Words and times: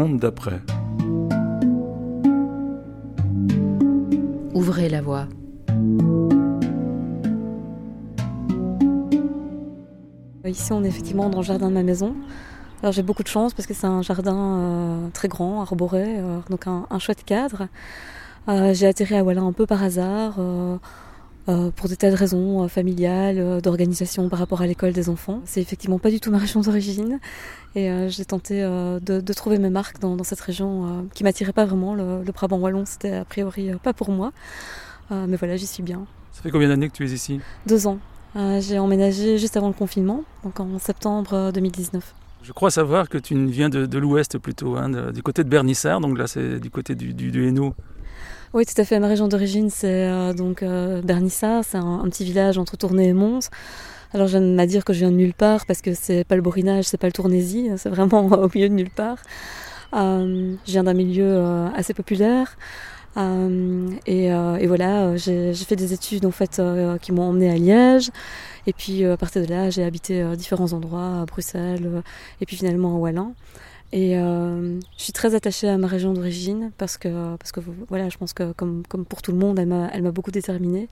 monde 0.00 0.18
d'après. 0.18 0.60
Ouvrez 4.54 4.88
la 4.88 5.02
voie. 5.02 5.26
Ici, 10.46 10.72
on 10.72 10.82
est 10.82 10.88
effectivement 10.88 11.28
dans 11.28 11.38
le 11.38 11.44
jardin 11.44 11.68
de 11.68 11.74
ma 11.74 11.82
maison. 11.82 12.14
Alors 12.82 12.92
j'ai 12.92 13.02
beaucoup 13.02 13.22
de 13.22 13.28
chance 13.28 13.52
parce 13.52 13.66
que 13.66 13.74
c'est 13.74 13.86
un 13.86 14.00
jardin 14.00 14.36
euh, 14.36 15.08
très 15.12 15.28
grand, 15.28 15.60
arboré, 15.60 16.18
euh, 16.18 16.38
donc 16.48 16.66
un, 16.66 16.98
chouette 16.98 17.24
cadre. 17.24 17.68
Euh, 18.48 18.72
j'ai 18.72 18.86
atterri 18.86 19.16
à 19.16 19.22
Wallin 19.22 19.46
un 19.46 19.52
peu 19.52 19.66
par 19.66 19.82
hasard, 19.82 20.38
pour 21.46 21.88
des 21.88 21.96
tas 21.96 22.10
de 22.10 22.16
raisons 22.16 22.68
familiales, 22.68 23.60
d'organisation 23.60 24.28
par 24.28 24.38
rapport 24.38 24.60
à 24.60 24.66
l'école 24.66 24.92
des 24.92 25.08
enfants. 25.08 25.40
C'est 25.44 25.60
effectivement 25.60 25.98
pas 25.98 26.10
du 26.10 26.20
tout 26.20 26.30
ma 26.30 26.38
région 26.38 26.60
d'origine, 26.60 27.18
et 27.74 27.90
j'ai 28.08 28.24
tenté 28.24 28.60
de, 28.62 29.32
trouver 29.32 29.58
mes 29.58 29.70
marques 29.70 29.98
dans, 30.00 30.22
cette 30.22 30.40
région 30.40 31.08
qui 31.14 31.24
m'attirait 31.24 31.52
pas 31.52 31.64
vraiment. 31.64 31.94
Le, 31.94 32.22
le 32.24 32.32
Brabant 32.32 32.58
wallon, 32.58 32.84
c'était 32.86 33.14
a 33.14 33.24
priori 33.24 33.70
pas 33.82 33.92
pour 33.92 34.10
moi, 34.10 34.32
mais 35.10 35.36
voilà, 35.36 35.56
j'y 35.56 35.66
suis 35.66 35.82
bien. 35.82 36.06
Ça 36.32 36.42
fait 36.42 36.50
combien 36.50 36.68
d'années 36.68 36.88
que 36.88 36.94
tu 36.94 37.04
es 37.04 37.10
ici? 37.10 37.40
Deux 37.66 37.86
ans. 37.86 37.98
j'ai 38.34 38.78
emménagé 38.78 39.38
juste 39.38 39.56
avant 39.56 39.68
le 39.68 39.74
confinement, 39.74 40.24
donc 40.44 40.60
en 40.60 40.78
septembre 40.78 41.50
2019. 41.52 42.14
Je 42.42 42.52
crois 42.52 42.70
savoir 42.70 43.08
que 43.08 43.18
tu 43.18 43.36
viens 43.46 43.68
de, 43.68 43.98
l'ouest 43.98 44.38
plutôt, 44.38 44.76
hein, 44.76 45.12
du 45.12 45.22
côté 45.22 45.44
de 45.44 45.48
Bernissard, 45.48 46.00
donc 46.00 46.16
là 46.16 46.26
c'est 46.26 46.58
du 46.58 46.70
côté 46.70 46.94
du, 46.94 47.12
du, 47.12 47.46
Hainaut. 47.46 47.74
Oui, 48.52 48.66
tout 48.66 48.80
à 48.80 48.84
fait. 48.84 48.98
Ma 48.98 49.06
région 49.06 49.28
d'origine, 49.28 49.70
c'est 49.70 50.08
euh, 50.08 50.32
donc 50.32 50.62
euh, 50.62 51.02
Bernissard, 51.02 51.64
c'est 51.64 51.78
un, 51.78 52.02
petit 52.10 52.24
village 52.24 52.58
entre 52.58 52.76
Tournai 52.76 53.08
et 53.08 53.12
Mons. 53.12 53.48
Alors 54.12 54.26
j'aime 54.26 54.58
à 54.58 54.66
dire 54.66 54.84
que 54.84 54.92
je 54.92 54.98
viens 54.98 55.12
de 55.12 55.16
nulle 55.16 55.34
part 55.34 55.66
parce 55.66 55.80
que 55.80 55.94
c'est 55.94 56.24
pas 56.24 56.34
le 56.34 56.42
Borinage, 56.42 56.84
c'est 56.86 56.98
pas 56.98 57.06
le 57.06 57.12
Tournaisie, 57.12 57.70
c'est 57.76 57.90
vraiment 57.90 58.26
au 58.26 58.48
milieu 58.52 58.68
de 58.68 58.74
nulle 58.74 58.90
part. 58.90 59.18
Euh, 59.94 60.54
je 60.66 60.72
viens 60.72 60.84
d'un 60.84 60.94
milieu 60.94 61.68
assez 61.76 61.94
populaire. 61.94 62.56
Et, 64.06 64.26
et, 64.26 64.66
voilà, 64.66 65.16
j'ai 65.16 65.52
fait 65.54 65.76
des 65.76 65.92
études 65.92 66.26
en 66.26 66.30
fait 66.30 66.62
qui 67.02 67.12
m'ont 67.12 67.24
emmené 67.24 67.50
à 67.50 67.56
Liège. 67.56 68.10
Et 68.66 68.72
puis 68.72 69.04
euh, 69.04 69.14
à 69.14 69.16
partir 69.16 69.42
de 69.42 69.48
là, 69.48 69.70
j'ai 69.70 69.84
habité 69.84 70.24
différents 70.36 70.72
endroits, 70.72 71.22
à 71.22 71.24
Bruxelles, 71.24 71.86
euh, 71.86 72.02
et 72.40 72.46
puis 72.46 72.56
finalement 72.56 72.96
à 72.96 72.98
Wallin. 72.98 73.32
Et 73.92 74.16
euh, 74.16 74.78
je 74.96 75.02
suis 75.02 75.12
très 75.12 75.34
attachée 75.34 75.68
à 75.68 75.76
ma 75.76 75.86
région 75.86 76.12
d'origine 76.12 76.70
parce 76.78 76.96
que, 76.96 77.36
parce 77.36 77.50
que 77.52 77.60
voilà, 77.88 78.08
je 78.08 78.18
pense 78.18 78.32
que 78.32 78.52
comme, 78.52 78.82
comme 78.88 79.04
pour 79.04 79.20
tout 79.22 79.32
le 79.32 79.38
monde, 79.38 79.58
elle 79.58 80.02
m'a 80.02 80.10
beaucoup 80.12 80.30
déterminée 80.30 80.88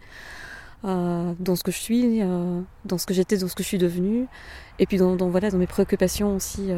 dans 0.83 1.57
ce 1.57 1.63
que 1.65 1.73
je 1.73 1.79
suis, 1.79 2.21
dans 2.21 2.99
ce 2.99 3.07
que 3.07 3.15
j'étais, 3.15 3.37
dans 3.37 3.49
ce 3.49 3.55
que 3.55 3.63
je 3.63 3.69
suis 3.69 3.79
devenue, 3.79 4.27
et 4.79 4.87
puis 4.87 4.97
dans, 4.97 5.17
voilà, 5.29 5.51
dans 5.51 5.59
mes 5.59 5.67
préoccupations 5.67 6.37
aussi 6.37 6.71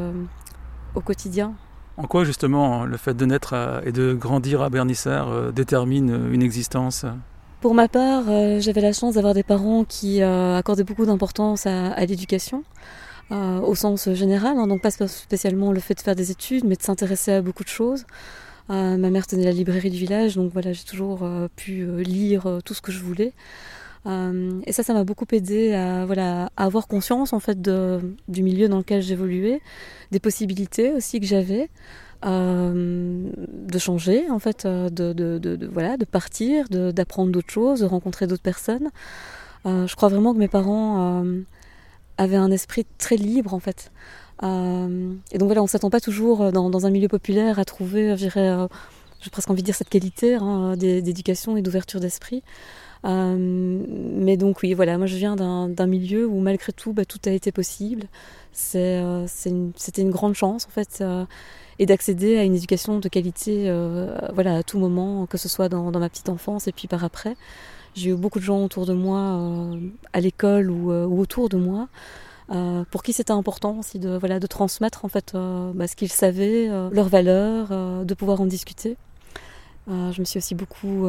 au 0.94 1.00
quotidien. 1.00 1.54
En 1.96 2.04
quoi 2.04 2.24
justement 2.24 2.84
le 2.84 2.96
fait 2.96 3.14
de 3.14 3.24
naître 3.26 3.82
et 3.84 3.92
de 3.92 4.14
grandir 4.14 4.62
à 4.62 4.70
Bernissard 4.70 5.52
détermine 5.52 6.28
une 6.32 6.42
existence? 6.42 7.06
Pour 7.60 7.74
ma 7.74 7.88
part, 7.88 8.24
euh, 8.28 8.58
j'avais 8.58 8.80
la 8.80 8.94
chance 8.94 9.14
d'avoir 9.14 9.34
des 9.34 9.42
parents 9.42 9.84
qui 9.84 10.22
euh, 10.22 10.56
accordaient 10.56 10.84
beaucoup 10.84 11.04
d'importance 11.04 11.66
à, 11.66 12.06
l'éducation. 12.06 12.64
Euh, 13.32 13.60
au 13.60 13.76
sens 13.76 14.12
général, 14.12 14.58
hein, 14.58 14.66
donc 14.66 14.82
pas 14.82 14.90
spécialement 14.90 15.70
le 15.70 15.78
fait 15.78 15.94
de 15.94 16.00
faire 16.00 16.16
des 16.16 16.32
études, 16.32 16.64
mais 16.64 16.74
de 16.74 16.82
s'intéresser 16.82 17.32
à 17.32 17.42
beaucoup 17.42 17.62
de 17.62 17.68
choses. 17.68 18.04
ma 18.68 18.96
mère 18.96 19.26
tenait 19.26 19.44
la 19.44 19.52
librairie 19.52 19.90
du 19.90 19.98
village, 19.98 20.34
donc 20.36 20.52
voilà, 20.52 20.72
j'ai 20.72 20.84
toujours 20.84 21.28
pu 21.54 21.86
lire 22.02 22.58
tout 22.64 22.74
ce 22.74 22.80
que 22.82 22.90
je 22.90 23.00
voulais. 23.00 23.32
et 24.06 24.72
ça, 24.72 24.82
ça 24.82 24.94
m'a 24.94 25.04
beaucoup 25.04 25.26
aidé 25.32 25.74
à, 25.74 26.06
voilà, 26.06 26.50
à 26.56 26.64
avoir 26.64 26.88
conscience 26.88 27.32
en 27.32 27.40
fait 27.40 27.60
de, 27.60 28.00
du 28.28 28.42
milieu 28.42 28.68
dans 28.68 28.78
lequel 28.78 29.00
j'évoluais, 29.02 29.60
des 30.10 30.20
possibilités 30.20 30.92
aussi 30.92 31.20
que 31.20 31.26
j'avais. 31.26 31.70
Euh, 32.26 33.30
de 33.48 33.78
changer, 33.78 34.30
en 34.30 34.38
fait, 34.38 34.66
euh, 34.66 34.90
de, 34.90 35.14
de, 35.14 35.38
de, 35.38 35.66
voilà, 35.66 35.96
de 35.96 36.04
partir, 36.04 36.68
d'apprendre 36.68 37.32
d'autres 37.32 37.50
choses, 37.50 37.80
de 37.80 37.86
rencontrer 37.86 38.26
d'autres 38.26 38.42
personnes. 38.42 38.90
Euh, 39.64 39.86
je 39.86 39.96
crois 39.96 40.10
vraiment 40.10 40.34
que 40.34 40.38
mes 40.38 40.48
parents 40.48 41.24
avaient 42.20 42.36
un 42.36 42.50
esprit 42.50 42.86
très 42.98 43.16
libre, 43.16 43.54
en 43.54 43.60
fait. 43.60 43.90
et 44.42 45.38
donc 45.38 45.46
voilà, 45.46 45.60
on 45.60 45.64
ne 45.64 45.68
s'attend 45.68 45.90
pas 45.90 46.00
toujours 46.00 46.52
dans, 46.52 46.70
dans, 46.70 46.86
un 46.86 46.90
milieu 46.90 47.08
populaire 47.08 47.58
à 47.58 47.64
trouver, 47.64 48.10
je 48.10 48.26
dirais, 48.26 48.56
j'ai 49.20 49.30
presque 49.30 49.50
envie 49.50 49.62
de 49.62 49.66
dire 49.66 49.74
cette 49.74 49.90
qualité 49.90 50.34
hein, 50.34 50.76
d'éducation 50.76 51.56
et 51.56 51.62
d'ouverture 51.62 52.00
d'esprit. 52.00 52.42
mais 53.04 54.36
donc 54.36 54.62
oui, 54.62 54.74
voilà, 54.74 54.98
moi 54.98 55.06
je 55.06 55.16
viens 55.16 55.36
d'un 55.36 55.86
milieu 55.86 56.26
où 56.26 56.40
malgré 56.40 56.72
tout, 56.72 56.92
bah, 56.92 57.04
tout 57.04 57.20
a 57.26 57.30
été 57.30 57.52
possible. 57.52 58.06
C'était 58.52 59.00
une, 59.46 59.72
une, 59.98 60.10
grande 60.10 60.34
chance 60.34 60.66
en 60.66 60.70
fait 60.70 61.02
et 61.80 61.86
d'accéder 61.86 62.36
à 62.36 62.44
une 62.44 62.54
éducation 62.54 62.98
de 62.98 63.08
qualité 63.08 63.64
euh, 63.66 64.14
voilà, 64.34 64.56
à 64.56 64.62
tout 64.62 64.78
moment, 64.78 65.26
que 65.26 65.38
ce 65.38 65.48
soit 65.48 65.70
dans, 65.70 65.90
ma 65.90 66.08
petite 66.10 66.28
enfance 66.28 66.68
et 66.68 66.72
puis 66.72 66.86
par 66.86 67.02
après. 67.04 67.36
J'ai 67.94 68.10
eu 68.10 68.14
beaucoup 68.14 68.38
de 68.38 68.44
gens 68.44 68.64
autour 68.64 68.86
de 68.86 68.92
moi, 68.92 69.18
euh, 69.18 69.80
à 70.12 70.20
l'école 70.20 70.70
ou, 70.70 70.92
euh, 70.92 71.04
autour 71.06 71.48
de 71.48 71.56
moi, 71.56 71.88
pour 72.90 73.04
qui 73.04 73.12
c'était 73.12 73.32
important 73.32 73.78
aussi 73.78 74.00
de, 74.00 74.16
voilà, 74.16 74.40
de 74.40 74.46
transmettre 74.48 75.04
en 75.04 75.08
fait 75.08 75.36
bah, 75.36 75.86
ce 75.86 75.94
qu'ils 75.94 76.10
savaient, 76.10 76.66
leurs 76.90 77.08
valeurs, 77.08 77.68
de 78.04 78.14
pouvoir 78.14 78.40
en 78.40 78.46
discuter. 78.46 78.96
je 79.86 80.18
me 80.18 80.24
suis 80.24 80.38
aussi 80.38 80.56
beaucoup 80.56 81.06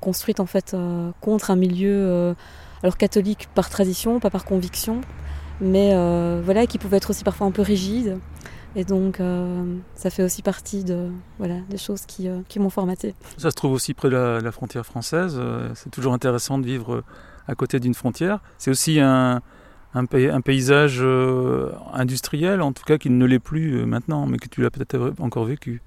construite 0.00 0.38
en 0.38 0.46
fait 0.46 0.76
contre 1.20 1.50
un 1.50 1.56
milieu 1.56 2.36
alors 2.84 2.96
catholique 2.96 3.48
par 3.56 3.68
tradition, 3.68 4.20
pas 4.20 4.30
par 4.30 4.44
conviction, 4.44 5.00
mais 5.60 5.92
voilà 6.42 6.66
qui 6.66 6.78
pouvait 6.78 6.98
être 6.98 7.10
aussi 7.10 7.24
parfois 7.24 7.46
un 7.46 7.50
peu 7.50 7.62
rigide. 7.62 8.18
Et 8.76 8.84
donc, 8.84 9.20
euh, 9.20 9.78
ça 9.94 10.10
fait 10.10 10.22
aussi 10.22 10.42
partie 10.42 10.84
de, 10.84 11.08
voilà, 11.38 11.60
des 11.70 11.78
choses 11.78 12.04
qui, 12.04 12.28
euh, 12.28 12.40
qui 12.46 12.58
m'ont 12.58 12.68
formaté. 12.68 13.14
Ça 13.38 13.50
se 13.50 13.56
trouve 13.56 13.72
aussi 13.72 13.94
près 13.94 14.10
de 14.10 14.16
la, 14.16 14.52
frontière 14.52 14.84
française. 14.84 15.38
Euh, 15.40 15.70
c'est 15.74 15.88
toujours 15.90 16.12
intéressant 16.12 16.58
de 16.58 16.66
vivre 16.66 17.02
à 17.48 17.54
côté 17.54 17.80
d'une 17.80 17.94
frontière. 17.94 18.40
C'est 18.58 18.70
aussi 18.70 19.00
un, 19.00 19.40
un 19.94 20.40
paysage 20.42 21.02
industriel, 21.94 22.60
en 22.60 22.72
tout 22.72 22.84
cas, 22.84 22.98
qui 22.98 23.08
ne 23.08 23.24
l'est 23.24 23.38
plus 23.38 23.86
maintenant, 23.86 24.26
mais 24.26 24.36
que 24.36 24.48
tu 24.48 24.60
l'as 24.60 24.70
peut-être 24.70 25.14
encore 25.20 25.46
vécu. 25.46 25.80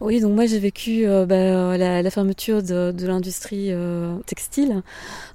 Oui, 0.00 0.20
donc 0.22 0.32
moi 0.34 0.46
j'ai 0.46 0.58
vécu 0.58 1.06
euh, 1.06 1.26
bah, 1.26 1.76
la, 1.76 2.10
fermeture 2.10 2.62
de, 2.62 3.06
l'industrie 3.06 3.66
euh, 3.70 4.16
textile. 4.24 4.82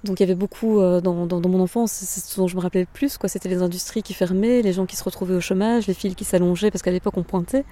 Donc 0.04 0.20
il 0.20 0.24
y 0.24 0.26
avait 0.26 0.34
beaucoup 0.34 0.80
euh, 0.80 1.02
dans, 1.02 1.14
mon 1.14 1.60
enfance, 1.60 1.92
c'est 1.92 2.20
ce 2.20 2.36
dont 2.38 2.48
je 2.48 2.56
me 2.56 2.62
rappelais 2.62 2.82
le 2.82 2.88
plus. 2.92 3.20
Quoi. 3.20 3.30
C'était 3.30 3.48
les 3.48 3.62
industries 3.62 4.02
qui 4.02 4.16
fermaient, 4.16 4.64
les 4.64 4.74
gens 4.74 4.88
qui 4.88 4.96
se 4.96 5.04
retrouvaient 5.04 5.36
au 5.36 5.42
chômage, 5.42 5.86
les 5.86 5.94
fils 5.94 6.16
qui 6.16 6.24
s'allongeaient 6.24 6.72
parce 6.72 6.82
qu'à 6.82 6.90
l'époque 6.90 7.16
on 7.16 7.24
pointait. 7.24 7.64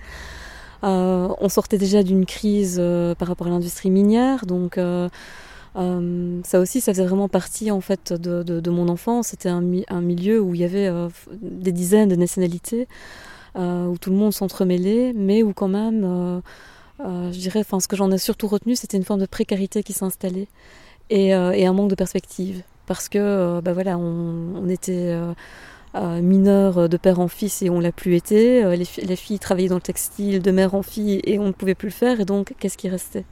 on 0.83 1.49
sortait 1.49 1.79
déjà 1.79 2.03
d'une 2.03 2.27
crise 2.27 2.79
par 3.17 3.27
rapport 3.27 3.47
à 3.47 3.49
l'industrie 3.49 3.89
minière, 3.89 4.45
donc 4.45 4.79
ça 5.75 6.59
aussi, 6.59 6.79
ça 6.79 6.93
faisait 6.93 7.05
vraiment 7.05 7.27
partie 7.27 7.71
en 7.71 7.81
fait 7.81 8.13
de, 8.13 8.69
mon 8.69 8.87
enfance. 8.87 9.29
C'était 9.29 9.49
un, 9.49 9.63
un, 9.87 10.01
milieu 10.01 10.39
où 10.39 10.53
il 10.53 10.61
y 10.61 10.63
avait 10.63 10.91
des 11.41 11.71
dizaines 11.71 12.09
de 12.09 12.15
nationalités, 12.15 12.87
où 13.55 13.97
tout 13.99 14.11
le 14.11 14.15
monde 14.15 14.33
s'entremêlait, 14.33 15.13
mais 15.15 15.41
où 15.41 15.53
quand 15.53 15.69
même 15.69 16.43
euh, 16.99 17.31
je 17.31 17.39
dirais, 17.39 17.59
enfin, 17.59 17.79
ce 17.79 17.87
que 17.87 17.95
j'en 17.95 18.11
ai 18.11 18.17
surtout 18.17 18.47
retenu, 18.47 18.75
c'était 18.75 18.97
une 18.97 19.03
forme 19.03 19.19
de 19.19 19.25
précarité 19.25 19.83
qui 19.83 19.93
s'installait 19.93 20.47
et, 21.09 21.33
euh, 21.35 21.51
un 21.51 21.73
manque 21.73 21.89
de 21.89 21.95
perspective. 21.95 22.63
Parce 22.85 23.09
que, 23.09 23.17
euh, 23.19 23.61
bah 23.61 23.73
voilà, 23.73 23.97
on, 23.97 24.67
était 24.69 25.15
mineurs 26.21 26.89
de 26.89 26.97
père 26.97 27.19
en 27.19 27.27
fils 27.27 27.61
et 27.61 27.69
on 27.69 27.79
l'a 27.79 27.91
plus 27.91 28.15
été. 28.15 28.63
Les, 28.75 28.87
les, 29.03 29.15
filles 29.15 29.39
travaillaient 29.39 29.69
dans 29.69 29.75
le 29.75 29.81
textile 29.81 30.41
de 30.41 30.51
mère 30.51 30.75
en 30.75 30.81
fille 30.81 31.21
et 31.23 31.39
on 31.39 31.47
ne 31.47 31.51
pouvait 31.51 31.75
plus 31.75 31.89
le 31.89 31.93
faire. 31.93 32.19
Et 32.19 32.25
donc, 32.25 32.53
qu'est-ce 32.59 32.77
qui 32.77 32.89
restait? 32.89 33.25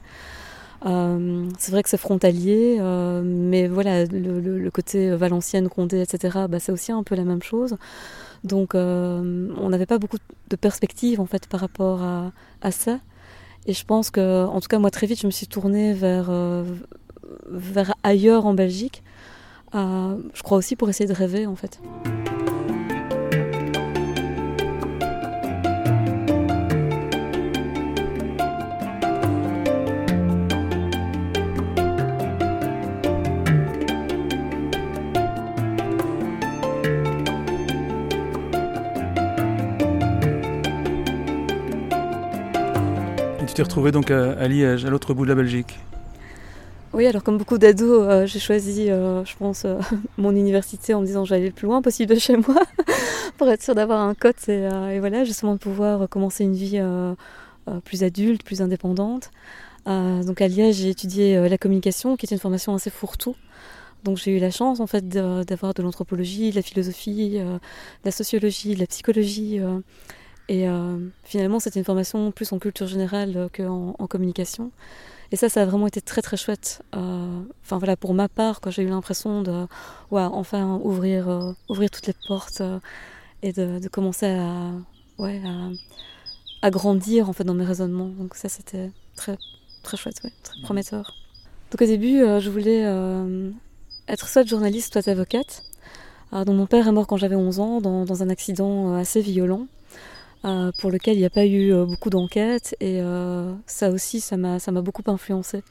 C'est 0.84 1.70
vrai 1.70 1.82
que 1.84 1.88
c'est 1.88 1.96
frontalier, 1.96 2.78
mais 3.24 3.68
voilà, 3.68 4.04
le, 4.06 4.70
côté 4.70 5.14
Valenciennes, 5.14 5.68
Condé, 5.68 6.00
etc., 6.00 6.46
bah, 6.48 6.58
c'est 6.60 6.72
aussi 6.72 6.92
un 6.92 7.02
peu 7.02 7.14
la 7.14 7.24
même 7.24 7.42
chose. 7.42 7.76
Donc, 8.42 8.74
on 8.74 9.68
n'avait 9.68 9.86
pas 9.86 9.98
beaucoup 9.98 10.18
de 10.48 10.56
perspectives 10.56 11.20
en 11.20 11.26
fait 11.26 11.46
par 11.46 11.60
rapport 11.60 12.00
à 12.02 12.70
ça. 12.70 13.00
Et 13.66 13.72
je 13.72 13.84
pense 13.84 14.10
que, 14.10 14.44
en 14.46 14.60
tout 14.60 14.68
cas, 14.68 14.78
moi, 14.78 14.90
très 14.90 15.06
vite, 15.06 15.20
je 15.20 15.26
me 15.26 15.32
suis 15.32 15.46
tournée 15.46 15.92
vers, 15.92 16.26
euh, 16.30 16.64
vers 17.48 17.94
ailleurs 18.02 18.46
en 18.46 18.54
Belgique. 18.54 19.02
Euh, 19.74 20.16
je 20.34 20.42
crois 20.42 20.58
aussi 20.58 20.76
pour 20.76 20.88
essayer 20.90 21.08
de 21.08 21.14
rêver, 21.14 21.46
en 21.46 21.56
fait. 21.56 21.80
Tu 43.52 43.56
t'es 43.56 43.62
retrouvé 43.64 43.92
donc 43.92 44.10
à, 44.10 44.48
Liège, 44.48 44.86
à 44.86 44.88
l'autre 44.88 45.12
bout 45.12 45.24
de 45.24 45.28
la 45.28 45.34
Belgique 45.34 45.78
Oui, 46.94 47.06
alors 47.06 47.22
comme 47.22 47.36
beaucoup 47.36 47.58
d'ados, 47.58 48.06
euh, 48.08 48.24
j'ai 48.24 48.38
choisi, 48.38 48.90
euh, 48.90 49.22
je 49.26 49.36
pense, 49.36 49.66
euh, 49.66 49.78
mon 50.16 50.34
université 50.34 50.94
en 50.94 51.02
me 51.02 51.06
disant 51.06 51.26
j'allais 51.26 51.48
le 51.48 51.52
plus 51.52 51.66
loin 51.66 51.82
possible 51.82 52.14
de 52.14 52.18
chez 52.18 52.38
moi 52.38 52.62
pour 53.36 53.50
être 53.50 53.62
sûr 53.62 53.74
d'avoir 53.74 54.00
un 54.00 54.14
cote 54.14 54.48
et, 54.48 54.70
et, 54.94 55.00
voilà, 55.00 55.24
justement 55.24 55.52
de 55.52 55.58
pouvoir 55.58 56.08
commencer 56.08 56.44
une 56.44 56.54
vie 56.54 56.80
plus 57.84 58.02
adulte, 58.04 58.42
plus 58.42 58.62
indépendante. 58.62 59.30
donc 59.84 60.40
à 60.40 60.48
Liège, 60.48 60.76
j'ai 60.76 60.88
étudié 60.88 61.46
la 61.46 61.58
communication, 61.58 62.16
qui 62.16 62.24
est 62.24 62.30
une 62.30 62.38
formation 62.40 62.74
assez 62.74 62.88
fourre-tout. 62.88 63.36
Donc 64.02 64.16
j'ai 64.16 64.34
eu 64.34 64.38
la 64.38 64.50
chance 64.50 64.80
en 64.80 64.86
fait 64.86 65.06
d'avoir 65.10 65.74
de, 65.74 65.82
l'anthropologie, 65.82 66.52
de 66.52 66.56
la 66.56 66.62
philosophie, 66.62 67.38
de 67.38 67.58
la 68.06 68.12
sociologie, 68.12 68.74
de 68.74 68.80
la 68.80 68.86
psychologie. 68.86 69.60
Et 70.54 70.66
finalement, 71.24 71.60
c'était 71.60 71.80
une 71.80 71.84
formation 71.84 72.30
plus 72.30 72.52
en 72.52 72.58
culture 72.58 72.86
générale 72.86 73.48
qu'en 73.56 73.96
en 73.98 74.06
communication. 74.06 74.70
Et 75.32 75.36
ça, 75.36 75.48
ça 75.48 75.62
a 75.62 75.64
vraiment 75.64 75.86
été 75.86 76.02
très 76.02 76.20
très 76.20 76.36
chouette. 76.36 76.82
Euh, 76.94 77.42
enfin 77.62 77.78
voilà, 77.78 77.96
pour 77.96 78.12
ma 78.12 78.28
part, 78.28 78.60
quand 78.60 78.70
j'ai 78.70 78.82
eu 78.82 78.88
l'impression 78.88 79.40
de, 79.40 79.66
ouais, 80.10 80.20
enfin 80.20 80.78
ouvrir, 80.84 81.28
euh, 81.28 81.52
ouvrir 81.70 81.90
toutes 81.90 82.06
les 82.06 82.14
portes 82.28 82.60
euh, 82.60 82.78
et 83.42 83.52
de, 83.52 83.78
de, 83.78 83.88
commencer 83.88 84.26
à, 84.26 84.72
ouais, 85.18 85.40
à, 85.42 85.70
à, 86.66 86.70
grandir 86.70 87.30
en 87.30 87.32
fait 87.32 87.44
dans 87.44 87.54
mes 87.54 87.64
raisonnements. 87.64 88.08
Donc 88.08 88.34
ça, 88.34 88.50
c'était 88.50 88.90
très 89.16 89.38
très 89.82 89.96
chouette, 89.96 90.20
ouais, 90.22 90.32
très 90.42 90.60
prometteur. 90.60 91.14
Donc 91.70 91.80
au 91.80 91.86
début, 91.86 92.18
je 92.18 92.50
voulais 92.50 92.82
être 94.06 94.28
soit 94.28 94.46
journaliste, 94.46 94.92
soit 94.92 95.08
avocate. 95.08 95.64
donc 96.32 96.54
mon 96.54 96.66
père 96.66 96.86
est 96.86 96.92
mort 96.92 97.06
quand 97.06 97.16
j'avais 97.16 97.36
11 97.36 97.58
ans 97.58 97.80
dans, 97.80 98.04
dans 98.04 98.22
un 98.22 98.28
accident 98.28 98.94
assez 98.96 99.22
violent. 99.22 99.66
Euh, 100.44 100.72
pour 100.76 100.90
lequel 100.90 101.14
il 101.14 101.20
n'y 101.20 101.24
a 101.24 101.30
pas 101.30 101.46
eu 101.46 101.72
euh, 101.72 101.84
beaucoup 101.84 102.10
d'enquêtes 102.10 102.74
et 102.80 103.00
euh, 103.00 103.54
ça 103.66 103.90
aussi 103.90 104.20
ça 104.20 104.36
m'a 104.36 104.58
beaucoup 104.82 105.04
influencé 105.06 105.62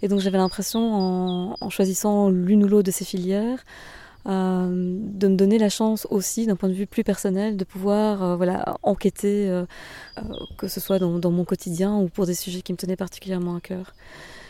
et 0.00 0.08
donc 0.08 0.20
j'avais 0.20 0.38
l'impression 0.38 0.80
en, 0.94 1.56
en, 1.60 1.68
choisissant 1.68 2.30
l'une 2.30 2.64
ou 2.64 2.68
l'autre 2.68 2.86
de 2.86 2.90
ces 2.90 3.04
filières 3.04 3.66
de 4.24 5.28
me 5.28 5.36
donner 5.36 5.58
la 5.58 5.68
chance 5.68 6.06
aussi 6.10 6.46
d'un 6.46 6.56
point 6.56 6.70
de 6.70 6.74
vue 6.74 6.86
plus 6.86 7.04
personnel 7.04 7.58
de 7.58 7.64
pouvoir 7.64 8.36
voilà 8.36 8.76
enquêter 8.82 9.50
que 10.58 10.68
ce 10.68 10.80
soit 10.80 10.98
dans, 10.98 11.18
dans, 11.18 11.30
mon 11.30 11.44
quotidien 11.44 11.96
ou 11.96 12.08
pour 12.08 12.26
des 12.26 12.34
sujets 12.34 12.60
qui 12.60 12.72
me 12.72 12.78
tenaient 12.78 12.96
particulièrement 12.96 13.56
à 13.56 13.60
cœur. 13.60 13.94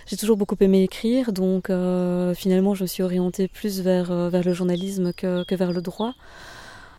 J'ai 0.06 0.16
toujours 0.16 0.36
beaucoup 0.36 0.56
aimé 0.60 0.82
écrire 0.82 1.32
donc 1.32 1.66
finalement 2.34 2.74
je 2.74 2.82
me 2.82 2.86
suis 2.88 3.02
orientée 3.04 3.46
plus 3.46 3.80
vers 3.80 4.30
vers 4.30 4.42
le 4.42 4.52
journalisme 4.52 5.12
que, 5.12 5.44
que 5.44 5.54
vers 5.54 5.72
le 5.72 5.82
droit 5.82 6.14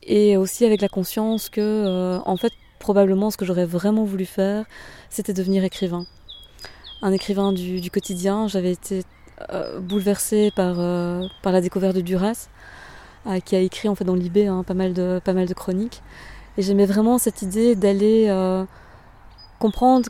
et 0.09 0.37
aussi 0.37 0.65
avec 0.65 0.81
la 0.81 0.89
conscience 0.89 1.49
que, 1.49 1.61
euh, 1.61 2.19
en 2.25 2.35
fait, 2.35 2.51
probablement 2.79 3.29
ce 3.29 3.37
que 3.37 3.45
j'aurais 3.45 3.65
vraiment 3.65 4.03
voulu 4.03 4.25
faire, 4.25 4.65
c'était 5.09 5.33
devenir 5.33 5.63
écrivain. 5.63 6.05
Un 7.03 7.13
écrivain 7.13 7.53
du, 7.53 7.89
quotidien. 7.91 8.47
J'avais 8.47 8.71
été 8.71 9.03
euh, 9.53 9.79
bouleversée 9.79 10.51
par, 10.55 10.79
euh, 10.79 11.27
par 11.43 11.53
la 11.53 11.61
découverte 11.61 11.95
de 11.95 12.01
Duras, 12.01 12.49
qui 13.45 13.55
a 13.55 13.59
écrit 13.59 13.87
en 13.87 13.93
fait 13.93 14.05
dans 14.05 14.15
l'IB 14.15 14.39
hein, 14.39 14.63
pas, 14.63 14.73
mal 14.73 14.93
de, 14.93 15.21
pas 15.23 15.33
mal 15.33 15.47
de 15.47 15.53
chroniques. 15.53 16.01
Et 16.57 16.63
j'aimais 16.63 16.87
vraiment 16.87 17.19
cette 17.19 17.43
idée 17.43 17.75
d'aller 17.75 18.33
comprendre 19.59 20.09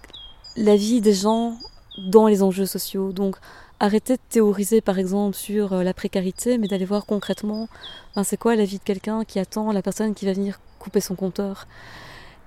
la 0.55 0.77
vie 0.77 1.01
des 1.01 1.13
gens 1.13 1.57
dans 1.97 2.27
les 2.27 2.41
enjeux 2.41 2.65
sociaux. 2.65 3.11
Donc 3.11 3.35
arrêter 3.79 4.15
de 4.15 4.21
théoriser 4.29 4.81
par 4.81 4.99
exemple 4.99 5.35
sur 5.35 5.73
euh, 5.73 5.83
la 5.83 5.93
précarité, 5.93 6.57
mais 6.57 6.67
d'aller 6.67 6.85
voir 6.85 7.05
concrètement 7.05 7.67
ben, 8.15 8.23
c'est 8.23 8.37
quoi 8.37 8.55
la 8.55 8.65
vie 8.65 8.77
de 8.77 8.83
quelqu'un 8.83 9.23
qui 9.23 9.39
attend 9.39 9.71
la 9.71 9.81
personne 9.81 10.13
qui 10.13 10.25
va 10.25 10.33
venir 10.33 10.59
couper 10.79 11.01
son 11.01 11.15
compteur. 11.15 11.67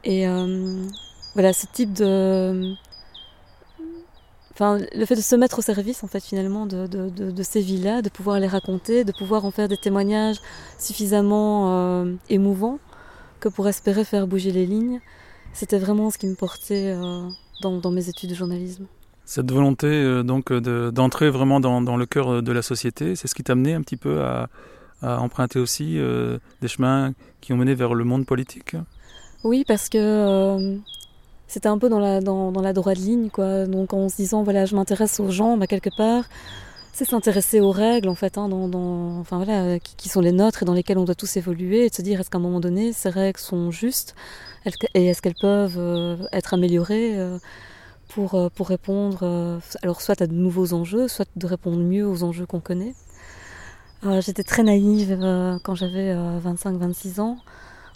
Et 0.04 0.28
euh, 0.28 0.84
voilà, 1.34 1.52
ce 1.52 1.66
type 1.72 1.92
de... 1.92 2.74
Enfin, 4.52 4.78
le 4.94 5.06
fait 5.06 5.16
de 5.16 5.22
se 5.22 5.34
mettre 5.34 5.60
au 5.60 5.62
service 5.62 6.04
en 6.04 6.08
fait 6.08 6.22
finalement 6.22 6.66
de, 6.66 7.42
ces 7.42 7.62
vies-là, 7.62 8.02
de 8.02 8.10
pouvoir 8.10 8.38
les 8.38 8.46
raconter, 8.46 9.02
de 9.02 9.12
pouvoir 9.12 9.46
en 9.46 9.50
faire 9.50 9.66
des 9.66 9.78
témoignages 9.78 10.36
suffisamment 10.78 12.02
euh, 12.02 12.14
émouvants 12.28 12.78
que 13.40 13.48
pour 13.48 13.66
espérer 13.66 14.04
faire 14.04 14.26
bouger 14.26 14.52
les 14.52 14.66
lignes, 14.66 15.00
c'était 15.54 15.78
vraiment 15.78 16.10
ce 16.10 16.18
qui 16.18 16.26
me 16.26 16.34
portait 16.34 16.94
dans 17.62 17.90
mes 17.90 18.08
études 18.08 18.30
de 18.30 18.34
journalisme. 18.34 18.86
Cette 19.24 19.50
volonté 19.50 19.86
euh, 19.86 20.22
donc 20.22 20.52
d'entrer 20.52 21.30
vraiment 21.30 21.60
dans, 21.60 21.96
le 21.96 22.06
cœur 22.06 22.28
euh, 22.28 22.42
de 22.42 22.52
la 22.52 22.62
société, 22.62 23.16
c'est 23.16 23.28
ce 23.28 23.34
qui 23.34 23.42
t'a 23.42 23.52
amené 23.52 23.74
un 23.74 23.82
petit 23.82 23.96
peu 23.96 24.22
à, 24.22 24.48
emprunter 25.02 25.58
aussi 25.58 25.98
euh, 25.98 26.38
des 26.60 26.68
chemins 26.68 27.12
qui 27.40 27.52
ont 27.52 27.56
mené 27.56 27.74
vers 27.74 27.94
le 27.94 28.04
monde 28.04 28.24
politique? 28.24 28.76
Oui, 29.42 29.64
parce 29.66 29.88
que 29.88 29.98
euh, 29.98 30.76
c'était 31.48 31.68
un 31.68 31.78
peu 31.78 31.88
dans 31.88 31.98
la, 31.98 32.20
dans, 32.20 32.52
dans, 32.52 32.62
la 32.62 32.72
droite 32.72 32.98
ligne, 32.98 33.28
quoi. 33.28 33.66
Donc 33.66 33.92
en 33.92 34.08
se 34.08 34.16
disant, 34.16 34.44
voilà, 34.44 34.64
je 34.64 34.76
m'intéresse 34.76 35.18
aux 35.18 35.30
gens, 35.30 35.56
bah, 35.56 35.66
quelque 35.66 35.90
part, 35.96 36.24
c'est 36.92 37.04
s'intéresser 37.04 37.60
aux 37.60 37.72
règles, 37.72 38.08
en 38.08 38.14
fait, 38.14 38.38
hein, 38.38 38.48
dans, 38.48 38.68
dans, 38.68 39.18
enfin, 39.18 39.38
voilà, 39.38 39.80
qui, 39.80 39.96
qui, 39.96 40.08
sont 40.08 40.20
les 40.20 40.30
nôtres 40.30 40.62
et 40.62 40.66
dans 40.66 40.74
lesquelles 40.74 40.98
on 40.98 41.04
doit 41.04 41.16
tous 41.16 41.36
évoluer, 41.36 41.86
et 41.86 41.90
de 41.90 41.94
se 41.94 42.02
dire, 42.02 42.20
est-ce 42.20 42.30
qu'à 42.30 42.38
un 42.38 42.42
moment 42.42 42.60
donné, 42.60 42.92
ces 42.92 43.08
règles 43.08 43.40
sont 43.40 43.72
justes? 43.72 44.14
Et 44.94 45.06
est-ce 45.08 45.22
qu'elles 45.22 45.34
peuvent 45.40 45.78
euh, 45.78 46.16
être 46.32 46.54
améliorées 46.54 47.16
pour, 48.14 48.34
euh, 48.34 48.48
pour 48.54 48.68
répondre 48.68 49.20
euh, 49.22 49.58
alors 49.82 50.00
soit 50.00 50.20
à 50.20 50.26
de 50.26 50.34
nouveaux 50.34 50.72
enjeux, 50.72 51.08
soit 51.08 51.28
de 51.36 51.46
répondre 51.46 51.78
mieux 51.78 52.06
aux 52.06 52.22
enjeux 52.22 52.46
qu'on 52.46 52.60
connaît. 52.60 52.94
Euh, 54.04 54.20
j'étais 54.20 54.42
très 54.42 54.62
naïve 54.62 55.16
quand 55.62 55.74
j'avais 55.74 56.14
25-26 56.14 57.20
ans. 57.20 57.38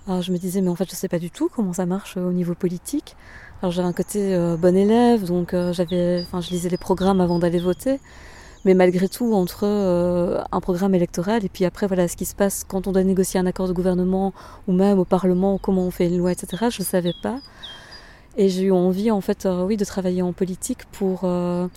je 0.09 0.31
me 0.33 0.39
disais 0.39 0.61
mais 0.61 0.69
en 0.69 0.77
fait 0.77 0.89
je 0.89 0.95
sais 0.95 1.09
pas 1.09 1.19
du 1.19 1.31
tout 1.31 1.51
comment 1.55 1.73
ça 1.73 1.87
marche 1.87 2.17
au 2.17 2.33
niveau 2.33 2.55
politique. 2.55 3.17
Alors 3.61 3.73
j'avais 3.73 3.89
un 3.89 3.93
côté 3.93 4.39
bon 4.59 4.77
élève, 4.77 5.25
donc 5.25 5.55
j'avais, 5.73 6.23
enfin 6.23 6.41
je 6.41 6.51
lisais 6.51 6.69
les 6.69 6.77
programmes 6.77 7.21
avant 7.21 7.39
d'aller 7.39 7.59
voter. 7.59 7.99
Mais 8.65 8.75
malgré 8.75 9.09
tout, 9.09 9.33
entre 9.35 9.65
un 9.65 10.61
programme 10.61 10.95
électoral 10.95 11.45
et 11.45 11.49
puis 11.49 11.65
après 11.65 11.89
voilà 11.89 12.07
ce 12.07 12.17
qui 12.17 12.25
se 12.25 12.37
passe 12.37 12.63
quand 12.63 12.87
on 12.87 12.93
doit 12.93 13.03
négocier 13.03 13.41
un 13.41 13.47
accord 13.47 13.67
de 13.67 13.73
gouvernement 13.73 14.33
ou 14.69 14.73
même 14.73 15.01
au 15.01 15.05
Parlement, 15.05 15.59
comment 15.59 15.83
on 15.83 15.91
fait 15.91 16.07
une 16.07 16.19
loi, 16.19 16.31
etc. 16.31 16.67
Je 16.71 16.83
ne 16.83 16.87
savais 16.87 17.15
pas. 17.21 17.41
Et 18.37 18.49
j'ai 18.49 18.65
eu 18.65 18.73
envie, 18.73 19.11
en 19.11 19.21
fait, 19.21 19.47
euh, 19.47 19.65
oui, 19.65 19.77
de 19.77 19.85
travailler 19.85 20.23
en 20.23 20.33
politique 20.33 20.85
pour, 20.93 21.23
euh, 21.25 21.69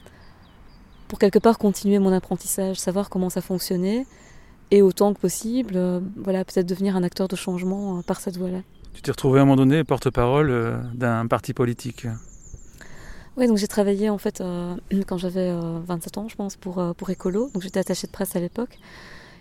pour 1.07 1.17
quelque 1.17 1.39
part 1.39 1.57
continuer 1.57 1.99
mon 1.99 2.11
apprentissage, 2.11 2.77
savoir 2.77 3.09
comment 3.09 3.29
ça 3.29 3.41
fonctionnait, 3.41 4.05
et 4.71 4.81
autant 4.81 5.13
que 5.13 5.19
possible, 5.19 5.75
euh, 5.77 6.01
voilà, 6.17 6.43
peut-être 6.43 6.67
devenir 6.67 6.97
un 6.97 7.03
acteur 7.03 7.29
de 7.29 7.35
changement 7.37 8.01
par 8.01 8.19
cette 8.19 8.37
voie-là. 8.37 8.59
Tu 8.93 9.01
t'es 9.01 9.11
retrouvé 9.11 9.39
à 9.39 9.43
un 9.43 9.45
moment 9.45 9.55
donné 9.55 9.83
porte-parole 9.85 10.81
d'un 10.93 11.27
parti 11.27 11.53
politique 11.53 12.07
oui, 13.37 13.47
donc 13.47 13.55
j'ai 13.57 13.67
travaillé 13.69 14.09
en 14.09 14.17
fait 14.17 14.43
quand 15.07 15.17
j'avais 15.17 15.49
27 15.85 16.17
ans, 16.17 16.27
je 16.27 16.35
pense, 16.35 16.57
pour, 16.57 16.83
pour 16.97 17.09
Écolo. 17.09 17.49
Donc 17.53 17.63
j'étais 17.63 17.79
attachée 17.79 18.05
de 18.05 18.11
presse 18.11 18.35
à 18.35 18.41
l'époque. 18.41 18.77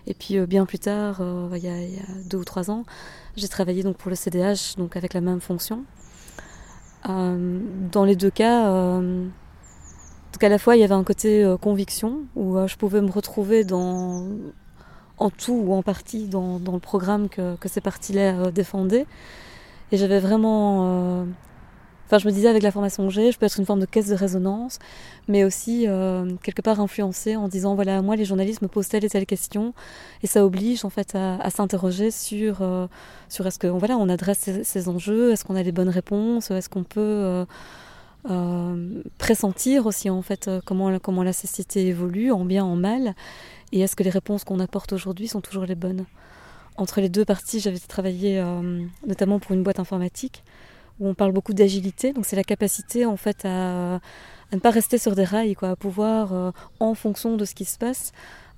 Et 0.06 0.14
puis 0.14 0.38
bien 0.46 0.66
plus 0.66 0.78
tard, 0.78 1.20
il 1.52 1.58
y, 1.58 1.66
a, 1.66 1.82
il, 1.82 1.96
y 1.96 1.98
a, 1.98 2.06
deux 2.26 2.38
ou 2.38 2.44
trois 2.44 2.70
ans, 2.70 2.84
j'ai 3.36 3.48
travaillé 3.48 3.82
donc 3.82 3.96
pour 3.96 4.08
le 4.08 4.14
CDH, 4.14 4.76
donc 4.76 4.96
avec 4.96 5.14
la 5.14 5.20
même 5.20 5.40
fonction. 5.40 5.84
Euh, 7.08 7.60
dans 7.92 8.04
les 8.04 8.16
deux 8.16 8.30
cas, 8.30 8.68
euh, 8.68 9.26
donc 10.32 10.42
à 10.42 10.48
la 10.48 10.58
fois 10.58 10.76
il 10.76 10.80
y 10.80 10.82
avait 10.82 10.94
un 10.94 11.04
côté 11.04 11.44
euh, 11.44 11.56
conviction 11.56 12.24
où 12.34 12.56
je 12.66 12.76
pouvais 12.76 13.00
me 13.00 13.10
retrouver 13.10 13.62
dans, 13.64 14.26
en 15.18 15.30
tout 15.30 15.52
ou 15.64 15.72
en 15.74 15.82
partie 15.82 16.26
dans, 16.26 16.58
dans 16.58 16.72
le 16.72 16.80
programme 16.80 17.28
que, 17.28 17.54
que 17.56 17.68
ces 17.68 17.80
partis-là 17.80 18.50
défendaient. 18.50 19.06
Et 19.92 19.96
j'avais 19.96 20.20
vraiment 20.20 21.24
Enfin, 22.08 22.16
je 22.16 22.26
me 22.26 22.32
disais 22.32 22.48
avec 22.48 22.62
la 22.62 22.70
formation 22.70 23.06
que 23.06 23.12
j'ai, 23.12 23.32
je 23.32 23.38
peux 23.38 23.44
être 23.44 23.58
une 23.58 23.66
forme 23.66 23.80
de 23.80 23.84
caisse 23.84 24.08
de 24.08 24.14
résonance, 24.14 24.78
mais 25.28 25.44
aussi 25.44 25.84
euh, 25.86 26.32
quelque 26.42 26.62
part 26.62 26.80
influencer 26.80 27.36
en 27.36 27.48
disant 27.48 27.74
voilà, 27.74 28.00
moi 28.00 28.16
les 28.16 28.24
journalistes 28.24 28.62
me 28.62 28.68
posent 28.68 28.88
telle 28.88 29.04
et 29.04 29.10
telle 29.10 29.26
question, 29.26 29.74
et 30.22 30.26
ça 30.26 30.42
oblige 30.46 30.86
en 30.86 30.88
fait 30.88 31.14
à, 31.14 31.50
s'interroger 31.50 32.10
sur 32.10 32.62
euh, 32.62 32.86
sur 33.28 33.46
est-ce 33.46 33.58
que 33.58 33.66
voilà 33.66 33.96
adresse 33.96 34.48
ces, 34.62 34.88
enjeux, 34.88 35.32
est-ce 35.32 35.44
qu'on 35.44 35.54
a 35.54 35.62
les 35.62 35.70
bonnes 35.70 35.90
réponses, 35.90 36.50
est-ce 36.50 36.70
qu'on 36.70 36.84
peut 36.84 37.44
euh 38.30 39.02
pressentir 39.18 39.84
aussi 39.84 40.08
en 40.08 40.22
fait 40.22 40.50
comment 40.64 40.98
comment 40.98 41.22
la 41.22 41.34
société 41.34 41.88
évolue 41.88 42.32
en 42.32 42.46
bien 42.46 42.64
en 42.64 42.74
mal, 42.74 43.14
et 43.70 43.80
est-ce 43.80 43.96
que 43.96 44.02
les 44.02 44.10
réponses 44.10 44.44
qu'on 44.44 44.60
apporte 44.60 44.94
aujourd'hui 44.94 45.28
sont 45.28 45.42
toujours 45.42 45.66
les 45.66 45.74
bonnes? 45.74 46.06
Entre 46.78 47.02
les 47.02 47.10
deux 47.10 47.26
parties, 47.26 47.60
j'avais 47.60 47.78
travaillé 47.78 48.42
notamment 49.06 49.38
pour 49.40 49.52
une 49.52 49.62
boîte 49.62 49.78
informatique 49.78 50.42
où 51.00 51.08
on 51.08 51.14
parle 51.14 51.32
beaucoup 51.32 51.52
d'agilité. 51.52 52.12
Donc 52.12 52.26
c'est 52.26 52.36
la 52.36 52.44
capacité 52.44 53.06
en 53.06 53.16
fait 53.16 53.44
à, 53.44 54.00
ne 54.52 54.58
pas 54.58 54.70
rester 54.70 54.98
sur 54.98 55.14
des 55.14 55.24
rails, 55.24 55.56
à 55.62 55.76
pouvoir 55.76 56.32
euh, 56.32 56.50
en 56.80 56.94
fonction 56.94 57.36
de 57.36 57.44
ce 57.44 57.54
qui 57.54 57.64
se 57.64 57.78
passe. 57.78 58.12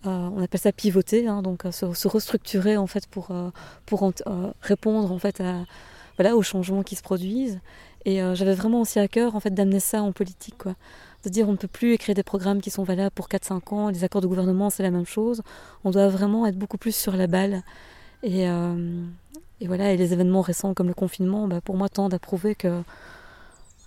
Euh, 0.07 0.31
on 0.35 0.43
appelle 0.43 0.61
ça 0.61 0.73
pivoter, 0.73 1.27
hein, 1.27 1.43
donc 1.43 1.67
euh, 1.67 1.73
se, 1.73 2.09
restructurer 2.09 2.77
en 2.77 2.87
fait 2.87 3.07
pour 3.07 3.31
répondre 4.63 5.13
en 5.13 5.19
fait 5.19 5.41
à 5.41 5.65
voilà 6.17 6.37
aux 6.37 6.43
changements 6.43 6.83
qui 6.83 6.97
se 6.97 7.03
produisent. 7.03 7.61
Et 8.07 8.21
j'avais 8.35 8.55
vraiment 8.55 8.81
aussi 8.81 8.99
à 8.99 9.09
cœur 9.09 9.37
en 9.37 9.41
fait 9.41 9.51
d'amener 9.51 9.79
ça 9.79 10.03
en 10.03 10.13
politique, 10.13 10.65
de 10.65 11.29
dire 11.29 11.47
on 11.51 11.53
ne 11.53 11.59
peut 11.59 11.69
plus 11.69 11.93
écrire 11.93 12.15
des 12.15 12.23
programmes 12.23 12.63
qui 12.63 12.71
sont 12.71 12.83
valables 12.83 13.11
pour 13.11 13.29
4-5 13.29 13.75
ans, 13.75 13.89
les 13.91 14.05
accords 14.05 14.23
de 14.23 14.27
gouvernement 14.27 14.71
c'est 14.71 14.83
la 14.83 14.91
même 14.91 15.05
chose, 15.05 15.43
on 15.85 15.91
doit 15.91 16.09
vraiment 16.09 16.47
être 16.47 16.57
beaucoup 16.57 16.79
plus 16.79 16.97
sur 16.97 17.15
la 17.15 17.27
balle. 17.27 17.63
Et 19.61 19.67
voilà, 19.67 19.93
et 19.93 19.97
les 19.97 20.13
événements 20.13 20.41
récents 20.41 20.75
comme 20.75 20.89
le 20.89 20.95
confinement, 20.95 21.47
bah, 21.47 21.61
pour 21.61 21.77
moi, 21.77 21.89
tendent 21.89 22.15
à 22.15 22.19
prouver 22.19 22.55
que 22.55 22.83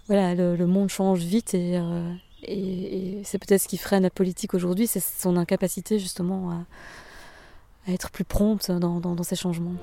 voilà, 0.07 0.35
le, 0.35 0.67
monde 0.67 0.89
change 0.89 1.19
vite 1.19 1.53
et, 1.53 1.77
euh, 1.77 2.13
Et, 2.43 3.21
c'est 3.23 3.39
peut-être 3.39 3.61
ce 3.61 3.67
qui 3.67 3.77
freine 3.77 4.03
la 4.03 4.09
politique 4.09 4.53
aujourd'hui, 4.53 4.85
c'est 4.85 5.01
son 5.01 5.37
incapacité 5.37 5.97
justement 5.97 6.51
à, 7.87 7.91
être 7.91 8.11
plus 8.11 8.23
prompte 8.23 8.71
dans 8.71 9.23
ces 9.23 9.35
changements. 9.35 9.75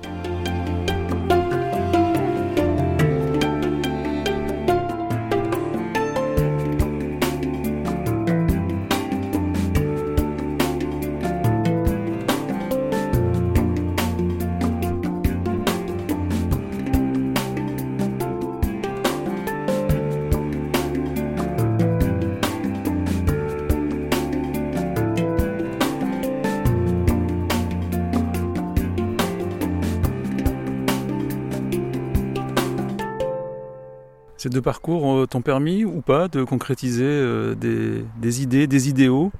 Ces 34.41 34.49
deux 34.49 34.63
parcours 34.63 35.13
euh, 35.13 35.27
t'ont 35.27 35.43
permis 35.43 35.85
ou 35.85 36.01
pas 36.01 36.27
de 36.27 36.43
concrétiser 36.43 37.03
euh, 37.05 37.53
des, 37.53 38.41
idées, 38.41 38.65
des 38.65 38.89
idéaux? 38.89 39.31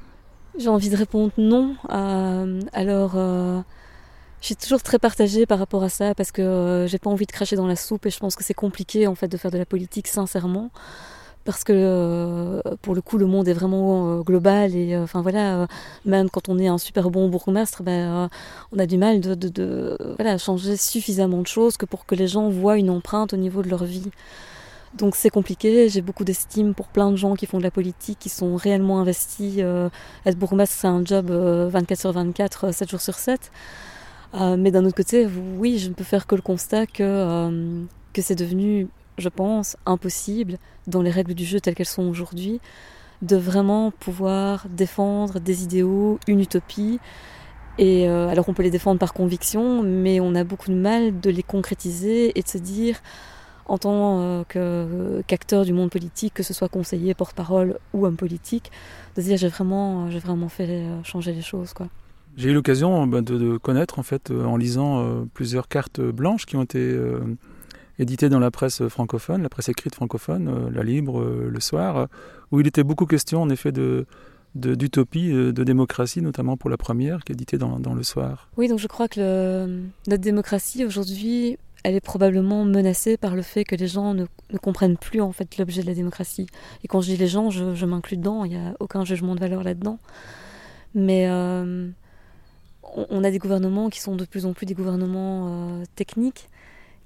J'ai 0.59 0.69
envie 0.69 0.91
de 0.91 0.95
répondre 0.95 1.31
non. 1.39 1.75
Euh, 1.89 2.61
alors, 2.71 3.13
je 3.15 4.45
suis 4.45 4.55
toujours 4.55 4.83
très 4.83 4.99
partagée 4.99 5.47
par 5.47 5.57
rapport 5.57 5.81
à 5.81 5.89
ça 5.89 6.13
parce 6.13 6.31
que 6.31 6.85
j'ai 6.87 6.99
pas 6.99 7.09
envie 7.09 7.25
de 7.25 7.31
cracher 7.31 7.55
dans 7.55 7.65
la 7.65 7.75
soupe 7.75 8.05
et 8.05 8.11
je 8.11 8.19
pense 8.19 8.35
que 8.35 8.43
c'est 8.43 8.53
compliqué 8.53 9.07
en 9.07 9.15
fait 9.15 9.27
de 9.27 9.37
faire 9.37 9.49
de 9.49 9.57
la 9.57 9.65
politique 9.65 10.07
sincèrement 10.07 10.69
parce 11.45 11.63
que 11.63 12.61
pour 12.83 12.93
le 12.93 13.01
coup 13.01 13.17
le 13.17 13.25
monde 13.25 13.47
est 13.47 13.53
vraiment 13.53 14.19
global 14.19 14.75
et 14.75 14.95
enfin 14.95 15.23
voilà 15.23 15.67
même 16.05 16.29
quand 16.29 16.47
on 16.47 16.59
est 16.59 16.67
un 16.67 16.77
super 16.77 17.09
bon 17.09 17.27
bourgmestre 17.27 17.81
ben, 17.81 18.29
on 18.71 18.77
a 18.77 18.85
du 18.85 18.99
mal 18.99 19.19
de, 19.19 19.33
de, 19.33 19.97
voilà, 20.19 20.37
changer 20.37 20.77
suffisamment 20.77 21.41
de 21.41 21.47
choses 21.47 21.77
que 21.77 21.87
pour 21.87 22.05
que 22.05 22.13
les 22.13 22.27
gens 22.27 22.49
voient 22.49 22.77
une 22.77 22.91
empreinte 22.91 23.33
au 23.33 23.37
niveau 23.37 23.63
de 23.63 23.69
leur 23.69 23.83
vie. 23.83 24.11
Donc 24.93 25.15
c'est 25.15 25.29
compliqué, 25.29 25.87
j'ai 25.87 26.01
beaucoup 26.01 26.25
d'estime 26.25 26.73
pour 26.73 26.87
plein 26.87 27.11
de 27.11 27.15
gens 27.15 27.35
qui 27.35 27.45
font 27.45 27.59
de 27.59 27.63
la 27.63 27.71
politique, 27.71 28.19
qui 28.19 28.27
sont 28.27 28.57
réellement 28.57 28.99
investis. 28.99 29.55
Euh, 29.59 29.89
être 30.25 30.37
bourgmestre, 30.37 30.75
c'est 30.77 30.87
un 30.87 31.03
job 31.05 31.31
24 31.31 31.91
euh, 31.91 31.95
sur 31.95 32.11
24, 32.11 32.73
7 32.73 32.87
euh, 32.87 32.91
jours 32.91 33.01
sur 33.01 33.15
7. 33.15 33.51
mais 34.57 34.69
d'un 34.71 34.83
autre 34.83 34.95
côté, 34.95 35.27
oui, 35.57 35.79
je 35.79 35.87
ne 35.87 35.93
peux 35.93 36.03
faire 36.03 36.27
que 36.27 36.35
le 36.35 36.41
constat 36.41 36.87
que, 36.87 37.85
que 38.11 38.21
c'est 38.21 38.35
devenu, 38.35 38.89
je 39.17 39.29
pense, 39.29 39.77
impossible, 39.85 40.57
dans 40.87 41.01
les 41.01 41.11
règles 41.11 41.35
du 41.35 41.45
jeu 41.45 41.61
telles 41.61 41.75
qu'elles 41.75 41.85
sont 41.85 42.07
aujourd'hui, 42.09 42.59
de 43.21 43.37
vraiment 43.37 43.91
pouvoir 43.91 44.67
défendre 44.69 45.39
des 45.39 45.63
idéaux, 45.63 46.19
une 46.27 46.41
utopie. 46.41 46.99
Et 47.77 48.07
alors 48.07 48.49
on 48.49 48.53
peut 48.53 48.63
les 48.63 48.71
défendre 48.71 48.99
par 48.99 49.13
conviction, 49.13 49.83
mais 49.83 50.19
on 50.19 50.35
a 50.35 50.43
beaucoup 50.43 50.69
de 50.69 50.75
mal 50.75 51.19
de 51.19 51.29
les 51.29 51.43
concrétiser 51.43 52.37
et 52.37 52.41
de 52.41 52.47
se 52.47 52.57
dire 52.57 53.01
en 53.71 53.77
tant 53.77 54.43
euh, 54.57 55.21
qu'acteur 55.27 55.63
du 55.63 55.71
monde 55.71 55.89
politique, 55.89 56.33
que 56.33 56.43
ce 56.43 56.53
soit 56.53 56.67
conseiller, 56.67 57.13
porte-parole 57.13 57.79
ou 57.93 58.05
homme 58.05 58.17
politique, 58.17 58.69
de 59.15 59.21
dire 59.21 59.37
j'ai 59.37 59.47
vraiment, 59.47 60.11
j'ai 60.11 60.19
vraiment 60.19 60.49
fait 60.49 60.67
euh, 60.67 61.01
changer 61.03 61.31
les 61.31 61.41
choses. 61.41 61.71
Quoi. 61.71 61.87
J'ai 62.35 62.49
eu 62.49 62.53
l'occasion 62.53 63.07
bah, 63.07 63.21
de, 63.21 63.55
connaître 63.55 63.97
en 63.97 64.03
fait 64.03 64.29
euh, 64.29 64.43
en 64.43 64.57
lisant 64.57 65.25
plusieurs 65.33 65.69
cartes 65.69 66.01
blanches 66.01 66.45
qui 66.45 66.57
ont 66.57 66.63
été 66.63 66.99
éditées 67.97 68.27
dans 68.27 68.39
la 68.39 68.51
presse 68.51 68.85
francophone, 68.89 69.41
la 69.41 69.49
presse 69.49 69.69
écrite 69.69 69.95
francophone, 69.95 70.69
la 70.69 70.83
Libre, 70.83 71.23
le 71.23 71.59
Soir, 71.61 72.07
où 72.51 72.59
il 72.59 72.67
était 72.67 72.83
beaucoup 72.83 73.05
question 73.05 73.41
en 73.41 73.49
effet 73.49 73.71
de 73.71 74.05
d'utopie, 74.53 75.31
de, 75.31 75.63
démocratie, 75.63 76.21
notamment 76.21 76.57
pour 76.57 76.69
la 76.69 76.75
première, 76.75 77.23
qui 77.23 77.31
est 77.31 77.35
éditée 77.35 77.57
dans, 77.57 77.79
dans 77.79 77.93
le 77.93 78.03
soir. 78.03 78.49
Oui, 78.57 78.67
donc 78.67 78.79
je 78.79 78.87
crois 78.87 79.07
que 79.07 79.79
notre 80.07 80.21
démocratie 80.21 80.83
aujourd'hui 80.83 81.57
elle 81.83 81.95
est 81.95 82.01
probablement 82.01 82.63
menacée 82.65 83.17
par 83.17 83.35
le 83.35 83.41
fait 83.41 83.63
que 83.63 83.75
les 83.75 83.87
gens 83.87 84.13
ne, 84.13 84.25
comprennent 84.61 84.97
plus 84.97 85.21
en 85.21 85.31
fait 85.31 85.57
l'objet 85.57 85.81
de 85.81 85.87
la 85.87 85.93
démocratie. 85.93 86.47
Et 86.83 86.87
quand 86.87 87.01
je 87.01 87.07
dis 87.07 87.17
les 87.17 87.27
gens, 87.27 87.49
je, 87.49 87.85
m'inclus 87.85 88.17
dedans, 88.17 88.45
il 88.45 88.51
n'y 88.51 88.57
a 88.57 88.73
aucun 88.79 89.03
jugement 89.03 89.35
de 89.35 89.39
valeur 89.39 89.63
là-dedans. 89.63 89.97
Mais 90.93 91.27
euh, 91.27 91.89
on, 93.09 93.23
a 93.23 93.31
des 93.31 93.39
gouvernements 93.39 93.89
qui 93.89 93.99
sont 93.99 94.15
de 94.15 94.25
plus 94.25 94.45
en 94.45 94.53
plus 94.53 94.65
des 94.65 94.73
gouvernements 94.73 95.47
euh, 95.47 95.83
techniques, 95.95 96.49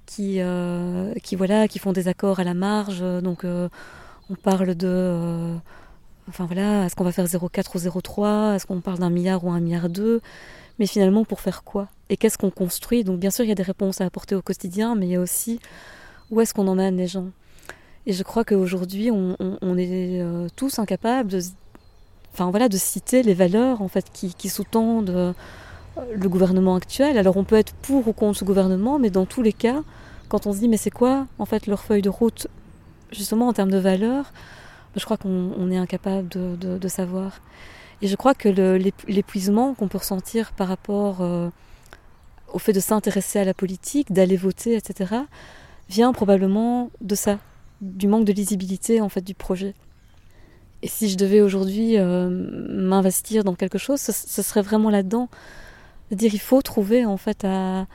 qui, 0.04 0.40
euh, 0.40 1.14
qui, 1.22 1.36
voilà, 1.36 1.68
qui 1.68 1.78
font 1.78 1.92
des 1.92 2.08
accords 2.08 2.40
à 2.40 2.44
la 2.44 2.54
marge. 2.54 3.00
Donc 3.22 3.44
on 3.44 4.34
parle 4.34 4.74
de... 4.74 5.54
enfin 6.28 6.44
voilà, 6.46 6.84
est-ce 6.84 6.96
qu'on 6.96 7.04
va 7.04 7.12
faire 7.12 7.26
0,4 7.26 7.76
ou 7.76 7.78
0,3 7.78 8.56
Est-ce 8.56 8.66
qu'on 8.66 8.80
parle 8.80 8.98
d'un 8.98 9.10
milliard 9.10 9.44
ou 9.44 9.50
un 9.50 9.60
milliard 9.60 9.88
2 9.88 10.20
mais 10.78 10.86
finalement 10.86 11.24
pour 11.24 11.40
faire 11.40 11.64
quoi? 11.64 11.88
Et 12.08 12.16
qu'est-ce 12.16 12.38
qu'on 12.38 12.50
construit? 12.50 13.04
Donc 13.04 13.18
bien 13.18 13.30
sûr, 13.30 13.44
il 13.44 13.48
y 13.48 13.52
a 13.52 13.56
des 13.56 13.62
réponses 13.62 14.00
à 14.00 14.04
apporter 14.04 14.34
au 14.34 14.42
quotidien, 14.42 14.94
mais 14.94 15.06
il 15.06 15.12
y 15.12 15.16
a 15.16 15.20
aussi 15.20 15.60
où 16.30 16.40
est-ce 16.40 16.54
qu'on 16.54 16.68
emmène 16.68 16.96
les 16.96 17.06
gens? 17.06 17.26
Et 18.06 18.12
je 18.12 18.22
crois 18.22 18.44
qu'aujourd'hui, 18.44 19.10
on, 19.10 19.34
est 19.78 20.20
euh, 20.20 20.46
tous 20.54 20.78
incapables 20.78 21.28
de, 21.28 21.40
enfin, 22.32 22.50
voilà, 22.50 22.68
de 22.68 22.76
citer 22.76 23.24
les 23.24 23.34
valeurs 23.34 23.82
en 23.82 23.88
fait, 23.88 24.06
qui, 24.12 24.48
sous-tendent 24.48 25.10
euh, 25.10 25.32
le 26.14 26.28
gouvernement 26.28 26.76
actuel. 26.76 27.18
Alors 27.18 27.36
on 27.36 27.44
peut 27.44 27.56
être 27.56 27.74
pour 27.74 28.06
ou 28.06 28.12
contre 28.12 28.38
ce 28.38 28.44
gouvernement, 28.44 28.98
mais 29.00 29.10
dans 29.10 29.26
tous 29.26 29.42
les 29.42 29.52
cas, 29.52 29.82
quand 30.28 30.46
on 30.46 30.52
se 30.52 30.58
dit 30.58 30.68
mais 30.68 30.76
c'est 30.76 30.90
quoi 30.90 31.26
en 31.38 31.46
fait 31.46 31.66
leur 31.66 31.80
feuille 31.80 32.02
de 32.02 32.08
route, 32.08 32.46
justement 33.10 33.48
en 33.48 33.52
termes 33.52 33.70
de 33.72 33.78
valeurs, 33.78 34.32
je 34.94 35.04
crois 35.04 35.16
qu'on 35.16 35.70
est 35.70 35.76
incapable 35.76 36.28
de 36.28 36.88
savoir. 36.88 37.40
Et 38.02 38.08
je 38.08 38.16
crois 38.16 38.34
que 38.34 38.48
l'épuisement 39.08 39.74
qu'on 39.74 39.88
peut 39.88 39.98
ressentir 39.98 40.52
par 40.52 40.68
rapport 40.68 41.22
euh, 41.22 41.48
au 42.52 42.58
fait 42.58 42.72
de 42.72 42.80
s'intéresser 42.80 43.38
à 43.38 43.44
la 43.44 43.54
politique, 43.54 44.12
d'aller 44.12 44.36
voter, 44.36 44.76
etc., 44.76 45.14
vient 45.88 46.12
probablement 46.12 46.90
de 47.00 47.14
ça, 47.14 47.38
du 47.80 48.06
manque 48.06 48.24
de 48.24 48.32
lisibilité 48.32 49.00
en 49.00 49.08
fait 49.08 49.22
du 49.22 49.34
projet. 49.34 49.74
Et 50.82 50.88
si 50.88 51.08
je 51.08 51.16
devais 51.16 51.40
aujourd'hui 51.40 51.96
euh, 51.96 52.28
m'investir 52.28 53.44
dans 53.44 53.54
quelque 53.54 53.78
chose, 53.78 54.00
ce, 54.00 54.42
serait 54.42 54.62
vraiment 54.62 54.90
là-dedans, 54.90 55.30
de 56.10 56.16
dire 56.16 56.34
il 56.34 56.40
faut 56.40 56.60
trouver 56.60 57.06
en 57.06 57.16
fait 57.16 57.44
alors 57.44 57.86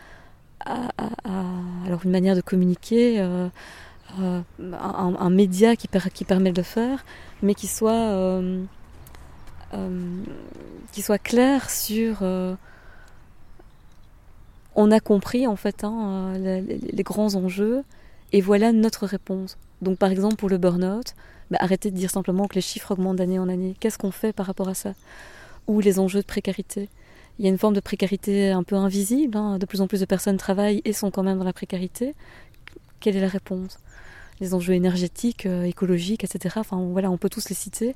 une 2.04 2.12
manière 2.12 2.36
de 2.36 2.42
communiquer, 2.42 3.20
euh, 3.20 3.50
un, 4.20 5.30
média 5.30 5.76
qui 5.76 5.88
permet 5.88 6.52
de 6.52 6.58
le 6.58 6.64
faire, 6.64 7.06
mais 7.44 7.54
qui 7.54 7.68
soit 7.68 8.42
euh, 9.74 10.24
qui 10.92 11.02
soit 11.02 11.18
clair 11.18 11.70
sur 11.70 12.20
euh, 12.24 12.56
on 14.76 14.92
a 14.92 15.00
compris 15.00 15.48
en 15.48 15.56
fait 15.56 15.86
hein, 15.86 16.34
euh, 16.36 16.62
les, 16.62 17.04
grands 17.04 17.36
enjeux 17.36 17.84
et 18.34 18.42
voilà 18.42 18.74
notre 18.74 19.06
réponse. 19.06 19.58
Donc 19.82 19.98
par 19.98 20.12
exemple 20.12 20.36
pour 20.36 20.50
le 20.50 20.58
burn-out, 20.58 21.16
bah, 21.50 21.58
arrêtez 21.62 21.90
de 21.90 21.96
dire 21.96 22.12
simplement 22.12 22.48
que 22.48 22.56
les 22.56 22.62
chiffres 22.62 22.92
augmentent 22.92 23.18
d'année 23.18 23.40
en 23.40 23.48
année. 23.48 23.76
Qu'est-ce 23.80 23.98
qu'on 23.98 24.12
fait 24.12 24.34
par 24.34 24.46
rapport 24.46 24.68
à 24.68 24.74
ça? 24.74 24.94
Ou 25.68 25.80
les 25.80 26.00
enjeux 26.00 26.20
de 26.20 26.26
précarité. 26.26 26.90
Il 27.40 27.46
y 27.46 27.48
a 27.48 27.52
une 27.52 27.58
forme 27.58 27.74
de 27.74 27.80
précarité 27.80 28.50
un 28.50 28.64
peu 28.64 28.76
invisible. 28.76 29.38
Hein. 29.38 29.58
De 29.58 29.66
plus 29.66 29.80
en 29.80 29.88
plus 29.88 30.02
de 30.02 30.06
personnes 30.06 30.38
travaillent 30.38 30.82
et 30.84 30.92
sont 30.92 31.12
quand 31.12 31.24
même 31.24 31.38
dans 31.38 31.46
la 31.46 31.54
précarité. 31.54 32.14
Quelle 33.00 33.16
est 33.16 33.22
la 33.22 33.30
réponse? 33.30 33.80
Les 34.42 34.54
enjeux 34.54 34.74
énergétiques, 34.74 35.46
écologiques, 35.46 36.26
etc. 36.26 36.60
Voilà, 36.72 37.10
on 37.10 37.18
peut 37.18 37.30
tous 37.30 37.48
les 37.48 37.56
citer 37.56 37.96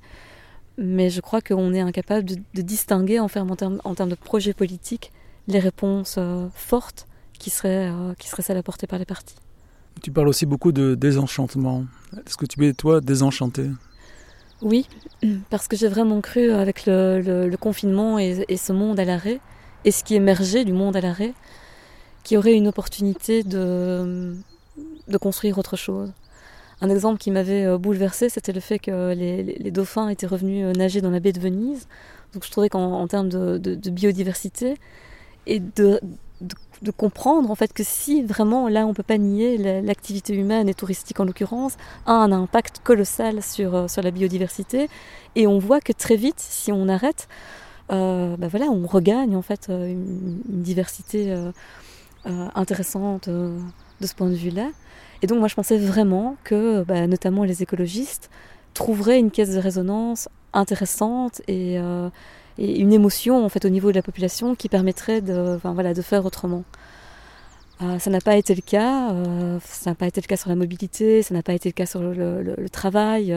mais 0.78 1.10
je 1.10 1.22
crois 1.22 1.42
qu'on 1.42 1.74
est 1.74 1.80
incapable 1.80 2.26
de, 2.26 2.62
distinguer 2.62 3.20
en, 3.20 3.28
termes, 3.28 3.56
en 3.84 3.96
termes 3.96 4.10
de 4.10 4.16
projet 4.16 4.54
politique 4.54 5.12
les 5.48 5.60
réponses 5.60 6.16
euh, 6.18 6.48
fortes 6.54 7.08
qui 7.40 7.50
seraient, 7.50 7.90
euh, 7.90 8.14
qui 8.18 8.28
seraient 8.28 8.44
celles 8.44 8.58
apportées 8.58 8.88
par 8.88 9.00
les 9.00 9.06
partis. 9.06 9.36
Tu 10.02 10.12
parles 10.12 10.28
aussi 10.28 10.46
beaucoup 10.46 10.72
de 10.72 10.96
désenchantement. 10.96 11.86
Est-ce 12.26 12.38
que 12.38 12.46
tu 12.46 12.68
es, 12.68 12.74
toi, 12.74 13.00
désenchanté 13.00 13.70
Oui, 14.62 14.88
parce 15.50 15.68
que 15.68 15.78
j'ai 15.78 15.88
vraiment 15.88 16.22
cru 16.22 16.52
avec 16.52 16.86
le, 16.86 17.56
confinement 17.60 18.20
et, 18.20 18.44
et, 18.50 18.58
ce 18.58 18.74
monde 18.74 19.00
à 19.00 19.06
l'arrêt, 19.06 19.40
et 19.86 19.92
ce 19.92 20.04
qui 20.04 20.16
émergeait 20.16 20.66
du 20.66 20.74
monde 20.74 20.96
à 20.98 21.02
l'arrêt, 21.02 21.34
qu'il 22.24 22.36
y 22.36 22.38
aurait 22.38 22.56
une 22.56 22.68
opportunité 22.68 23.44
de, 23.44 24.36
de 25.08 25.18
construire 25.18 25.58
autre 25.58 25.78
chose. 25.78 26.12
Un 26.82 26.90
exemple 26.90 27.20
qui 27.20 27.32
m'avait 27.32 27.66
euh, 27.66 27.78
bouleversé, 27.78 28.30
c'était 28.30 28.52
le 28.52 28.60
fait 28.60 28.80
que 28.80 29.14
les, 29.14 29.72
dauphins 29.72 30.10
étaient 30.10 30.28
revenus 30.28 30.66
euh, 30.66 30.74
nager 30.74 31.02
dans 31.02 31.10
la 31.10 31.20
baie 31.20 31.32
de 31.32 31.40
Venise. 31.40 31.88
Donc 32.34 32.44
je 32.44 32.52
trouvais 32.52 32.70
qu'en 32.70 33.08
termes 33.08 33.30
de, 33.30 33.90
biodiversité 33.90 34.76
et 35.48 35.60
de, 35.60 36.00
comprendre 36.98 37.50
en 37.50 37.56
fait 37.56 37.72
que 37.74 37.84
si 37.84 38.22
vraiment 38.22 38.68
là 38.68 38.86
on 38.86 38.94
peut 38.94 39.02
pas 39.02 39.18
nier 39.18 39.58
l'activité 39.82 40.36
humaine 40.36 40.68
et 40.68 40.74
touristique 40.74 41.20
en 41.20 41.24
l'occurrence 41.24 41.78
a 42.06 42.12
un 42.12 42.32
impact 42.32 42.82
colossal 42.84 43.42
sur, 43.42 43.74
euh, 43.74 43.88
sur 43.88 44.02
la 44.04 44.12
biodiversité 44.12 44.90
et 45.36 45.48
on 45.48 45.58
voit 45.58 45.80
que 45.80 45.94
très 45.94 46.18
vite 46.18 46.40
si 46.40 46.72
on 46.72 46.88
arrête 46.90 47.28
bah 47.90 48.48
voilà 48.50 48.66
on 48.66 48.86
regagne 48.86 49.36
en 49.36 49.42
fait 49.42 49.70
une, 49.70 50.42
diversité 50.48 51.34
intéressante 52.26 53.30
de 53.30 53.58
ce 54.08 54.14
point 54.14 54.30
de 54.30 54.36
vue 54.36 54.52
là 54.52 54.70
et 55.26 55.28
donc 55.28 55.40
moi 55.40 55.48
je 55.48 55.56
pensais 55.56 55.80
vraiment 55.80 56.38
que 56.44 56.84
bah, 56.84 57.08
notamment 57.08 57.46
les 57.46 57.64
écologistes 57.64 58.30
trouverait 58.76 59.18
une 59.18 59.32
caisse 59.32 59.56
de 59.56 59.58
résonance 59.58 60.30
intéressante 60.54 61.42
et, 61.48 61.78
et, 62.60 62.80
une 62.80 62.94
émotion 62.94 63.44
en 63.44 63.50
fait 63.50 63.66
au 63.66 63.70
niveau 63.70 63.90
de 63.90 63.96
la 63.96 64.04
population 64.04 64.54
qui 64.54 64.70
permettrait 64.70 65.22
de, 65.22 65.60
voilà, 65.64 65.96
de 65.96 66.02
faire 66.04 66.28
autrement. 66.28 66.64
ça 67.80 68.12
n'a 68.12 68.22
pas 68.22 68.36
été 68.36 68.54
le 68.54 68.62
cas, 68.62 69.16
ça 69.64 69.90
n'a 69.90 69.96
pas 69.96 70.06
été 70.06 70.22
le 70.22 70.28
cas 70.28 70.38
sur 70.38 70.50
la 70.50 70.56
mobilité, 70.56 71.24
ça 71.24 71.34
n'a 71.34 71.42
pas 71.42 71.54
été 71.54 71.70
le 71.70 71.74
cas 71.74 71.88
sur 71.88 72.02
le, 72.02 72.70
travail. 72.72 73.36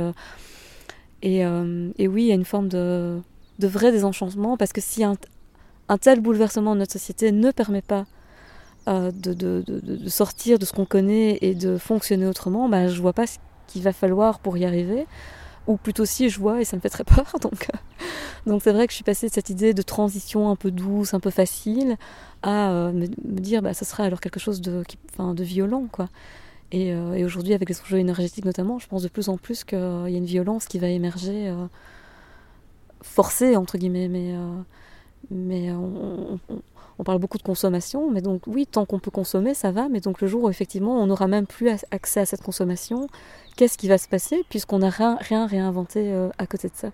Et, 1.23 1.47
oui, 1.47 2.23
il 2.23 2.27
y 2.27 2.33
a 2.33 2.35
une 2.35 2.45
forme 2.45 2.69
de, 2.69 3.19
vrai 3.61 3.93
désenchantement 3.93 4.59
parce 4.59 4.75
que 4.75 4.83
si 4.83 5.05
un 5.05 5.17
tel 5.99 6.21
bouleversement 6.21 6.75
de 6.75 6.81
notre 6.81 6.93
société 6.93 7.33
ne 7.33 7.51
permet 7.51 7.81
pas 7.81 8.05
euh, 8.89 9.11
de, 9.13 10.09
sortir 10.09 10.59
de 10.59 10.65
ce 10.65 10.73
qu'on 10.73 10.87
connaît 10.87 11.39
et 11.43 11.55
de 11.55 11.77
fonctionner 11.77 12.27
autrement, 12.27 12.69
bah, 12.69 12.89
je 12.89 13.01
vois 13.03 13.13
pas 13.13 13.27
ce 13.27 13.37
qu'il 13.67 13.83
va 13.83 13.93
falloir 13.93 14.39
pour 14.39 14.57
y 14.57 14.65
arriver. 14.65 15.07
Ou 15.67 15.77
plutôt 15.77 16.07
si 16.07 16.31
je 16.31 16.41
vois 16.41 16.63
et 16.63 16.65
ça 16.65 16.77
me 16.77 16.81
fait 16.81 16.89
très 16.89 17.05
peur. 17.17 17.35
Donc, 17.43 17.69
euh, 17.69 17.79
donc 18.47 18.63
c'est 18.63 18.73
vrai 18.73 18.87
que 18.87 18.93
je 18.93 18.97
suis 18.97 19.05
passée 19.05 19.29
de 19.29 19.33
cette 19.33 19.51
idée 19.51 19.75
de 19.75 19.83
transition 19.83 20.49
un 20.49 20.57
peu 20.57 20.71
douce, 20.71 21.13
un 21.13 21.21
peu 21.21 21.29
facile, 21.31 21.97
à 22.43 22.71
euh, 22.71 22.93
me, 22.93 23.07
dire 23.07 23.61
bah, 23.61 23.75
ce 23.75 23.85
sera 23.85 24.05
alors 24.05 24.21
quelque 24.21 24.41
chose 24.41 24.63
de, 24.63 24.83
enfin, 25.13 25.35
de 25.35 25.45
violent. 25.45 25.87
quoi. 25.93 26.09
Et, 26.71 26.95
aujourd'hui, 27.25 27.55
avec 27.55 27.69
les 27.71 27.81
enjeux 27.81 27.99
énergétiques 27.99 28.45
notamment, 28.45 28.79
je 28.79 28.87
pense 28.89 29.03
de 29.03 29.09
plus 29.09 29.31
en 29.31 29.39
plus 29.39 29.65
qu'il 29.65 29.79
y 29.79 30.15
a 30.15 30.19
une 30.19 30.27
violence 30.27 30.67
qui 30.67 30.79
va 30.79 30.89
émerger, 30.89 31.51
forcée 33.01 33.57
entre 33.57 33.79
guillemets, 33.79 34.09
mais 34.09 34.35
mais 35.31 35.73
on, 35.73 36.39
parle 37.05 37.19
beaucoup 37.19 37.39
de 37.39 37.43
consommation, 37.43 38.11
mais 38.11 38.21
donc 38.21 38.43
oui, 38.47 38.67
tant 38.67 38.85
qu'on 38.85 38.99
peut 38.99 39.11
consommer, 39.11 39.55
ça 39.55 39.71
va, 39.71 39.89
mais 39.89 40.01
donc 40.01 40.21
le 40.21 40.27
jour 40.27 40.45
où 40.45 40.51
effectivement 40.51 41.01
on 41.01 41.07
n'aura 41.07 41.29
même 41.29 41.47
plus 41.47 41.71
accès 41.91 42.21
à 42.21 42.27
cette 42.27 42.43
consommation, 42.43 43.09
qu'est-ce 43.57 43.79
qui 43.79 43.89
va 43.89 43.99
se 43.99 44.09
passer 44.09 44.45
puisqu'on 44.49 44.79
n'a 44.81 44.91
rien, 44.91 45.17
rien 45.21 45.47
réinventé 45.47 46.13
euh, 46.13 46.29
à 46.39 46.47
côté 46.47 46.69
de 46.69 46.75
ça? 46.75 46.91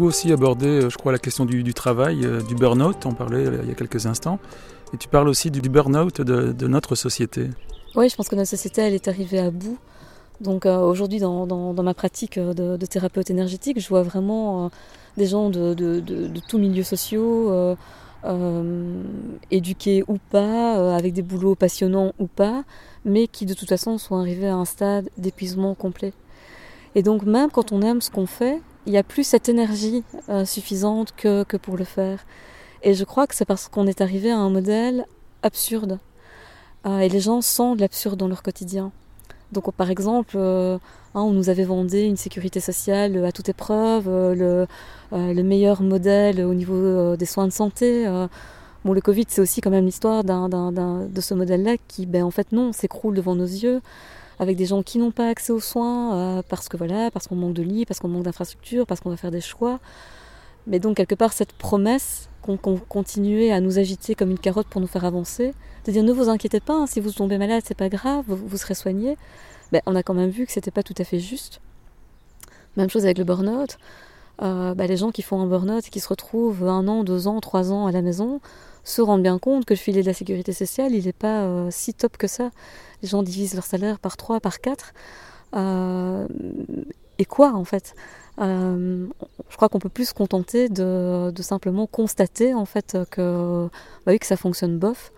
Beaucoup 0.00 0.08
aussi 0.08 0.32
abordé, 0.32 0.66
euh, 0.66 0.90
je 0.90 0.96
crois, 0.96 1.12
la 1.12 1.18
question 1.18 1.44
du, 1.44 1.74
travail, 1.74 2.24
euh, 2.24 2.40
du 2.40 2.54
burn-out, 2.54 3.04
on 3.04 3.12
parlait 3.12 3.44
euh, 3.44 3.60
il 3.62 3.68
y 3.68 3.72
a 3.72 3.74
quelques 3.74 4.06
instants. 4.06 4.38
Et 4.94 4.96
tu 4.96 5.08
parles 5.08 5.28
aussi 5.28 5.50
du, 5.50 5.60
burn-out 5.68 6.22
de, 6.22 6.66
notre 6.66 6.94
société. 6.94 7.50
Oui, 7.94 8.08
je 8.08 8.16
pense 8.16 8.28
que 8.28 8.34
notre 8.34 8.48
société, 8.48 8.80
elle 8.80 8.94
est 8.94 9.08
arrivée 9.08 9.38
à 9.38 9.50
bout. 9.50 9.78
Donc 10.40 10.64
aujourd'hui, 10.64 11.18
dans, 11.20 11.74
ma 11.74 11.94
pratique 11.94 12.38
de, 12.38 12.86
thérapeute 12.86 13.30
énergétique, 13.30 13.78
je 13.78 13.88
vois 13.88 14.02
vraiment 14.02 14.70
des 15.16 15.26
gens 15.26 15.48
de, 15.50 15.76
tous 16.48 16.58
milieux 16.58 16.82
sociaux, 16.82 17.76
éduqués 19.52 20.02
ou 20.08 20.16
pas, 20.30 20.96
avec 20.96 21.12
des 21.12 21.22
boulots 21.22 21.54
passionnants 21.54 22.12
ou 22.18 22.26
pas, 22.26 22.64
mais 23.04 23.28
qui 23.28 23.46
de 23.46 23.54
toute 23.54 23.68
façon 23.68 23.96
sont 23.98 24.16
arrivés 24.16 24.48
à 24.48 24.56
un 24.56 24.64
stade 24.64 25.08
d'épuisement 25.18 25.74
complet. 25.74 26.12
Et 26.96 27.04
donc 27.04 27.22
même 27.22 27.50
quand 27.50 27.70
on 27.70 27.80
aime 27.82 28.00
ce 28.00 28.10
qu'on 28.10 28.26
fait, 28.26 28.60
il 28.86 28.92
n'y 28.92 28.98
a 28.98 29.02
plus 29.02 29.24
cette 29.24 29.48
énergie 29.48 30.02
euh, 30.28 30.44
suffisante 30.44 31.12
que, 31.16 31.44
pour 31.56 31.76
le 31.76 31.84
faire. 31.84 32.24
Et 32.82 32.94
je 32.94 33.04
crois 33.04 33.26
que 33.26 33.34
c'est 33.34 33.44
parce 33.44 33.68
qu'on 33.68 33.86
est 33.86 34.00
arrivé 34.00 34.30
à 34.30 34.38
un 34.38 34.50
modèle 34.50 35.06
absurde. 35.42 35.98
Euh, 36.86 37.00
et 37.00 37.08
les 37.08 37.20
gens 37.20 37.42
sentent 37.42 37.80
l'absurde 37.80 38.18
dans 38.18 38.28
leur 38.28 38.42
quotidien. 38.42 38.90
Donc 39.52 39.70
par 39.74 39.90
exemple, 39.90 40.36
euh, 40.36 40.76
hein, 41.14 41.20
on 41.20 41.32
nous 41.32 41.50
avait 41.50 41.64
vendu 41.64 41.98
une 41.98 42.16
sécurité 42.16 42.60
sociale 42.60 43.22
à 43.24 43.32
toute 43.32 43.48
épreuve, 43.48 44.06
le, 44.06 44.66
le, 45.12 45.42
meilleur 45.42 45.82
modèle 45.82 46.40
au 46.42 46.54
niveau 46.54 47.16
des 47.16 47.26
soins 47.26 47.48
de 47.48 47.52
santé. 47.52 48.06
bon, 48.84 48.92
le 48.92 49.00
Covid, 49.00 49.26
c'est 49.28 49.40
aussi 49.40 49.60
quand 49.60 49.70
même 49.70 49.84
l'histoire 49.84 50.24
de 50.24 51.20
ce 51.20 51.34
modèle-là 51.34 51.76
qui, 51.88 52.06
ben, 52.06 52.22
en 52.22 52.30
fait, 52.30 52.52
non, 52.52 52.72
s'écroule 52.72 53.14
devant 53.14 53.34
nos 53.34 53.44
yeux 53.44 53.82
avec 54.40 54.56
des 54.56 54.64
gens 54.64 54.82
qui 54.82 54.98
n'ont 54.98 55.10
pas 55.10 55.28
accès 55.28 55.52
aux 55.52 55.60
soins 55.60 56.14
euh, 56.14 56.42
parce 56.48 56.70
que 56.70 56.78
voilà, 56.78 57.10
parce 57.10 57.28
qu'on 57.28 57.36
manque 57.36 57.52
de 57.52 57.62
lits, 57.62 57.84
parce 57.84 58.00
qu'on 58.00 58.08
manque 58.08 58.22
d'infrastructures, 58.22 58.86
parce 58.86 59.00
qu'on 59.02 59.10
va 59.10 59.18
faire 59.18 59.30
des 59.30 59.42
choix. 59.42 59.78
Mais 60.66 60.78
donc 60.78 60.96
quelque 60.96 61.14
part 61.14 61.34
cette 61.34 61.52
promesse 61.52 62.30
qu'on 62.40 62.56
continuait 62.56 63.52
à 63.52 63.60
nous 63.60 63.78
agiter 63.78 64.14
comme 64.14 64.30
une 64.30 64.38
carotte 64.38 64.66
pour 64.66 64.80
nous 64.80 64.86
faire 64.86 65.04
avancer, 65.04 65.52
de 65.84 65.92
dire 65.92 66.02
ne 66.02 66.12
vous 66.12 66.30
inquiétez 66.30 66.60
pas, 66.60 66.74
hein, 66.74 66.86
si 66.86 67.00
vous 67.00 67.12
tombez 67.12 67.36
malade 67.36 67.62
c'est 67.66 67.76
pas 67.76 67.90
grave, 67.90 68.24
vous, 68.26 68.56
serez 68.56 68.74
soigné. 68.74 69.18
Ben, 69.72 69.82
on 69.84 69.94
a 69.94 70.02
quand 70.02 70.14
même 70.14 70.30
vu 70.30 70.46
que 70.46 70.52
c'était 70.52 70.70
pas 70.70 70.82
tout 70.82 70.94
à 70.96 71.04
fait 71.04 71.20
juste. 71.20 71.60
Même 72.78 72.88
chose 72.88 73.04
avec 73.04 73.18
le 73.18 73.24
burn-out. 73.24 73.76
Euh, 74.40 74.74
ben, 74.74 74.88
les 74.88 74.96
gens 74.96 75.10
qui 75.10 75.20
font 75.20 75.38
un 75.42 75.46
burn-out 75.46 75.86
et 75.86 75.90
qui 75.90 76.00
se 76.00 76.08
retrouvent 76.08 76.66
un 76.66 76.88
an, 76.88 77.04
deux 77.04 77.28
ans, 77.28 77.40
trois 77.40 77.72
ans 77.72 77.86
à 77.86 77.92
la 77.92 78.00
maison, 78.00 78.40
se 78.84 79.02
rendent 79.02 79.22
bien 79.22 79.38
compte 79.38 79.64
que 79.64 79.74
le 79.74 79.78
filet 79.78 80.02
de 80.02 80.06
la 80.06 80.14
sécurité 80.14 80.52
sociale, 80.52 80.94
il 80.94 81.04
n'est 81.04 81.12
pas 81.12 81.42
euh, 81.42 81.68
si 81.70 81.94
top 81.94 82.16
que 82.16 82.26
ça. 82.26 82.50
Les 83.02 83.08
gens 83.08 83.22
divisent 83.22 83.54
leur 83.54 83.64
salaire 83.64 83.98
par 83.98 84.16
3, 84.16 84.40
par 84.40 84.60
4. 84.60 84.92
Euh, 85.56 86.26
et 87.18 87.24
quoi, 87.24 87.52
en 87.52 87.64
fait? 87.64 87.94
Euh, 88.40 89.06
Je 89.48 89.56
crois 89.56 89.68
qu'on 89.68 89.78
peut 89.78 89.88
plus 89.88 90.08
se 90.08 90.14
contenter 90.14 90.68
de, 90.68 91.32
simplement 91.40 91.86
constater, 91.86 92.54
en 92.54 92.64
fait, 92.64 92.96
que, 93.10 93.68
bah 94.06 94.16
que 94.16 94.26
ça 94.26 94.36
fonctionne 94.36 94.78
bof. 94.78 95.12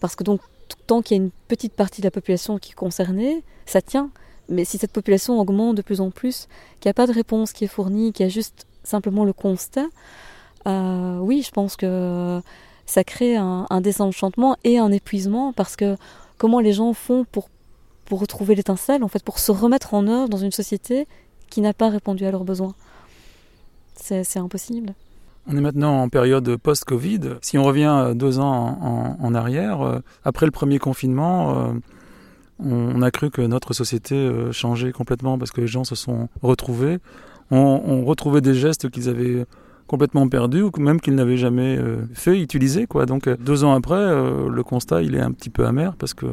Parce 0.00 0.16
que 0.16 0.24
donc, 0.24 0.40
tant 0.86 1.02
qu'il 1.02 1.16
y 1.16 1.20
a 1.20 1.22
une 1.24 1.30
petite 1.48 1.74
partie 1.74 2.00
de 2.00 2.06
la 2.06 2.10
population 2.10 2.58
qui 2.58 2.72
est 2.72 2.74
concernée, 2.74 3.42
ça 3.66 3.82
tient. 3.82 4.10
Mais 4.48 4.64
si 4.64 4.78
cette 4.78 4.92
population 4.92 5.38
augmente 5.38 5.76
de 5.76 5.82
plus 5.82 6.00
en 6.00 6.10
plus, 6.10 6.48
qu'il 6.80 6.88
n'y 6.88 6.90
a 6.90 6.94
pas 6.94 7.06
de 7.06 7.12
réponse 7.12 7.52
qui 7.52 7.64
est 7.64 7.68
fournie, 7.68 8.12
qu'il 8.12 8.24
y 8.24 8.26
a 8.26 8.30
juste 8.30 8.66
simplement 8.82 9.24
le 9.24 9.34
constat, 9.34 9.86
oui, 10.66 11.42
je 11.42 11.50
pense 11.50 11.76
que 11.76 12.40
ça 12.88 13.04
crée 13.04 13.36
un, 13.36 13.66
désenchantement 13.82 14.56
et 14.64 14.78
un 14.78 14.90
épuisement 14.90 15.52
parce 15.52 15.76
que 15.76 15.96
comment 16.38 16.58
les 16.58 16.72
gens 16.72 16.94
font 16.94 17.26
pour, 17.30 17.50
pour 18.06 18.20
retrouver 18.20 18.54
l'étincelle, 18.54 19.04
en 19.04 19.08
fait, 19.08 19.22
pour 19.22 19.38
se 19.38 19.52
remettre 19.52 19.92
en 19.92 20.06
œuvre 20.08 20.28
dans 20.30 20.38
une 20.38 20.52
société 20.52 21.06
qui 21.50 21.60
n'a 21.60 21.74
pas 21.74 21.90
répondu 21.90 22.24
à 22.24 22.30
leurs 22.30 22.44
besoins. 22.44 22.74
C'est 23.94 24.38
impossible. 24.38 24.94
On 25.46 25.56
est 25.56 25.60
maintenant 25.60 26.02
en 26.02 26.08
période 26.08 26.56
post-Covid. 26.56 27.36
Si 27.42 27.58
on 27.58 27.64
revient 27.64 28.12
deux 28.14 28.38
ans 28.38 29.16
en, 29.20 29.34
arrière, 29.34 29.82
euh, 29.82 29.98
après 30.24 30.46
le 30.46 30.52
premier 30.52 30.78
confinement, 30.78 31.58
euh, 31.58 31.72
on, 32.58 33.02
a 33.02 33.10
cru 33.10 33.30
que 33.30 33.42
notre 33.42 33.74
société 33.74 34.14
euh, 34.14 34.52
changeait 34.52 34.92
complètement 34.92 35.38
parce 35.38 35.50
que 35.50 35.60
les 35.60 35.66
gens 35.66 35.84
se 35.84 35.94
sont 35.94 36.28
retrouvés. 36.42 36.98
On, 37.50 37.82
on 37.84 38.04
retrouvait 38.04 38.40
des 38.40 38.54
gestes 38.54 38.88
qu'ils 38.90 39.08
avaient 39.08 39.44
complètement 39.88 40.28
perdu 40.28 40.62
ou 40.62 40.70
même 40.78 41.00
qu'il 41.00 41.16
n'avait 41.16 41.38
jamais 41.38 41.76
euh, 41.76 41.96
fait, 42.12 42.38
utilisé. 42.38 42.86
Quoi. 42.86 43.06
Donc 43.06 43.26
euh, 43.26 43.36
deux 43.40 43.64
ans 43.64 43.72
après, 43.74 43.96
euh, 43.96 44.48
le 44.48 44.62
constat 44.62 45.02
il 45.02 45.16
est 45.16 45.20
un 45.20 45.32
petit 45.32 45.50
peu 45.50 45.66
amer 45.66 45.96
parce 45.96 46.14
que 46.14 46.26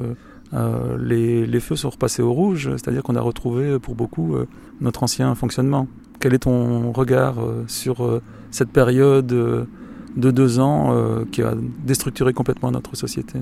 les, 0.99 1.59
feux 1.59 1.75
sont 1.75 1.89
repassés 1.89 2.21
au 2.21 2.31
rouge, 2.31 2.69
c'est-à-dire 2.71 3.03
qu'on 3.03 3.15
a 3.15 3.21
retrouvé 3.21 3.77
pour 3.77 3.95
beaucoup 3.95 4.37
notre 4.79 5.03
ancien 5.03 5.35
fonctionnement. 5.35 5.87
Quel 6.21 6.33
est 6.33 6.39
ton 6.39 6.93
regard 6.93 7.35
sur 7.67 8.21
cette 8.51 8.69
période 8.69 9.25
de 9.25 9.67
deux 10.15 10.59
ans 10.59 10.95
qui 11.29 11.41
a 11.41 11.55
déstructuré 11.83 12.31
complètement 12.31 12.71
notre 12.71 12.95
société? 12.95 13.37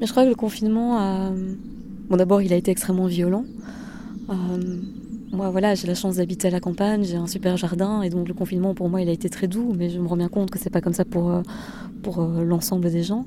Mais 0.00 0.06
Je 0.06 0.10
crois 0.10 0.24
que 0.24 0.30
le 0.30 0.34
confinement, 0.34 0.98
a... 0.98 1.30
bon, 2.08 2.16
d'abord 2.16 2.42
il 2.42 2.52
a 2.52 2.56
été 2.56 2.72
extrêmement 2.72 3.06
violent. 3.06 3.44
Moi, 5.32 5.48
voilà, 5.50 5.74
j'ai 5.74 5.86
la 5.86 5.94
chance 5.94 6.16
d'habiter 6.16 6.48
à 6.48 6.50
la 6.50 6.60
campagne, 6.60 7.04
j'ai 7.04 7.16
un 7.16 7.28
super 7.28 7.56
jardin, 7.56 8.02
et 8.02 8.10
donc 8.10 8.26
le 8.26 8.34
confinement 8.34 8.74
pour 8.74 8.88
moi, 8.88 9.00
il 9.00 9.08
a 9.08 9.12
été 9.12 9.30
très 9.30 9.46
doux, 9.46 9.72
mais 9.76 9.88
je 9.88 10.00
me 10.00 10.08
rends 10.08 10.16
bien 10.16 10.28
compte 10.28 10.50
que 10.50 10.58
c'est 10.58 10.70
pas 10.70 10.80
comme 10.80 10.92
ça 10.92 11.04
pour, 11.04 11.30
euh, 11.30 11.42
pour 12.02 12.20
euh, 12.20 12.44
l'ensemble 12.44 12.90
des 12.90 13.02
gens. 13.02 13.26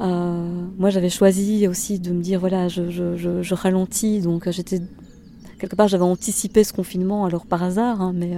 moi, 0.00 0.90
j'avais 0.90 1.10
choisi 1.10 1.68
aussi 1.68 2.00
de 2.00 2.10
me 2.12 2.22
dire 2.22 2.40
voilà, 2.40 2.66
je, 2.68 2.90
je, 2.90 3.54
ralentis, 3.54 4.20
donc 4.20 4.50
j'étais 4.50 4.80
quelque 5.60 5.76
part, 5.76 5.86
j'avais 5.86 6.02
anticipé 6.02 6.64
ce 6.64 6.72
confinement, 6.72 7.24
alors 7.24 7.46
par 7.46 7.62
hasard, 7.62 8.00
hein, 8.00 8.12
mais 8.12 8.36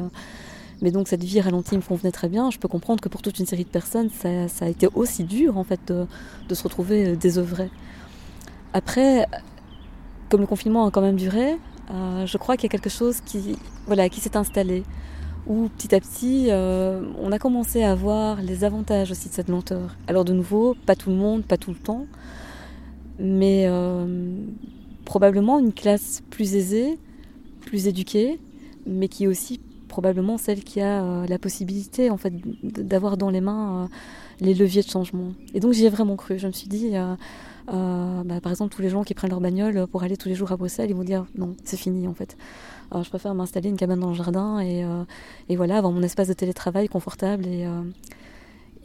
mais 0.82 0.90
donc 0.90 1.08
cette 1.08 1.24
vie 1.24 1.40
ralentie 1.40 1.76
me 1.76 1.82
convenait 1.82 2.12
très 2.12 2.28
bien. 2.28 2.50
Je 2.50 2.58
peux 2.58 2.68
comprendre 2.68 3.00
que 3.00 3.08
pour 3.08 3.22
toute 3.22 3.38
une 3.38 3.46
série 3.46 3.64
de 3.64 3.70
personnes, 3.70 4.10
ça, 4.10 4.66
a 4.66 4.68
été 4.68 4.86
aussi 4.94 5.24
dur 5.24 5.56
en 5.56 5.64
fait 5.64 5.80
de, 5.86 6.54
se 6.54 6.62
retrouver 6.62 7.06
euh, 7.06 7.16
désœuvré. 7.16 7.70
Après, 8.74 9.26
comme 10.28 10.40
le 10.40 10.46
confinement 10.46 10.86
a 10.86 10.90
quand 10.90 11.00
même 11.00 11.16
duré, 11.16 11.56
euh, 11.90 12.26
je 12.26 12.38
crois 12.38 12.56
qu'il 12.56 12.64
y 12.64 12.70
a 12.70 12.76
quelque 12.76 12.90
chose 12.90 13.20
qui, 13.20 13.56
voilà, 13.86 14.08
qui 14.08 14.20
s'est 14.20 14.36
installé. 14.36 14.82
Où 15.46 15.68
petit 15.76 15.94
à 15.94 16.00
petit, 16.00 16.46
euh, 16.48 17.02
on 17.20 17.30
a 17.30 17.38
commencé 17.38 17.82
à 17.82 17.94
voir 17.94 18.40
les 18.40 18.64
avantages 18.64 19.10
aussi 19.10 19.28
de 19.28 19.34
cette 19.34 19.48
lenteur. 19.48 19.94
Alors 20.06 20.24
de 20.24 20.32
nouveau, 20.32 20.74
pas 20.86 20.96
tout 20.96 21.10
le 21.10 21.16
monde, 21.16 21.44
pas 21.44 21.58
tout 21.58 21.70
le 21.70 21.76
temps, 21.76 22.06
mais 23.18 23.68
probablement 25.04 25.58
une 25.58 25.72
classe 25.72 26.22
plus 26.30 26.54
aisée, 26.54 26.98
plus 27.60 27.86
éduquée, 27.86 28.40
mais 28.86 29.08
qui 29.08 29.24
est 29.24 29.26
aussi 29.26 29.60
probablement 29.94 30.38
celle 30.38 30.64
qui 30.64 30.80
a 30.80 31.04
euh, 31.04 31.26
la 31.28 31.38
possibilité 31.38 32.10
en 32.10 32.16
fait 32.16 32.32
d'avoir 32.64 33.16
dans 33.16 33.30
les 33.30 33.40
mains 33.40 33.84
euh, 33.84 33.86
les 34.40 34.54
leviers 34.54 34.82
de 34.82 34.88
changement. 34.88 35.34
Et 35.54 35.60
donc 35.60 35.72
j'y 35.72 35.86
ai 35.86 35.88
vraiment 35.88 36.16
cru. 36.16 36.38
Je 36.38 36.48
me 36.48 36.52
suis 36.52 36.68
dit, 36.68 36.90
euh, 36.94 37.14
bah, 37.66 38.40
par 38.42 38.52
exemple, 38.52 38.74
tous 38.74 38.82
les 38.82 38.90
gens 38.90 39.04
qui 39.04 39.14
prennent 39.14 39.30
leur 39.30 39.40
bagnole 39.40 39.86
pour 39.86 40.02
aller 40.02 40.16
tous 40.16 40.28
les 40.28 40.34
jours 40.34 40.52
à 40.52 40.56
Bruxelles, 40.56 40.90
ils 40.90 40.96
vont 40.96 41.04
dire 41.04 41.26
non, 41.36 41.56
c'est 41.64 41.76
fini 41.76 42.06
en 42.06 42.14
fait. 42.14 42.36
Alors, 42.90 43.04
je 43.04 43.10
préfère 43.10 43.34
m'installer 43.34 43.68
une 43.68 43.76
cabane 43.76 44.00
dans 44.00 44.10
le 44.10 44.14
jardin 44.14 44.60
et, 44.60 44.84
et, 45.48 45.56
voilà, 45.56 45.78
avoir 45.78 45.92
mon 45.92 46.02
espace 46.02 46.28
de 46.28 46.34
télétravail 46.34 46.88
confortable 46.88 47.46
et 47.46 47.66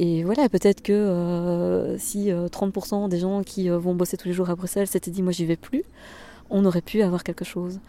et 0.01 0.23
voilà, 0.23 0.47
peut-être 0.47 0.81
que 0.81 1.95
si 1.99 2.29
30% 2.29 3.09
des 3.09 3.19
gens 3.19 3.43
qui 3.43 3.67
vont 3.67 3.95
bosser 3.95 4.15
tous 4.15 4.29
les 4.29 4.33
jours 4.33 4.49
à 4.49 4.55
Bruxelles 4.55 4.87
s'étaient 4.87 5.11
dit 5.11 5.21
moi 5.21 5.33
j'y 5.33 5.45
vais 5.45 5.57
plus, 5.57 5.83
on 6.49 6.63
aurait 6.65 6.81
pu 6.81 7.01
avoir 7.01 7.23
quelque 7.23 7.45
chose. 7.45 7.79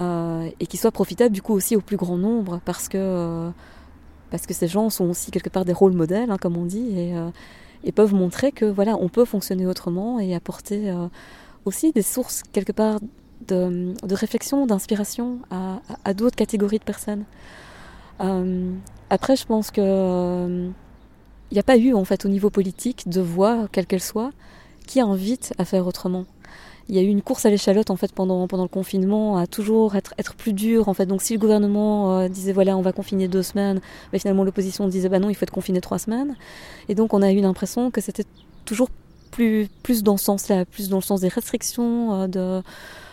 Euh, 0.00 0.50
et 0.58 0.66
qui 0.66 0.76
soit 0.76 0.90
profitable 0.90 1.32
du 1.32 1.40
coup 1.40 1.52
aussi 1.52 1.76
au 1.76 1.80
plus 1.80 1.96
grand 1.96 2.18
nombre 2.18 2.60
parce 2.64 2.88
que, 2.88 2.98
euh, 2.98 3.50
parce 4.32 4.44
que 4.44 4.52
ces 4.52 4.66
gens 4.66 4.90
sont 4.90 5.08
aussi 5.08 5.30
quelque 5.30 5.50
part 5.50 5.64
des 5.64 5.72
rôles 5.72 5.92
modèles, 5.92 6.32
hein, 6.32 6.36
comme 6.36 6.56
on 6.56 6.64
dit, 6.64 6.98
et, 6.98 7.16
euh, 7.16 7.28
et, 7.84 7.92
peuvent 7.92 8.14
montrer 8.14 8.52
que 8.52 8.64
voilà, 8.64 8.96
on 9.00 9.08
peut 9.08 9.24
fonctionner 9.24 9.66
autrement 9.66 10.18
et 10.18 10.34
apporter 10.34 10.92
aussi 11.64 11.92
des 11.92 12.02
sources 12.02 12.42
quelque 12.52 12.72
part 12.72 12.98
de, 13.46 13.94
réflexion, 14.14 14.66
d'inspiration 14.66 15.38
à, 15.50 15.80
à, 16.04 16.14
d'autres 16.14 16.36
catégories 16.36 16.78
de 16.78 16.84
personnes. 16.84 17.24
après, 19.10 19.36
je 19.36 19.46
pense 19.46 19.70
que 19.70 20.70
il 21.50 21.54
n'y 21.54 21.60
a 21.60 21.62
pas 21.62 21.76
eu 21.76 21.94
en 21.94 22.04
fait 22.04 22.24
au 22.24 22.28
niveau 22.28 22.50
politique 22.50 23.08
de 23.08 23.20
voix, 23.20 23.68
quelle 23.70 23.86
qu'elle 23.86 24.02
soit, 24.02 24.32
qui 24.86 25.00
invite 25.00 25.54
à 25.58 25.64
faire 25.64 25.86
autrement 25.86 26.24
il 26.88 26.94
y 26.94 26.98
a 26.98 27.02
eu 27.02 27.06
une 27.06 27.22
course 27.22 27.46
à 27.46 27.50
l'échalote 27.50 27.90
en 27.90 27.96
fait 27.96 28.12
pendant 28.12 28.46
pendant 28.46 28.64
le 28.64 28.68
confinement 28.68 29.36
à 29.36 29.46
toujours 29.46 29.96
être 29.96 30.14
être 30.18 30.34
plus 30.34 30.52
dur 30.52 30.88
en 30.88 30.94
fait. 30.94 31.06
Donc 31.06 31.22
si 31.22 31.32
le 31.32 31.38
gouvernement 31.38 32.18
euh, 32.18 32.28
disait 32.28 32.52
voilà 32.52 32.76
on 32.76 32.82
va 32.82 32.92
confiner 32.92 33.28
deux 33.28 33.42
semaines 33.42 33.80
finalement 34.18 34.44
l'opposition 34.44 34.86
disait 34.88 35.08
bah 35.08 35.18
non 35.18 35.30
il 35.30 35.34
faut 35.34 35.44
être 35.44 35.50
confiné 35.50 35.80
trois 35.80 35.98
semaines. 35.98 36.36
Et 36.88 36.94
donc 36.94 37.14
on 37.14 37.22
a 37.22 37.32
eu 37.32 37.40
l'impression 37.40 37.90
que 37.90 38.00
c'était 38.00 38.24
toujours 38.64 38.88
plus 39.30 39.68
plus 39.82 40.02
dans 40.02 40.16
ce 40.16 40.24
sens-là 40.24 40.64
plus 40.64 40.88
dans 40.88 40.98
le 40.98 41.02
sens 41.02 41.20
des 41.20 41.28
restrictions 41.28 42.14
euh, 42.14 42.26
de 42.26 42.38
euh, 42.38 42.62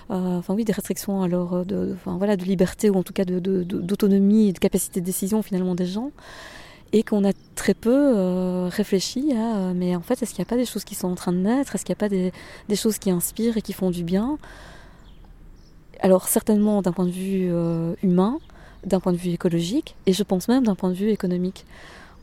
enfin 0.09 0.53
oui 0.53 0.65
des 0.65 0.73
restrictions 0.73 1.23
alors 1.23 1.65
de, 1.65 1.95
enfin 1.95 2.17
voilà 2.17 2.35
de 2.35 2.43
liberté 2.43 2.89
ou 2.89 2.95
en 2.95 3.03
tout 3.03 3.13
cas 3.13 3.23
de 3.23 3.39
d'autonomie 3.39 4.49
et 4.49 4.53
de 4.53 4.59
capacité 4.59 4.99
de 4.99 5.05
décision 5.05 5.41
finalement 5.41 5.75
des 5.75 5.85
gens 5.85 6.11
et 6.93 7.03
qu'on 7.03 7.23
a 7.23 7.31
très 7.55 7.73
peu 7.73 7.93
euh, 7.93 8.69
réfléchi 8.69 9.31
à 9.33 9.55
euh, 9.55 9.73
mais 9.75 9.95
en 9.95 10.01
fait 10.01 10.21
est-ce 10.21 10.31
qu'il 10.31 10.41
n'y 10.41 10.47
a 10.47 10.49
pas 10.49 10.57
des 10.57 10.65
choses 10.65 10.83
qui 10.83 10.95
sont 10.95 11.07
en 11.07 11.15
train 11.15 11.31
de 11.31 11.37
naître? 11.37 11.75
Est-ce 11.75 11.85
qu'il 11.85 11.93
n'y 11.93 11.97
a 11.97 12.03
pas 12.03 12.09
des, 12.09 12.75
choses 12.75 12.97
qui 12.97 13.11
inspirent 13.11 13.57
et 13.57 13.61
qui 13.61 13.73
font 13.73 13.91
du 13.91 14.03
bien? 14.03 14.37
Alors 16.01 16.27
certainement 16.27 16.81
d'un 16.81 16.91
point 16.91 17.05
de 17.05 17.11
vue 17.11 17.49
euh, 17.51 17.93
humain 18.03 18.39
d'un 18.85 18.99
point 18.99 19.11
de 19.11 19.17
vue 19.17 19.29
écologique 19.29 19.95
et 20.07 20.13
je 20.13 20.23
pense 20.23 20.47
même 20.47 20.63
d'un 20.63 20.73
point 20.73 20.89
de 20.89 20.95
vue 20.95 21.11
économique. 21.11 21.67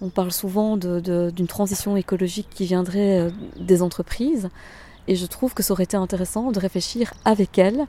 On 0.01 0.09
parle 0.09 0.33
souvent 0.33 0.77
d'une 0.77 1.47
transition 1.47 1.97
écologique 1.97 2.49
qui 2.51 2.65
viendrait 2.65 3.31
des 3.61 3.81
entreprises 3.81 4.49
et 5.07 5.15
je 5.15 5.25
trouve 5.27 5.55
que 5.55 5.63
ça 5.63 5.73
aurait 5.73 5.85
été 5.85 5.97
intéressant 5.97 6.51
de 6.51 6.59
réfléchir 6.59 7.15
avec 7.25 7.59
elles 7.59 7.87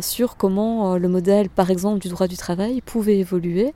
sur 0.00 0.36
comment 0.36 0.96
le 0.96 1.08
modèle 1.08 1.48
par 1.48 1.70
exemple 1.70 1.98
du 1.98 2.08
droit 2.08 2.28
du 2.28 2.36
travail 2.36 2.80
pouvait 2.82 3.18
évoluer 3.18 3.74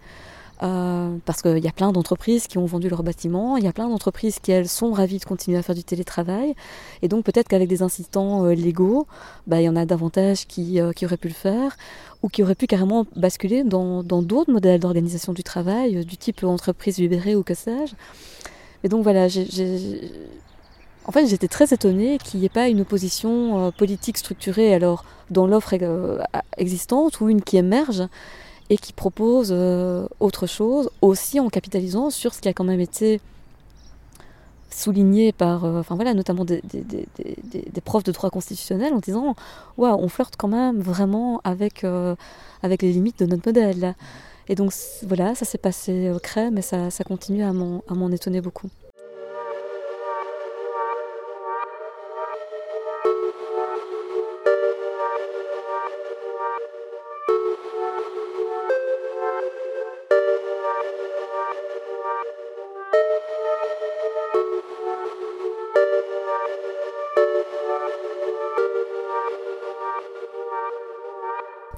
euh, 0.62 1.16
parce 1.26 1.42
qu'il 1.42 1.58
y 1.58 1.68
a 1.68 1.72
plein 1.72 1.92
d'entreprises 1.92 2.46
qui 2.46 2.56
ont 2.56 2.64
vendu 2.64 2.88
leurs 2.88 3.02
bâtiments, 3.02 3.58
il 3.58 3.64
y 3.64 3.68
a 3.68 3.72
plein 3.72 3.88
d'entreprises 3.88 4.38
qui, 4.38 4.52
elles, 4.52 4.68
sont 4.68 4.90
ravies 4.92 5.18
de 5.18 5.24
continuer 5.24 5.58
à 5.58 5.62
faire 5.62 5.74
du 5.74 5.84
télétravail. 5.84 6.54
Et 7.02 7.08
donc 7.08 7.24
peut-être 7.24 7.48
qu'avec 7.48 7.68
des 7.68 7.82
incitants 7.82 8.44
euh, 8.46 8.54
légaux, 8.54 9.06
bah, 9.46 9.60
il 9.60 9.64
y 9.64 9.68
en 9.68 9.76
a 9.76 9.84
davantage 9.84 10.46
qui, 10.46 10.80
euh, 10.80 10.92
qui, 10.92 11.04
auraient 11.04 11.18
pu 11.18 11.28
le 11.28 11.34
faire, 11.34 11.76
ou 12.22 12.28
qui 12.28 12.42
auraient 12.42 12.54
pu 12.54 12.66
carrément 12.66 13.06
basculer 13.16 13.64
dans 13.64 14.02
d'autres 14.02 14.50
modèles 14.50 14.80
d'organisation 14.80 15.34
du 15.34 15.42
travail, 15.42 16.04
du 16.04 16.16
type 16.16 16.42
entreprise 16.44 16.98
libérée 16.98 17.36
ou 17.36 17.42
que 17.42 17.54
sais-je. 17.54 17.94
Et 18.82 18.88
donc 18.88 19.02
voilà, 19.02 19.26
en 21.04 21.12
fait 21.12 21.26
j'étais 21.26 21.48
très 21.48 21.72
étonnée 21.72 22.18
qu'il 22.18 22.40
n'y 22.40 22.46
ait 22.46 22.50
pas 22.50 22.68
une 22.68 22.80
opposition 22.80 23.72
politique 23.72 24.18
structurée 24.18 24.74
alors 24.74 25.04
dans 25.30 25.46
l'offre 25.46 25.74
existante 26.56 27.20
ou 27.20 27.28
une 27.28 27.42
qui 27.42 27.56
émerge 27.56 28.04
et 28.70 28.76
qui 28.76 28.92
propose 28.92 29.50
euh, 29.52 30.06
autre 30.20 30.46
chose, 30.46 30.90
aussi 31.00 31.40
en 31.40 31.48
capitalisant 31.48 32.10
sur 32.10 32.34
ce 32.34 32.40
qui 32.40 32.48
a 32.48 32.52
quand 32.52 32.64
même 32.64 32.80
été 32.80 33.20
souligné 34.70 35.32
par, 35.32 35.64
euh, 35.64 35.80
enfin 35.80 35.94
voilà, 35.94 36.12
notamment 36.14 36.44
des, 36.44 36.60
profs 37.84 38.04
de 38.04 38.12
droit 38.12 38.30
constitutionnel 38.30 38.92
en 38.92 38.98
disant, 38.98 39.34
ouais, 39.78 39.90
on 39.90 40.08
flirte 40.08 40.34
quand 40.36 40.48
même 40.48 40.80
vraiment 40.80 41.40
avec, 41.44 41.84
euh, 41.84 42.14
avec 42.62 42.82
les 42.82 42.92
limites 42.92 43.20
de 43.20 43.26
notre 43.26 43.46
modèle. 43.46 43.94
Et 44.48 44.54
donc 44.54 44.72
voilà, 45.02 45.34
ça 45.34 45.44
s'est 45.44 45.58
passé 45.58 46.10
au 46.10 46.18
crème 46.18 46.54
mais 46.54 46.62
ça, 46.62 46.90
ça 46.90 47.04
continue 47.04 47.42
à 47.42 47.52
m'en 47.52 48.12
étonner 48.12 48.40
beaucoup. 48.40 48.68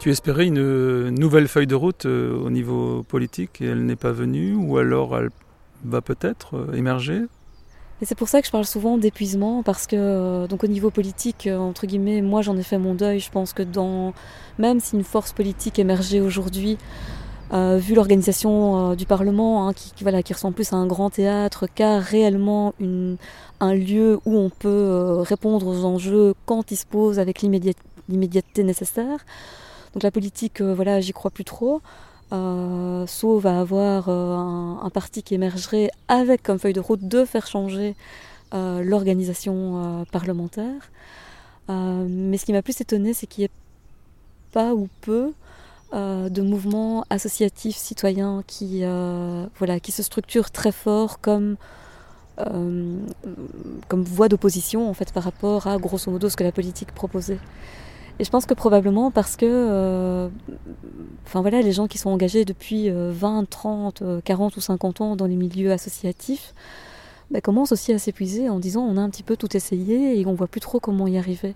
Tu 0.08 0.12
espérais 0.12 0.46
une 0.46 1.10
nouvelle 1.10 1.48
feuille 1.48 1.66
de 1.66 1.74
route 1.74 2.06
euh, 2.06 2.34
au 2.34 2.48
niveau 2.48 3.02
politique 3.02 3.60
et 3.60 3.66
elle 3.66 3.84
n'est 3.84 3.94
pas 3.94 4.10
venue 4.10 4.54
ou 4.54 4.78
alors 4.78 5.14
elle 5.18 5.28
va 5.84 6.00
peut-être 6.00 6.56
euh, 6.56 6.72
émerger? 6.72 7.24
C'est 8.00 8.16
pour 8.16 8.26
ça 8.26 8.40
que 8.40 8.46
je 8.46 8.50
parle 8.50 8.64
souvent 8.64 8.96
d'épuisement, 8.96 9.62
parce 9.62 9.86
que 9.86 9.96
euh, 9.98 10.46
donc 10.46 10.64
au 10.64 10.66
niveau 10.66 10.88
politique, 10.88 11.46
entre 11.52 11.86
guillemets, 11.86 12.22
moi 12.22 12.40
j'en 12.40 12.56
ai 12.56 12.62
fait 12.62 12.78
mon 12.78 12.94
deuil. 12.94 13.20
Je 13.20 13.30
pense 13.30 13.52
que 13.52 13.62
dans 13.62 14.14
même 14.58 14.80
si 14.80 14.96
une 14.96 15.04
force 15.04 15.34
politique 15.34 15.78
émergeait 15.78 16.20
aujourd'hui, 16.20 16.78
vu 17.52 17.94
l'organisation 17.94 18.94
du 18.94 19.04
Parlement, 19.04 19.68
hein, 19.68 19.74
qui, 19.74 19.92
voilà, 20.00 20.22
qui 20.22 20.32
ressemble 20.32 20.54
plus 20.54 20.72
à 20.72 20.76
un 20.76 20.86
grand 20.86 21.10
théâtre 21.10 21.66
qu'à 21.66 21.98
réellement 21.98 22.72
un 23.60 23.74
lieu 23.74 24.20
où 24.24 24.38
on 24.38 24.48
peut 24.48 25.18
répondre 25.20 25.66
aux 25.66 25.84
enjeux 25.84 26.32
quand 26.46 26.70
il 26.70 26.76
se 26.76 26.86
pose 26.86 27.18
avec 27.18 27.42
l'immédiateté 27.42 28.62
nécessaire. 28.62 29.18
Donc 29.94 30.02
la 30.02 30.10
politique, 30.10 30.60
euh, 30.60 30.74
voilà, 30.74 31.00
j'y 31.00 31.12
crois 31.12 31.30
plus 31.30 31.44
trop. 31.44 31.80
Euh, 32.30 33.06
sauf 33.06 33.46
à 33.46 33.58
avoir 33.58 34.08
euh, 34.08 34.36
un, 34.36 34.90
parti 34.90 35.22
qui 35.22 35.34
émergerait 35.34 35.90
avec 36.08 36.42
comme 36.42 36.58
feuille 36.58 36.74
de 36.74 36.80
route 36.80 37.06
de 37.06 37.24
faire 37.24 37.46
changer 37.46 37.96
l'organisation 38.52 40.06
parlementaire. 40.10 40.90
mais 41.68 42.38
ce 42.38 42.46
qui 42.46 42.52
m'a 42.54 42.62
plus 42.62 42.80
étonné, 42.80 43.12
c'est 43.12 43.26
qu'il 43.26 43.42
n'y 43.42 43.44
ait 43.44 43.50
pas 44.52 44.72
ou 44.72 44.88
peu 45.02 45.34
de 45.92 46.40
mouvements 46.40 47.04
associatifs 47.10 47.76
citoyens 47.76 48.42
qui, 48.46 48.84
voilà, 49.58 49.80
qui 49.80 49.92
se 49.92 50.02
structurent 50.02 50.50
très 50.50 50.72
fort 50.72 51.20
comme, 51.20 51.56
comme 52.38 54.02
voie 54.04 54.30
d'opposition 54.30 54.88
en 54.88 54.94
fait, 54.94 55.12
par 55.12 55.24
rapport 55.24 55.66
à 55.66 55.76
grosso 55.76 56.10
modo 56.10 56.30
ce 56.30 56.36
que 56.36 56.44
la 56.44 56.52
politique 56.52 56.92
proposait. 56.92 57.40
Et 58.18 58.24
je 58.24 58.30
pense 58.30 58.46
que 58.46 58.54
probablement 58.54 59.10
parce 59.10 59.36
que, 59.36 59.46
euh, 59.46 60.28
voilà, 61.32 61.62
les 61.62 61.72
gens 61.72 61.86
qui 61.86 61.98
sont 61.98 62.10
engagés 62.10 62.44
depuis 62.44 62.90
20, 62.90 63.48
30, 63.48 64.02
40 64.24 64.56
ou 64.56 64.60
50 64.60 65.00
ans 65.00 65.16
dans 65.16 65.26
les 65.26 65.36
milieux 65.36 65.70
associatifs 65.72 66.52
bah, 67.30 67.40
commencent 67.40 67.72
aussi 67.72 67.92
à 67.92 67.98
s'épuiser 67.98 68.48
en 68.48 68.58
disant 68.58 68.82
on 68.82 68.96
a 68.96 69.00
un 69.00 69.10
petit 69.10 69.22
peu 69.22 69.36
tout 69.36 69.56
essayé 69.56 70.18
et 70.18 70.26
on 70.26 70.34
voit 70.34 70.48
plus 70.48 70.60
trop 70.60 70.80
comment 70.80 71.06
y 71.06 71.18
arriver. 71.18 71.54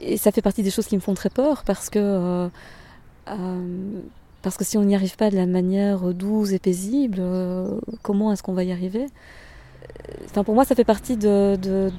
Et 0.00 0.16
ça 0.16 0.32
fait 0.32 0.42
partie 0.42 0.62
des 0.62 0.70
choses 0.70 0.86
qui 0.86 0.96
me 0.96 1.00
font 1.00 1.14
très 1.14 1.30
peur 1.30 1.62
parce 1.64 1.90
que, 1.90 1.98
euh, 2.00 2.48
euh, 3.28 4.00
parce 4.42 4.56
que 4.56 4.64
si 4.64 4.78
on 4.78 4.84
n'y 4.84 4.94
arrive 4.94 5.16
pas 5.16 5.30
de 5.30 5.36
la 5.36 5.46
manière 5.46 6.12
douce 6.14 6.52
et 6.52 6.58
paisible, 6.58 7.22
comment 8.02 8.32
est-ce 8.32 8.42
qu'on 8.42 8.54
va 8.54 8.64
y 8.64 8.72
arriver? 8.72 9.06
Enfin 10.24 10.42
pour 10.42 10.54
moi 10.54 10.64
ça 10.64 10.74
fait 10.74 10.84
partie 10.84 11.16
de 11.16 11.90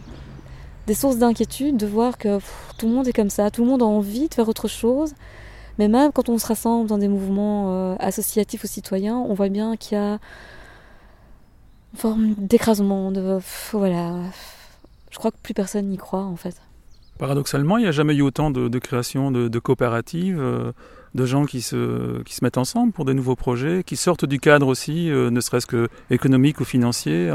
des 0.87 0.93
sources 0.93 1.17
d'inquiétude 1.17 1.77
de 1.77 1.87
voir 1.87 2.17
que 2.17 2.39
tout 2.77 2.87
le 2.87 2.93
monde 2.93 3.07
est 3.07 3.13
comme 3.13 3.29
ça, 3.29 3.49
tout 3.51 3.63
le 3.63 3.69
monde 3.69 3.81
a 3.81 3.85
envie 3.85 4.29
de 4.29 4.33
faire 4.33 4.47
autre 4.47 4.67
chose. 4.67 5.13
Mais 5.77 5.87
même 5.87 6.11
quand 6.11 6.29
on 6.29 6.37
se 6.37 6.47
rassemble 6.47 6.87
dans 6.87 6.97
des 6.97 7.07
mouvements 7.07 7.65
euh, 7.67 7.95
associatifs 7.99 8.63
ou 8.63 8.67
citoyens, 8.67 9.17
on 9.17 9.33
voit 9.33 9.49
bien 9.49 9.75
qu'il 9.75 9.97
y 9.97 10.01
a 10.01 10.19
une 11.93 11.99
forme 11.99 12.33
d'écrasement. 12.37 13.11
De, 13.11 13.39
voilà. 13.73 14.21
Je 15.11 15.17
crois 15.17 15.31
que 15.31 15.37
plus 15.41 15.53
personne 15.53 15.87
n'y 15.87 15.97
croit 15.97 16.23
en 16.23 16.35
fait. 16.35 16.55
Paradoxalement, 17.17 17.77
il 17.77 17.83
n'y 17.83 17.87
a 17.87 17.93
jamais 17.93 18.13
eu 18.13 18.21
autant 18.21 18.51
de, 18.51 18.79
création 18.79 19.31
de, 19.31 19.59
coopératives, 19.59 20.37
euh, 20.39 20.73
de 21.13 21.25
gens 21.25 21.45
qui 21.45 21.61
se, 21.61 22.21
qui 22.23 22.35
se 22.35 22.43
mettent 22.43 22.57
ensemble 22.57 22.91
pour 22.91 23.05
des 23.05 23.13
nouveaux 23.13 23.37
projets, 23.37 23.83
qui 23.85 23.95
sortent 23.95 24.25
du 24.25 24.39
cadre 24.39 24.67
aussi, 24.67 25.09
euh, 25.09 25.29
ne 25.29 25.39
serait-ce 25.39 25.65
que 25.65 25.87
économique 26.09 26.59
ou 26.59 26.65
financier, 26.65 27.31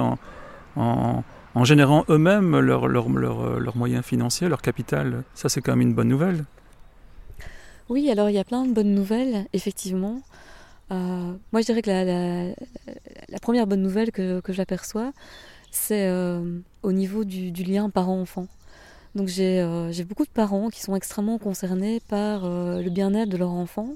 en, 0.76 1.24
générant 1.64 2.04
eux-mêmes 2.08 2.58
leurs 2.60 2.88
leur, 2.88 3.08
leur, 3.08 3.76
moyens 3.76 4.04
financiers, 4.04 4.48
leur 4.48 4.62
capital. 4.62 5.22
Ça, 5.34 5.48
c'est 5.48 5.60
quand 5.60 5.72
même 5.72 5.80
une 5.80 5.94
bonne 5.94 6.08
nouvelle. 6.08 6.44
Oui, 7.88 8.10
alors 8.10 8.30
il 8.30 8.34
y 8.34 8.38
a 8.38 8.44
plein 8.44 8.64
de 8.64 8.72
bonnes 8.72 8.94
nouvelles, 8.94 9.46
effectivement. 9.52 10.20
Euh, 10.92 11.32
moi, 11.52 11.60
je 11.60 11.66
dirais 11.66 11.82
que 11.82 11.90
la, 11.90 13.38
première 13.40 13.66
bonne 13.66 13.82
nouvelle 13.82 14.12
que, 14.12 14.40
j'aperçois, 14.48 15.12
c'est 15.70 16.10
au 16.82 16.92
niveau 16.92 17.24
du, 17.24 17.64
lien 17.64 17.90
parent-enfant. 17.90 18.46
Donc 19.14 19.28
euh, 19.38 19.90
j'ai 19.90 20.04
beaucoup 20.04 20.24
de 20.24 20.30
parents 20.30 20.68
qui 20.68 20.80
sont 20.80 20.94
extrêmement 20.94 21.38
concernés 21.38 22.00
par 22.08 22.44
euh, 22.44 22.80
le 22.80 22.90
bien-être 22.90 23.28
de 23.28 23.36
leur 23.36 23.50
enfant. 23.50 23.94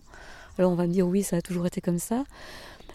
Alors 0.59 0.73
on 0.73 0.75
va 0.75 0.87
me 0.87 0.93
dire 0.93 1.07
oui, 1.07 1.23
ça 1.23 1.37
a 1.37 1.41
toujours 1.41 1.67
été 1.67 1.81
comme 1.81 1.99
ça, 1.99 2.25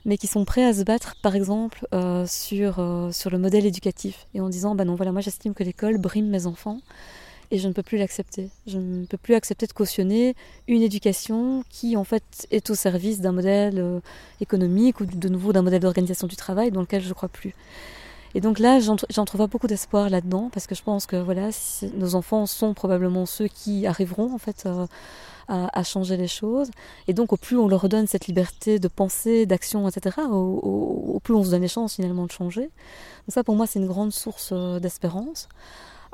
mais 0.10 0.18
qui 0.18 0.28
sont 0.28 0.44
prêts 0.44 0.66
à 0.66 0.74
se 0.74 0.84
battre, 0.84 1.16
par 1.22 1.36
exemple, 1.36 1.88
euh, 1.94 2.26
sur, 2.28 2.84
sur 3.12 3.30
le 3.30 3.38
modèle 3.38 3.66
éducatif 3.66 4.26
et 4.34 4.42
en 4.42 4.50
disant 4.50 4.74
bah 4.76 4.84
non, 4.84 4.96
voilà, 4.96 5.12
moi 5.12 5.22
j'estime 5.22 5.54
que 5.54 5.64
l'école 5.64 6.00
brime 6.00 6.28
mes 6.28 6.48
enfants 6.48 6.80
et 7.52 7.60
je 7.60 7.68
ne 7.68 7.74
peux 7.74 7.84
plus 7.84 7.98
l'accepter. 7.98 8.50
Je 8.66 8.80
ne 8.80 9.06
peux 9.06 9.18
plus 9.18 9.36
accepter 9.36 9.68
de 9.68 9.74
cautionner 9.74 10.36
une 10.68 10.82
éducation 10.82 11.64
qui 11.70 11.96
en 11.96 12.04
fait 12.04 12.48
est 12.50 12.70
au 12.72 12.76
service 12.76 13.22
d'un 13.22 13.32
modèle 13.32 14.02
économique 14.42 15.00
ou 15.00 15.06
de 15.06 15.30
nouveau 15.30 15.54
d'un 15.54 15.62
modèle 15.62 15.82
d'organisation 15.82 16.28
du 16.28 16.36
travail 16.36 16.72
dans 16.72 16.82
lequel 16.82 17.02
je 17.02 17.10
ne 17.10 17.14
crois 17.14 17.30
plus. 17.30 17.54
Et 18.36 18.42
donc 18.42 18.60
là, 18.60 18.80
j'entrevois 18.80 19.48
beaucoup 19.48 19.68
d'espoir 19.68 20.10
là-dedans, 20.10 20.50
parce 20.54 20.68
que 20.68 20.76
je 20.76 20.84
pense 20.84 21.06
que 21.06 21.16
voilà, 21.16 21.50
nos 21.96 22.16
enfants 22.16 22.46
sont 22.46 22.74
probablement 22.74 23.26
ceux 23.26 23.48
qui 23.48 23.88
arriveront 23.88 24.34
en 24.34 24.38
fait 24.38 24.66
euh, 24.66 24.86
à, 25.48 25.84
changer 25.84 26.16
les 26.16 26.28
choses. 26.28 26.70
Et 27.08 27.14
donc, 27.14 27.34
au 27.34 27.38
plus 27.38 27.58
on 27.58 27.68
leur 27.68 27.90
donne 27.90 28.06
cette 28.06 28.28
liberté 28.28 28.78
de 28.78 28.88
penser, 28.88 29.46
d'action, 29.46 29.88
etc., 29.88 30.18
au, 30.30 31.14
au, 31.16 31.20
plus 31.20 31.34
on 31.34 31.44
se 31.44 31.50
donne 31.50 31.64
les 31.64 31.68
chances 31.68 31.96
finalement 31.96 32.26
de 32.26 32.32
changer. 32.32 32.62
Donc 32.62 33.30
ça, 33.30 33.44
pour 33.44 33.56
moi, 33.56 33.66
c'est 33.66 33.80
une 33.80 33.88
grande 33.88 34.14
source 34.14 34.50
euh, 34.52 34.80
d'espérance. 34.80 35.50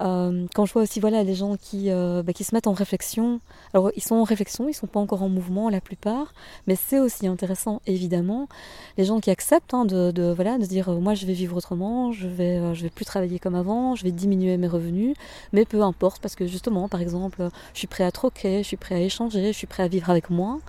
Euh, 0.01 0.45
quand 0.53 0.65
je 0.65 0.73
vois 0.73 0.81
aussi 0.81 0.99
voilà, 0.99 1.23
les 1.23 1.35
gens 1.35 1.55
qui, 1.55 1.89
euh, 1.89 2.21
bah, 2.21 2.33
qui 2.33 2.43
se 2.43 2.53
mettent 2.53 2.67
en 2.67 2.73
réflexion, 2.73 3.39
alors 3.73 3.91
ils 3.95 4.03
sont 4.03 4.15
en 4.15 4.23
réflexion, 4.23 4.65
ils 4.65 4.71
ne 4.71 4.73
sont 4.73 4.87
pas 4.87 4.99
encore 4.99 5.23
en 5.23 5.29
mouvement 5.29 5.69
la 5.69 5.79
plupart, 5.79 6.33
mais 6.67 6.75
c'est 6.75 6.99
aussi 6.99 7.27
intéressant 7.27 7.81
évidemment, 7.87 8.49
les 8.97 9.05
gens 9.05 9.19
qui 9.21 9.31
acceptent 9.31 9.73
hein, 9.73 9.85
de, 9.85 10.11
de, 10.11 10.33
voilà, 10.33 10.57
de 10.57 10.65
dire 10.65 10.89
euh, 10.89 10.99
moi 10.99 11.13
je 11.13 11.25
vais 11.25 11.33
vivre 11.33 11.55
autrement, 11.55 12.11
je 12.11 12.27
vais, 12.27 12.75
je 12.75 12.83
vais 12.83 12.89
plus 12.89 13.05
travailler 13.05 13.39
comme 13.39 13.55
avant, 13.55 13.95
je 13.95 14.03
vais 14.03 14.11
diminuer 14.11 14.57
mes 14.57 14.67
revenus, 14.67 15.15
mais 15.53 15.63
peu 15.63 15.81
importe 15.81 16.21
parce 16.21 16.35
que 16.35 16.45
justement 16.45 16.89
par 16.89 17.01
exemple 17.01 17.49
je 17.73 17.79
suis 17.79 17.87
prêt 17.87 18.03
à 18.03 18.11
troquer, 18.11 18.63
je 18.63 18.67
suis 18.67 18.77
prêt 18.77 18.95
à 18.95 18.99
échanger, 18.99 19.53
je 19.53 19.57
suis 19.57 19.67
prêt 19.67 19.83
à 19.83 19.87
vivre 19.87 20.09
avec 20.09 20.29
moi. 20.29 20.59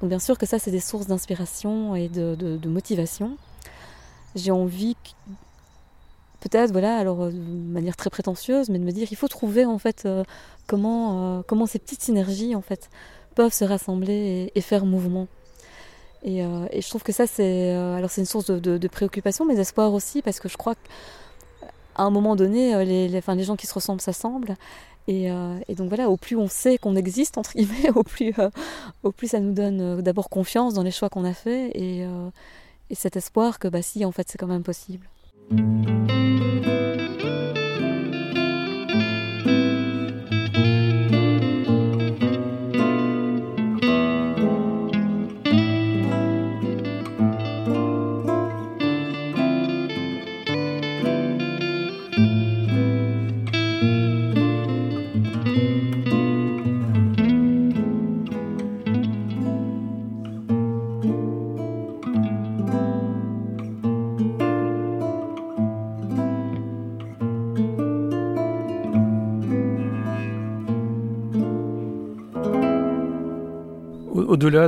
Donc 0.00 0.08
bien 0.08 0.18
sûr 0.18 0.38
que 0.38 0.46
ça 0.46 0.58
c'est 0.58 0.70
des 0.70 0.80
sources 0.80 1.06
d'inspiration 1.06 1.94
et 1.94 2.08
de, 2.08 2.34
de, 2.34 2.56
de 2.56 2.68
motivation. 2.68 3.36
J'ai 4.34 4.50
envie 4.50 4.96
peut-être, 6.42 6.72
voilà, 6.72 6.96
alors 6.96 7.22
euh, 7.22 7.30
de 7.30 7.72
manière 7.72 7.96
très 7.96 8.10
prétentieuse, 8.10 8.68
mais 8.68 8.78
de 8.78 8.84
me 8.84 8.90
dire 8.90 9.08
il 9.10 9.16
faut 9.16 9.28
trouver 9.28 9.64
en 9.64 9.78
fait 9.78 10.02
euh, 10.04 10.24
comment, 10.66 11.38
euh, 11.38 11.42
comment 11.46 11.66
ces 11.66 11.78
petites 11.78 12.02
synergies 12.02 12.54
en 12.54 12.62
fait 12.62 12.90
peuvent 13.34 13.52
se 13.52 13.64
rassembler 13.64 14.52
et, 14.54 14.60
faire 14.60 14.84
mouvement. 14.84 15.26
Et, 16.24 16.42
je 16.42 16.88
trouve 16.88 17.02
que 17.02 17.12
ça 17.12 17.26
c'est 17.26 17.70
alors 17.70 18.10
une 18.18 18.26
source 18.26 18.50
de, 18.50 18.88
préoccupation, 18.88 19.46
mais 19.46 19.54
d'espoir 19.54 19.94
aussi 19.94 20.20
parce 20.20 20.38
que 20.38 20.50
je 20.50 20.56
crois 20.58 20.74
qu'à 20.74 22.02
un 22.02 22.10
moment 22.10 22.36
donné, 22.36 22.84
les, 22.84 23.16
enfin, 23.16 23.34
les 23.34 23.44
gens 23.44 23.56
qui 23.56 23.66
se 23.66 23.72
ressemblent 23.72 24.02
s'assemblent. 24.02 24.54
Et, 25.08 25.30
donc 25.70 25.88
voilà, 25.88 26.10
au 26.10 26.18
plus 26.18 26.36
on 26.36 26.46
sait 26.46 26.76
qu'on 26.76 26.94
existe, 26.94 27.38
entre 27.38 27.54
guillemets, 27.54 27.90
au 27.94 28.02
plus, 28.02 28.34
au 29.02 29.12
plus 29.12 29.28
ça 29.28 29.40
nous 29.40 29.52
donne 29.52 30.02
d'abord 30.02 30.28
confiance 30.28 30.74
dans 30.74 30.82
les 30.82 30.90
choix 30.90 31.08
qu'on 31.08 31.24
a 31.24 31.32
faits 31.32 31.74
et 31.74 32.04
cet 32.94 33.16
espoir 33.16 33.58
que 33.58 33.68
bah 33.68 33.80
si, 33.80 34.04
en 34.04 34.12
fait, 34.12 34.28
c'est 34.30 34.36
quand 34.36 34.46
même 34.46 34.62
possible. 34.62 35.08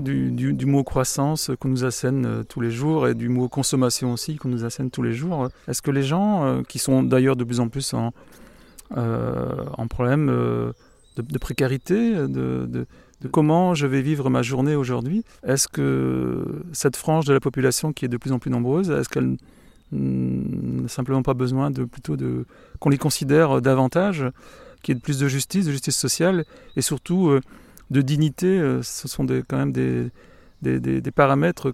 Du, 0.00 0.66
mot 0.66 0.84
croissance 0.84 1.50
qu'on 1.58 1.68
nous 1.68 1.84
assène 1.84 2.26
euh, 2.26 2.42
tous 2.42 2.60
les 2.60 2.70
jours 2.70 3.08
et 3.08 3.14
du 3.14 3.28
mot 3.28 3.48
consommation 3.48 4.12
aussi 4.12 4.36
qu'on 4.36 4.48
nous 4.48 4.64
assène 4.64 4.90
tous 4.90 5.02
les 5.02 5.12
jours, 5.12 5.48
est-ce 5.68 5.82
que 5.82 5.90
les 5.90 6.02
gens, 6.02 6.44
euh, 6.44 6.62
qui 6.62 6.78
sont 6.78 7.02
d'ailleurs 7.02 7.36
de 7.36 7.44
plus 7.44 7.60
en 7.60 7.68
plus 7.68 7.94
en, 7.94 8.12
euh, 8.96 9.64
en 9.76 9.86
problème 9.86 10.26
de, 10.26 11.38
précarité, 11.38 12.14
de, 12.14 12.86
comment 13.30 13.74
je 13.74 13.86
vais 13.86 14.02
vivre 14.02 14.30
ma 14.30 14.42
journée 14.42 14.74
aujourd'hui, 14.74 15.24
est-ce 15.46 15.68
que 15.68 16.44
cette 16.72 16.96
frange 16.96 17.24
de 17.24 17.32
la 17.32 17.40
population 17.40 17.92
qui 17.92 18.04
est 18.04 18.08
de 18.08 18.16
plus 18.16 18.32
en 18.32 18.38
plus 18.38 18.50
nombreuse, 18.50 18.90
est-ce 18.90 19.08
qu'elle 19.08 19.36
n'a 19.92 20.88
simplement 20.88 21.22
pas 21.22 21.34
besoin 21.34 21.70
de 21.70 21.84
plutôt 21.84 22.16
de 22.16 22.46
qu'on 22.80 22.90
les 22.90 22.98
considère 22.98 23.62
davantage, 23.62 24.24
qu'il 24.82 24.94
y 24.94 24.98
ait 24.98 25.00
plus 25.00 25.18
de 25.18 25.28
justice, 25.28 25.66
de 25.66 25.72
justice 25.72 25.96
sociale 25.96 26.44
et 26.76 26.82
surtout 26.82 27.38
de 27.90 28.00
dignité, 28.00 28.46
euh, 28.46 28.82
ce 28.82 29.08
sont 29.08 29.26
quand 29.48 29.56
même 29.56 29.72
des, 29.72 30.10
des, 30.62 31.10
paramètres 31.10 31.72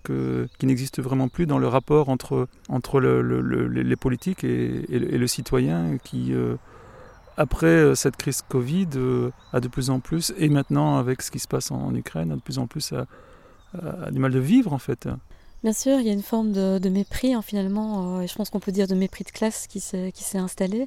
qui 0.58 0.66
n'existent 0.66 1.02
vraiment 1.02 1.28
plus 1.28 1.46
dans 1.46 1.58
le 1.58 1.68
rapport 1.68 2.08
entre, 2.08 2.48
entre 2.68 3.00
les 3.00 3.96
politiques 3.96 4.44
et, 4.44 4.84
le 4.88 5.26
citoyen 5.26 5.98
qui, 6.02 6.32
euh, 6.32 6.56
après 7.36 7.66
euh, 7.66 7.94
cette 7.94 8.16
crise 8.16 8.42
Covid, 8.48 8.88
a 9.52 9.60
de 9.60 9.68
plus 9.68 9.90
en 9.90 10.00
plus, 10.00 10.32
et 10.38 10.48
maintenant 10.48 10.98
avec 10.98 11.22
ce 11.22 11.30
qui 11.30 11.38
se 11.38 11.48
passe 11.48 11.70
en, 11.70 11.94
Ukraine, 11.94 12.32
a 12.32 12.36
de 12.36 12.40
plus 12.40 12.58
en 12.58 12.66
plus 12.66 12.92
du 14.10 14.18
mal 14.18 14.32
de 14.32 14.40
vivre 14.40 14.72
en 14.72 14.78
fait. 14.78 15.08
Bien 15.62 15.74
sûr, 15.74 16.00
il 16.00 16.06
y 16.06 16.10
a 16.10 16.12
une 16.14 16.22
forme 16.22 16.52
de, 16.52 16.88
mépris 16.88 17.34
hein, 17.34 17.42
finalement, 17.42 18.20
et 18.20 18.26
je 18.26 18.34
pense 18.34 18.50
qu'on 18.50 18.60
peut 18.60 18.72
dire 18.72 18.88
de 18.88 18.94
mépris 18.94 19.24
de 19.24 19.30
classe 19.30 19.68
qui 19.68 19.78
s'est 19.78 20.38
installé. 20.38 20.86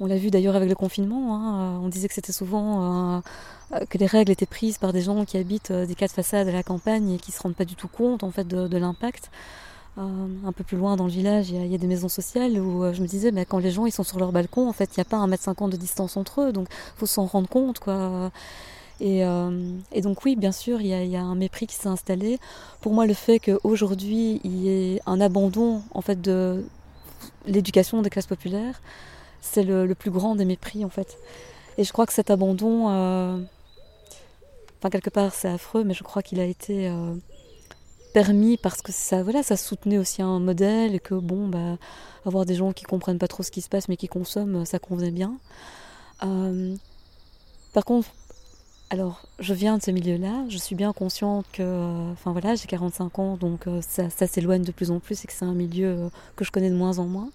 On 0.00 0.06
l'a 0.06 0.16
vu 0.16 0.30
d'ailleurs 0.30 0.56
avec 0.56 0.68
le 0.68 0.74
confinement. 0.74 1.36
Hein. 1.36 1.78
On 1.82 1.88
disait 1.88 2.08
que 2.08 2.14
c'était 2.14 2.32
souvent 2.32 3.16
euh, 3.16 3.20
euh, 3.74 3.84
que 3.84 3.98
les 3.98 4.06
règles 4.06 4.32
étaient 4.32 4.46
prises 4.46 4.78
par 4.78 4.94
des 4.94 5.02
gens 5.02 5.26
qui 5.26 5.36
habitent 5.36 5.70
euh, 5.70 5.84
des 5.84 5.94
quatre 5.94 6.14
façades 6.14 6.48
à 6.48 6.52
la 6.52 6.62
campagne 6.62 7.12
et 7.12 7.18
qui 7.18 7.32
se 7.32 7.42
rendent 7.42 7.54
pas 7.54 7.66
du 7.66 7.74
tout 7.74 7.88
compte 7.88 8.24
en 8.24 8.30
fait 8.30 8.48
de, 8.48 8.78
l'impact. 8.78 9.30
un 9.98 10.52
peu 10.52 10.64
plus 10.64 10.78
loin 10.78 10.96
dans 10.96 11.04
le 11.04 11.10
village, 11.10 11.50
il 11.50 11.66
y, 11.66 11.74
a, 11.74 11.78
des 11.78 11.86
maisons 11.86 12.08
sociales 12.08 12.58
où 12.58 12.90
je 12.94 13.02
me 13.02 13.06
disais, 13.06 13.32
mais 13.32 13.44
quand 13.44 13.58
les 13.58 13.70
gens 13.70 13.84
ils 13.84 13.92
sont 13.92 14.04
sur 14.04 14.18
leur 14.18 14.32
balcon, 14.32 14.66
en 14.66 14.72
fait, 14.72 14.96
il 14.96 15.00
n'y 15.00 15.02
a 15.02 15.04
pas 15.04 15.18
un 15.18 15.26
mètre 15.26 15.42
cinquante 15.42 15.70
de 15.72 15.76
distance 15.76 16.16
entre 16.16 16.40
eux, 16.40 16.52
donc 16.52 16.68
faut 16.96 17.06
s'en 17.06 17.26
rendre 17.26 17.48
compte, 17.48 17.80
quoi. 17.80 18.30
Et, 19.00 19.22
donc 20.02 20.24
oui, 20.24 20.36
bien 20.36 20.52
sûr, 20.52 20.80
il 20.80 20.86
y, 20.86 21.10
y, 21.10 21.16
a, 21.16 21.22
un 21.22 21.34
mépris 21.34 21.66
qui 21.66 21.74
s'est 21.74 21.88
installé. 21.88 22.38
Pour 22.80 22.94
moi, 22.94 23.04
le 23.06 23.14
fait 23.14 23.38
qu'aujourd'hui 23.38 24.40
il 24.44 24.56
y 24.62 24.68
ait 24.70 25.02
un 25.04 25.20
abandon 25.20 25.82
en 25.92 26.00
fait 26.00 26.20
de 26.22 26.64
l'éducation 27.46 28.00
des 28.00 28.10
classes 28.10 28.26
populaires, 28.26 28.80
c'est 29.40 29.62
le, 29.62 29.94
plus 29.94 30.10
grand 30.10 30.34
des 30.34 30.44
mépris 30.44 30.84
en 30.84 30.88
fait. 30.88 31.18
Et 31.78 31.84
je 31.84 31.92
crois 31.92 32.06
que 32.06 32.12
cet 32.12 32.30
abandon, 32.30 32.88
euh, 32.90 33.38
enfin 34.78 34.90
quelque 34.90 35.10
part 35.10 35.34
c'est 35.34 35.48
affreux, 35.48 35.84
mais 35.84 35.94
je 35.94 36.02
crois 36.02 36.22
qu'il 36.22 36.40
a 36.40 36.44
été 36.44 36.88
euh, 36.88 37.14
permis 38.12 38.56
parce 38.56 38.82
que 38.82 38.92
ça, 38.92 39.22
voilà, 39.22 39.42
ça 39.42 39.56
soutenait 39.56 39.98
aussi 39.98 40.22
un 40.22 40.40
modèle 40.40 40.94
et 40.94 41.00
que 41.00 41.14
bon, 41.14 41.48
bah, 41.48 41.78
avoir 42.26 42.44
des 42.44 42.54
gens 42.54 42.72
qui 42.72 42.84
comprennent 42.84 43.18
pas 43.18 43.28
trop 43.28 43.42
ce 43.42 43.50
qui 43.50 43.62
se 43.62 43.68
passe 43.68 43.88
mais 43.88 43.96
qui 43.96 44.08
consomment, 44.08 44.64
ça 44.64 44.78
convenait 44.78 45.10
bien. 45.10 45.34
Euh, 46.22 46.74
par 47.72 47.84
contre, 47.84 48.08
alors, 48.92 49.22
je 49.38 49.54
viens 49.54 49.78
de 49.78 49.82
ce 49.82 49.92
milieu-là, 49.92 50.46
je 50.48 50.58
suis 50.58 50.74
bien 50.74 50.92
consciente 50.92 51.46
que, 51.52 52.10
enfin 52.10 52.32
voilà, 52.32 52.56
j'ai 52.56 52.66
45 52.66 53.18
ans, 53.20 53.36
donc 53.36 53.66
ça, 53.82 54.10
ça 54.10 54.26
s'éloigne 54.26 54.64
de 54.64 54.72
plus 54.72 54.90
en 54.90 54.98
plus 54.98 55.22
et 55.22 55.28
que 55.28 55.32
c'est 55.32 55.44
un 55.44 55.54
milieu 55.54 56.10
que 56.34 56.44
je 56.44 56.50
connais 56.50 56.70
de 56.70 56.74
moins 56.74 56.98
en 56.98 57.04
moins. 57.04 57.30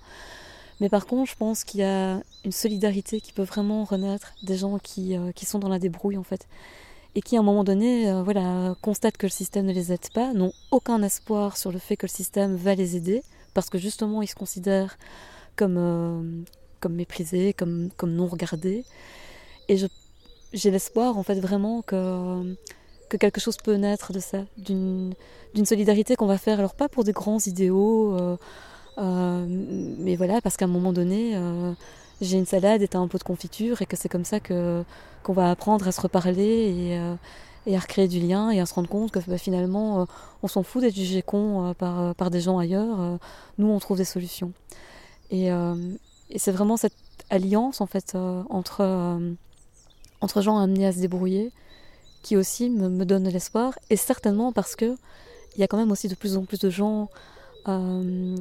Mais 0.82 0.90
par 0.90 1.06
contre, 1.06 1.32
je 1.32 1.38
pense 1.38 1.64
qu'il 1.64 1.80
y 1.80 1.84
a 1.84 2.22
une 2.44 2.52
solidarité 2.52 3.22
qui 3.22 3.32
peut 3.32 3.44
vraiment 3.44 3.84
renaître 3.86 4.34
des 4.44 4.58
gens 4.58 4.78
qui, 4.78 5.16
euh, 5.16 5.32
qui 5.32 5.46
sont 5.46 5.60
dans 5.60 5.70
la 5.70 5.80
débrouille 5.80 6.18
en 6.18 6.24
fait. 6.24 6.48
Et 7.16 7.22
qui 7.22 7.38
à 7.38 7.40
un 7.40 7.44
moment 7.44 7.64
donné 7.64 8.12
euh, 8.12 8.24
voilà, 8.24 8.76
constatent 8.82 9.18
que 9.18 9.26
le 9.26 9.32
système 9.32 9.66
ne 9.66 9.74
les 9.74 9.94
aide 9.94 10.10
pas, 10.14 10.34
n'ont 10.34 10.52
aucun 10.72 11.02
espoir 11.02 11.56
sur 11.56 11.72
le 11.72 11.80
fait 11.80 11.96
que 11.96 12.06
le 12.06 12.12
système 12.12 12.56
va 12.56 12.76
les 12.76 12.98
aider, 12.98 13.24
parce 13.54 13.70
que 13.70 13.78
justement 13.78 14.22
ils 14.22 14.28
se 14.28 14.36
considèrent 14.36 14.98
comme, 15.56 15.78
euh, 15.78 16.44
comme 16.82 16.96
méprisés, 16.96 17.54
comme, 17.54 17.90
comme 17.96 18.14
non 18.14 18.28
regardés. 18.28 18.84
Et 19.70 19.78
j'ai 20.54 20.72
l'espoir 20.72 21.18
en 21.18 21.24
fait 21.24 21.40
vraiment 21.40 21.82
que, 21.84 22.56
que 23.10 23.16
quelque 23.16 23.40
chose 23.40 23.56
peut 23.58 23.76
naître 23.76 24.12
de 24.12 24.20
ça, 24.20 24.44
d'une 24.58 25.16
solidarité 25.64 26.18
qu'on 26.18 26.28
va 26.28 26.38
faire, 26.38 26.60
alors 26.60 26.76
pas 26.76 26.90
pour 26.90 27.06
des 27.06 27.14
grands 27.14 27.40
idéaux. 27.40 28.38
Mais 28.98 30.16
voilà, 30.16 30.42
parce 30.42 30.58
qu'à 30.58 30.66
un 30.66 30.70
moment 30.70 30.94
donné, 30.94 31.36
euh, 31.36 31.74
j'ai 32.22 32.38
une 32.38 32.46
salade 32.46 32.82
et 32.82 32.90
un 32.94 33.08
pot 33.08 33.18
de 33.18 33.24
confiture 33.24 33.82
et 33.82 33.86
que 33.86 33.98
c'est 33.98 34.10
comme 34.10 34.26
ça 34.26 34.40
que 34.40 34.84
qu'on 35.24 35.34
va 35.34 35.50
apprendre 35.50 35.88
à 35.88 35.92
se 35.92 36.02
reparler 36.02 36.44
et, 36.44 37.00
euh, 37.00 37.16
et, 37.66 37.76
à 37.76 37.80
recréer 37.80 38.08
du 38.08 38.20
lien 38.20 38.52
et 38.52 38.60
à 38.60 38.66
se 38.66 38.76
rendre 38.76 38.88
compte 38.88 39.12
que 39.12 39.20
bah, 39.28 39.38
finalement, 39.38 40.08
on 40.44 40.48
s'en 40.48 40.62
fout 40.64 40.82
d'être 40.82 40.96
jugé 40.96 41.22
con 41.22 41.74
par, 41.78 42.14
par 42.16 42.30
des 42.30 42.42
gens 42.42 42.60
ailleurs. 42.60 43.20
nous, 43.58 43.68
on 43.68 43.80
trouve 43.80 43.98
des 43.98 44.06
solutions. 44.06 44.54
Et, 45.32 45.48
et 45.48 46.40
c'est 46.40 46.52
vraiment 46.52 46.78
cette 46.78 46.94
alliance 47.32 47.82
en 47.82 47.88
fait 47.88 48.16
entre 48.50 49.20
entre 50.22 50.42
gens 50.42 50.60
amenés 50.60 50.86
à 50.86 50.92
se 50.92 51.00
débrouiller 51.00 51.52
qui 52.22 52.38
aussi 52.38 52.70
me, 52.70 52.88
me 52.90 53.06
donne 53.06 53.24
de 53.24 53.32
l'espoir 53.32 53.74
et 53.90 53.96
certainement 53.96 54.52
parce 54.52 54.76
que 54.76 54.96
il 55.56 55.62
y 55.62 55.64
a 55.64 55.68
quand 55.68 55.78
même 55.78 55.92
aussi 55.92 56.08
de 56.08 56.16
plus 56.16 56.38
en 56.38 56.46
plus 56.46 56.60
de 56.60 56.70
gens 56.70 57.10
euh, 57.68 58.36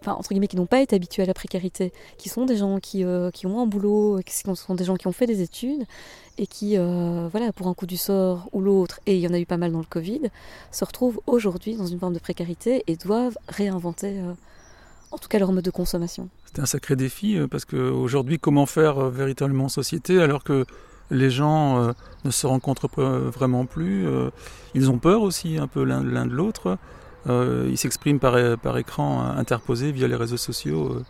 enfin 0.00 0.12
entre 0.12 0.30
guillemets, 0.30 0.48
qui 0.48 0.56
n'ont 0.56 0.66
pas 0.66 0.80
été 0.80 0.96
habitués 0.96 1.22
à 1.22 1.26
la 1.26 1.34
précarité, 1.34 1.92
qui 2.16 2.28
sont 2.28 2.46
des 2.46 2.56
gens 2.56 2.78
qui, 2.80 3.04
euh, 3.04 3.30
qui 3.30 3.46
ont 3.46 3.60
un 3.60 3.66
boulot, 3.66 4.20
qui 4.24 4.34
sont 4.34 4.74
des 4.74 4.84
gens 4.84 4.96
qui 4.96 5.06
ont 5.06 5.12
fait 5.12 5.26
des 5.26 5.42
études 5.42 5.84
et 6.38 6.46
qui, 6.46 6.78
euh, 6.78 7.28
voilà, 7.30 7.52
pour 7.52 7.66
un 7.68 7.74
coup 7.74 7.86
du 7.86 7.96
sort 7.96 8.48
ou 8.52 8.60
l'autre, 8.60 9.00
et 9.06 9.14
il 9.16 9.20
y 9.20 9.28
en 9.28 9.34
a 9.34 9.38
eu 9.38 9.46
pas 9.46 9.58
mal 9.58 9.72
dans 9.72 9.78
le 9.80 9.84
Covid, 9.84 10.22
se 10.70 10.84
retrouvent 10.84 11.20
aujourd'hui 11.26 11.76
dans 11.76 11.86
une 11.86 11.98
forme 11.98 12.14
de 12.14 12.18
précarité 12.18 12.82
et 12.86 12.96
doivent 12.96 13.36
réinventer, 13.48 14.18
euh, 14.20 14.32
en 15.10 15.18
tout 15.18 15.28
cas, 15.28 15.38
leur 15.38 15.52
mode 15.52 15.64
de 15.64 15.70
consommation. 15.70 16.28
C'est 16.46 16.60
un 16.60 16.66
sacré 16.66 16.96
défi 16.96 17.38
parce 17.50 17.64
qu'aujourd'hui, 17.64 18.38
comment 18.38 18.66
faire 18.66 19.10
véritablement 19.10 19.68
société 19.68 20.20
alors 20.20 20.42
que 20.42 20.64
les 21.10 21.30
gens 21.30 21.92
ne 22.24 22.30
se 22.30 22.46
rencontrent 22.46 22.88
vraiment 22.88 23.66
plus. 23.66 24.06
ils 24.74 24.90
ont 24.90 24.98
peur 24.98 25.22
aussi 25.22 25.58
un 25.58 25.68
peu 25.68 25.84
l'un 25.84 26.02
de 26.02 26.32
l'autre. 26.32 26.78
Euh, 27.28 27.68
il 27.70 27.76
s'exprime 27.76 28.18
par, 28.18 28.36
par, 28.58 28.78
écran 28.78 29.20
interposé 29.20 29.92
via 29.92 30.08
les 30.08 30.16
réseaux 30.16 30.36
sociaux. 30.36 30.92
Euh. 30.92 31.04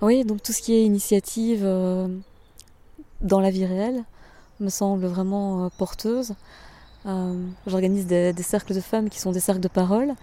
Oui, 0.00 0.24
donc 0.24 0.42
tout 0.42 0.52
ce 0.52 0.60
qui 0.60 0.74
est 0.74 0.82
initiative 0.84 1.62
euh, 1.62 2.08
dans 3.20 3.40
la 3.40 3.50
vie 3.50 3.64
réelle 3.64 4.04
me 4.60 4.68
semble 4.68 5.06
vraiment 5.06 5.70
porteuse. 5.78 6.34
J'organise 7.66 8.06
des, 8.06 8.34
cercles 8.42 8.74
de 8.74 8.80
femmes 8.80 9.10
qui 9.10 9.18
sont 9.18 9.32
des 9.32 9.40
cercles 9.40 9.60
de 9.60 9.68
parole. 9.68 10.14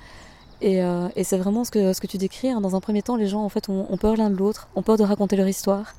Et, 0.61 0.81
c'est 1.23 1.37
vraiment 1.37 1.63
ce 1.63 1.71
que, 1.71 2.07
tu 2.07 2.17
décris. 2.17 2.49
Hein. 2.49 2.61
Dans 2.61 2.75
un 2.75 2.79
premier 2.79 3.01
temps, 3.01 3.15
les 3.15 3.27
gens 3.27 3.43
en 3.43 3.49
fait 3.49 3.69
ont, 3.69 3.91
ont 3.91 3.97
peur 3.97 4.15
l'un 4.15 4.29
de 4.29 4.35
l'autre, 4.35 4.67
ont 4.75 4.81
peur 4.81 4.97
de 4.97 5.03
raconter 5.03 5.35
leur 5.35 5.47
histoire. 5.47 5.93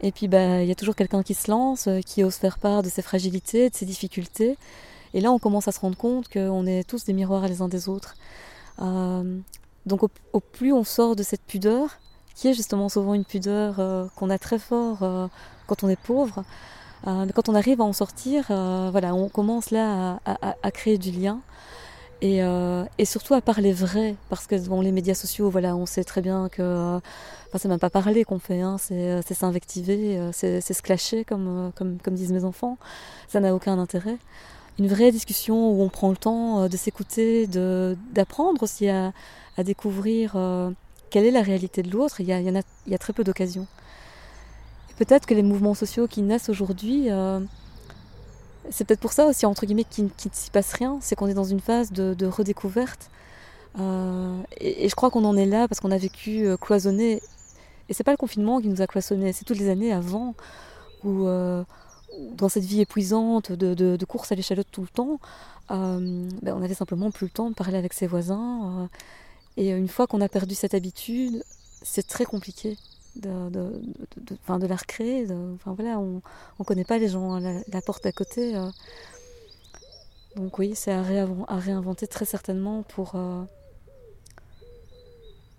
Et 0.00 0.12
puis 0.12 0.28
bah, 0.28 0.62
il 0.62 0.68
y 0.68 0.72
a 0.72 0.74
toujours 0.74 0.94
quelqu'un 0.94 1.22
qui 1.22 1.34
se 1.34 1.50
lance, 1.50 1.88
qui 2.04 2.22
ose 2.22 2.34
faire 2.34 2.58
part 2.58 2.82
de 2.82 2.88
ses 2.88 3.02
fragilités, 3.02 3.70
de 3.70 3.74
ses 3.74 3.86
difficultés. 3.86 4.56
Et 5.14 5.20
là, 5.20 5.32
on 5.32 5.38
commence 5.38 5.66
à 5.68 5.72
se 5.72 5.80
rendre 5.80 5.96
compte 5.96 6.28
qu'on 6.28 6.66
est 6.66 6.86
tous 6.86 7.04
des 7.04 7.12
miroirs 7.12 7.48
les 7.48 7.62
uns 7.62 7.68
des 7.68 7.88
autres. 7.88 8.14
Euh, 8.82 9.38
donc 9.86 10.02
au, 10.32 10.40
plus 10.40 10.72
on 10.72 10.84
sort 10.84 11.16
de 11.16 11.22
cette 11.22 11.42
pudeur, 11.42 11.98
qui 12.34 12.48
est 12.48 12.54
justement 12.54 12.88
souvent 12.88 13.14
une 13.14 13.24
pudeur 13.24 13.76
euh, 13.78 14.06
qu'on 14.16 14.30
a 14.30 14.38
très 14.38 14.58
fort 14.58 14.98
euh, 15.02 15.28
quand 15.66 15.84
on 15.84 15.88
est 15.88 16.00
pauvre, 16.00 16.44
mais 17.06 17.32
quand 17.32 17.48
on 17.48 17.54
arrive 17.54 17.80
à 17.80 17.84
en 17.84 17.92
sortir, 17.92 18.46
voilà, 18.48 19.14
on 19.14 19.28
commence 19.28 19.70
là 19.70 20.18
à, 20.24 20.70
créer 20.72 20.98
du 20.98 21.12
lien. 21.12 21.40
Et, 22.20 22.40
surtout 23.04 23.34
à 23.34 23.40
parler 23.40 23.72
vrai, 23.72 24.16
parce 24.28 24.48
que 24.48 24.56
dans 24.56 24.80
les 24.80 24.90
médias 24.90 25.14
sociaux, 25.14 25.48
voilà, 25.48 25.76
on 25.76 25.86
sait 25.86 26.02
très 26.02 26.20
bien 26.20 26.48
que, 26.48 26.96
enfin, 26.96 27.58
c'est 27.58 27.68
même 27.68 27.78
pas 27.78 27.90
parler 27.90 28.24
qu'on 28.24 28.40
fait, 28.40 28.60
hein, 28.60 28.76
c'est 28.78 29.34
s'invectiver, 29.34 30.18
c'est 30.32 30.60
se 30.60 30.82
clasher, 30.82 31.24
comme 31.24 31.72
disent 32.08 32.32
mes 32.32 32.44
enfants. 32.44 32.76
Ça 33.28 33.38
n'a 33.38 33.54
aucun 33.54 33.78
intérêt 33.78 34.18
une 34.78 34.88
vraie 34.88 35.10
discussion 35.10 35.70
où 35.70 35.82
on 35.82 35.88
prend 35.88 36.10
le 36.10 36.16
temps 36.16 36.62
euh, 36.62 36.68
de 36.68 36.76
s'écouter, 36.76 37.46
d'apprendre 37.46 38.62
aussi 38.62 38.88
à, 38.88 39.12
découvrir 39.58 40.32
euh, 40.36 40.70
quelle 41.10 41.24
est 41.24 41.30
la 41.30 41.42
réalité 41.42 41.82
de 41.82 41.90
l'autre. 41.90 42.20
Il, 42.20 42.30
a, 42.30 42.40
il 42.40 42.62
y 42.86 42.94
a 42.94 42.98
très 42.98 43.12
peu 43.12 43.24
d'occasions. 43.24 43.66
Peut-être 44.98 45.26
que 45.26 45.34
les 45.34 45.42
mouvements 45.42 45.74
sociaux 45.74 46.06
qui 46.06 46.22
naissent 46.22 46.48
aujourd'hui, 46.48 47.10
euh, 47.10 47.40
c'est 48.70 48.84
peut-être 48.84 49.00
pour 49.00 49.12
ça 49.12 49.26
aussi, 49.26 49.46
entre 49.46 49.64
guillemets, 49.64 49.84
qu'il 49.84 50.04
ne 50.04 50.10
s'y 50.32 50.50
passe 50.50 50.72
rien, 50.74 50.98
c'est 51.00 51.14
qu'on 51.14 51.28
est 51.28 51.34
dans 51.34 51.44
une 51.44 51.60
phase 51.60 51.92
de, 51.92 52.26
redécouverte. 52.26 53.10
et, 53.78 54.88
je 54.88 54.94
crois 54.94 55.10
qu'on 55.10 55.24
en 55.24 55.36
est 55.36 55.46
là 55.46 55.68
parce 55.68 55.80
qu'on 55.80 55.90
a 55.90 55.98
vécu 55.98 56.48
cloisonné. 56.60 57.22
Et 57.88 57.94
c'est 57.94 58.04
pas 58.04 58.10
le 58.10 58.16
confinement 58.16 58.60
qui 58.60 58.68
nous 58.68 58.82
a 58.82 58.86
cloisonné, 58.86 59.32
c'est 59.32 59.44
toutes 59.44 59.58
les 59.58 59.70
années 59.70 59.92
avant 59.92 60.34
où 61.04 61.28
dans 62.36 62.48
cette 62.48 62.64
vie 62.64 62.80
épuisante 62.80 63.52
de, 63.52 63.74
de, 63.74 64.04
course 64.04 64.32
à 64.32 64.34
l'échalote 64.34 64.68
tout 64.70 64.82
le 64.82 64.88
temps, 64.88 65.20
euh, 65.70 66.28
ben 66.42 66.54
on 66.54 66.62
avait 66.62 66.74
simplement 66.74 67.10
plus 67.10 67.26
le 67.26 67.30
temps 67.30 67.50
de 67.50 67.54
parler 67.54 67.76
avec 67.76 67.92
ses 67.92 68.06
voisins. 68.06 68.82
Euh, 68.82 68.86
et 69.56 69.70
une 69.70 69.88
fois 69.88 70.06
qu'on 70.06 70.20
a 70.20 70.28
perdu 70.28 70.54
cette 70.54 70.74
habitude, 70.74 71.42
c'est 71.82 72.06
très 72.06 72.24
compliqué 72.24 72.76
de, 73.16 73.48
de, 73.50 74.66
la 74.66 74.76
recréer. 74.76 75.26
Voilà, 75.64 75.98
on 75.98 76.22
ne 76.58 76.64
connaît 76.64 76.84
pas 76.84 76.98
les 76.98 77.08
gens, 77.08 77.34
hein, 77.34 77.62
la, 77.68 77.80
porte 77.80 78.04
à 78.06 78.12
côté. 78.12 78.56
Euh. 78.56 78.70
Donc 80.36 80.58
oui, 80.58 80.72
c'est 80.74 80.92
à, 80.92 81.00
à, 81.00 81.58
réinventer 81.58 82.06
très 82.06 82.26
certainement 82.26 82.82
pour, 82.82 83.16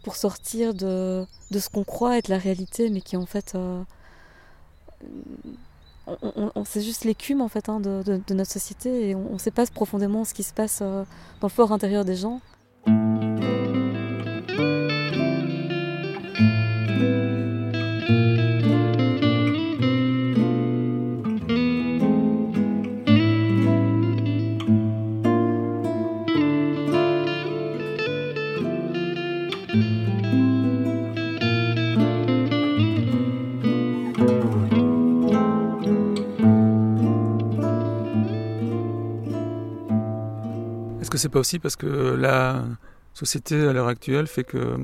pour 0.04 0.16
sortir 0.16 0.76
de 0.76 1.26
ce 1.52 1.70
qu'on 1.70 1.84
croit 1.84 2.18
être 2.20 2.28
la 2.28 2.38
réalité, 2.38 2.92
mais 2.92 3.02
qui 3.02 3.18
en 3.18 3.26
fait 3.26 3.58
on, 6.22 6.64
c'est 6.66 6.82
juste 6.82 7.04
l'écume 7.04 7.42
en 7.42 7.48
fait 7.48 7.70
hein, 7.70 7.80
de, 7.80 8.22
notre 8.34 8.52
société 8.52 9.10
et 9.10 9.16
on 9.16 9.34
ne 9.34 9.38
sait 9.38 9.52
pas 9.52 9.66
profondément 9.66 10.26
ce 10.26 10.34
qui 10.34 10.44
se 10.44 10.54
passe 10.54 10.80
euh, 10.82 11.04
dans 11.42 11.48
le 11.48 11.52
fort 11.52 11.72
intérieur 11.72 12.06
des 12.06 12.16
gens. 12.16 12.42
C'est 41.18 41.30
pas 41.30 41.40
aussi 41.40 41.60
parce 41.60 41.76
que 41.76 41.88
la 41.88 42.66
société 43.14 43.68
à 43.68 43.74
l'heure 43.74 43.88
actuelle 43.88 44.28
fait 44.28 44.44
que 44.44 44.78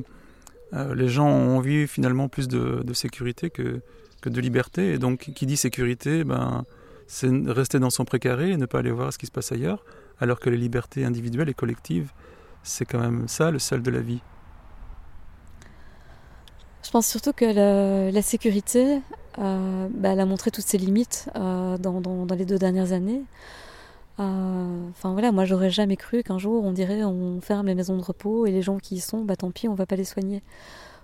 euh, 0.74 0.96
les 0.96 1.08
gens 1.08 1.28
ont 1.28 1.58
envie 1.58 1.88
finalement 1.88 2.28
plus 2.28 2.48
de, 2.48 2.93
sécurité 2.93 3.50
que, 3.50 3.82
que, 4.22 4.30
de 4.30 4.41
liberté. 4.41 4.93
Et 4.93 4.98
donc, 4.98 5.32
qui 5.36 5.46
dit 5.46 5.58
sécurité, 5.58 6.24
ben, 6.24 6.63
c'est 7.08 7.30
rester 7.48 7.80
dans 7.80 7.89
son 7.89 8.06
précaré 8.06 8.52
et 8.52 8.58
ne 8.58 8.65
pas 8.65 8.80
aller 8.80 8.91
voir 8.91 9.13
ce 9.13 9.17
qui 9.17 9.26
se 9.26 9.32
passe 9.32 9.52
ailleurs, 9.52 9.84
alors 10.19 10.39
que 10.39 10.50
les 10.50 10.58
libertés 10.58 11.06
individuelles 11.06 11.50
et 11.50 11.54
collectives, 11.54 12.12
c'est 12.63 12.86
quand 12.86 13.00
même 13.00 13.28
ça 13.28 13.52
le 13.52 13.60
sel 13.60 13.82
de 13.82 13.91
la 13.91 14.00
vie. 14.00 14.22
Je 16.84 16.89
pense 16.91 17.08
surtout 17.08 17.34
que 17.34 18.12
la, 18.12 18.22
sécurité, 18.22 19.02
euh, 19.39 19.88
bah, 19.89 20.10
elle 20.10 20.19
a 20.19 20.26
montré 20.26 20.52
toutes 20.52 20.65
ses 20.65 20.78
limites 20.78 21.30
euh, 21.36 21.78
dans, 21.78 22.26
les 22.36 22.46
deux 22.46 22.58
dernières 22.58 22.91
années. 22.91 23.22
Euh, 24.19 24.89
enfin 24.91 25.12
voilà, 25.13 25.32
moi 25.32 25.45
j'aurais 25.45 25.71
jamais 25.71 25.98
cru 25.98 26.21
qu'un 26.21 26.38
jour 26.38 26.63
on 26.63 26.71
dirait 26.71 27.04
on 27.04 27.42
ferme 27.42 27.65
les 27.67 27.73
maisons 27.75 27.98
de 27.98 28.04
repos 28.04 28.46
et 28.46 28.52
les 28.52 28.62
gens 28.62 28.77
qui 28.77 28.96
y 28.96 29.00
sont, 29.00 29.23
bah 29.23 29.35
tant 29.35 29.52
pis, 29.52 29.67
on 29.67 29.73
va 29.75 29.85
pas 29.85 29.96
les 29.96 30.06
soigner. 30.06 30.44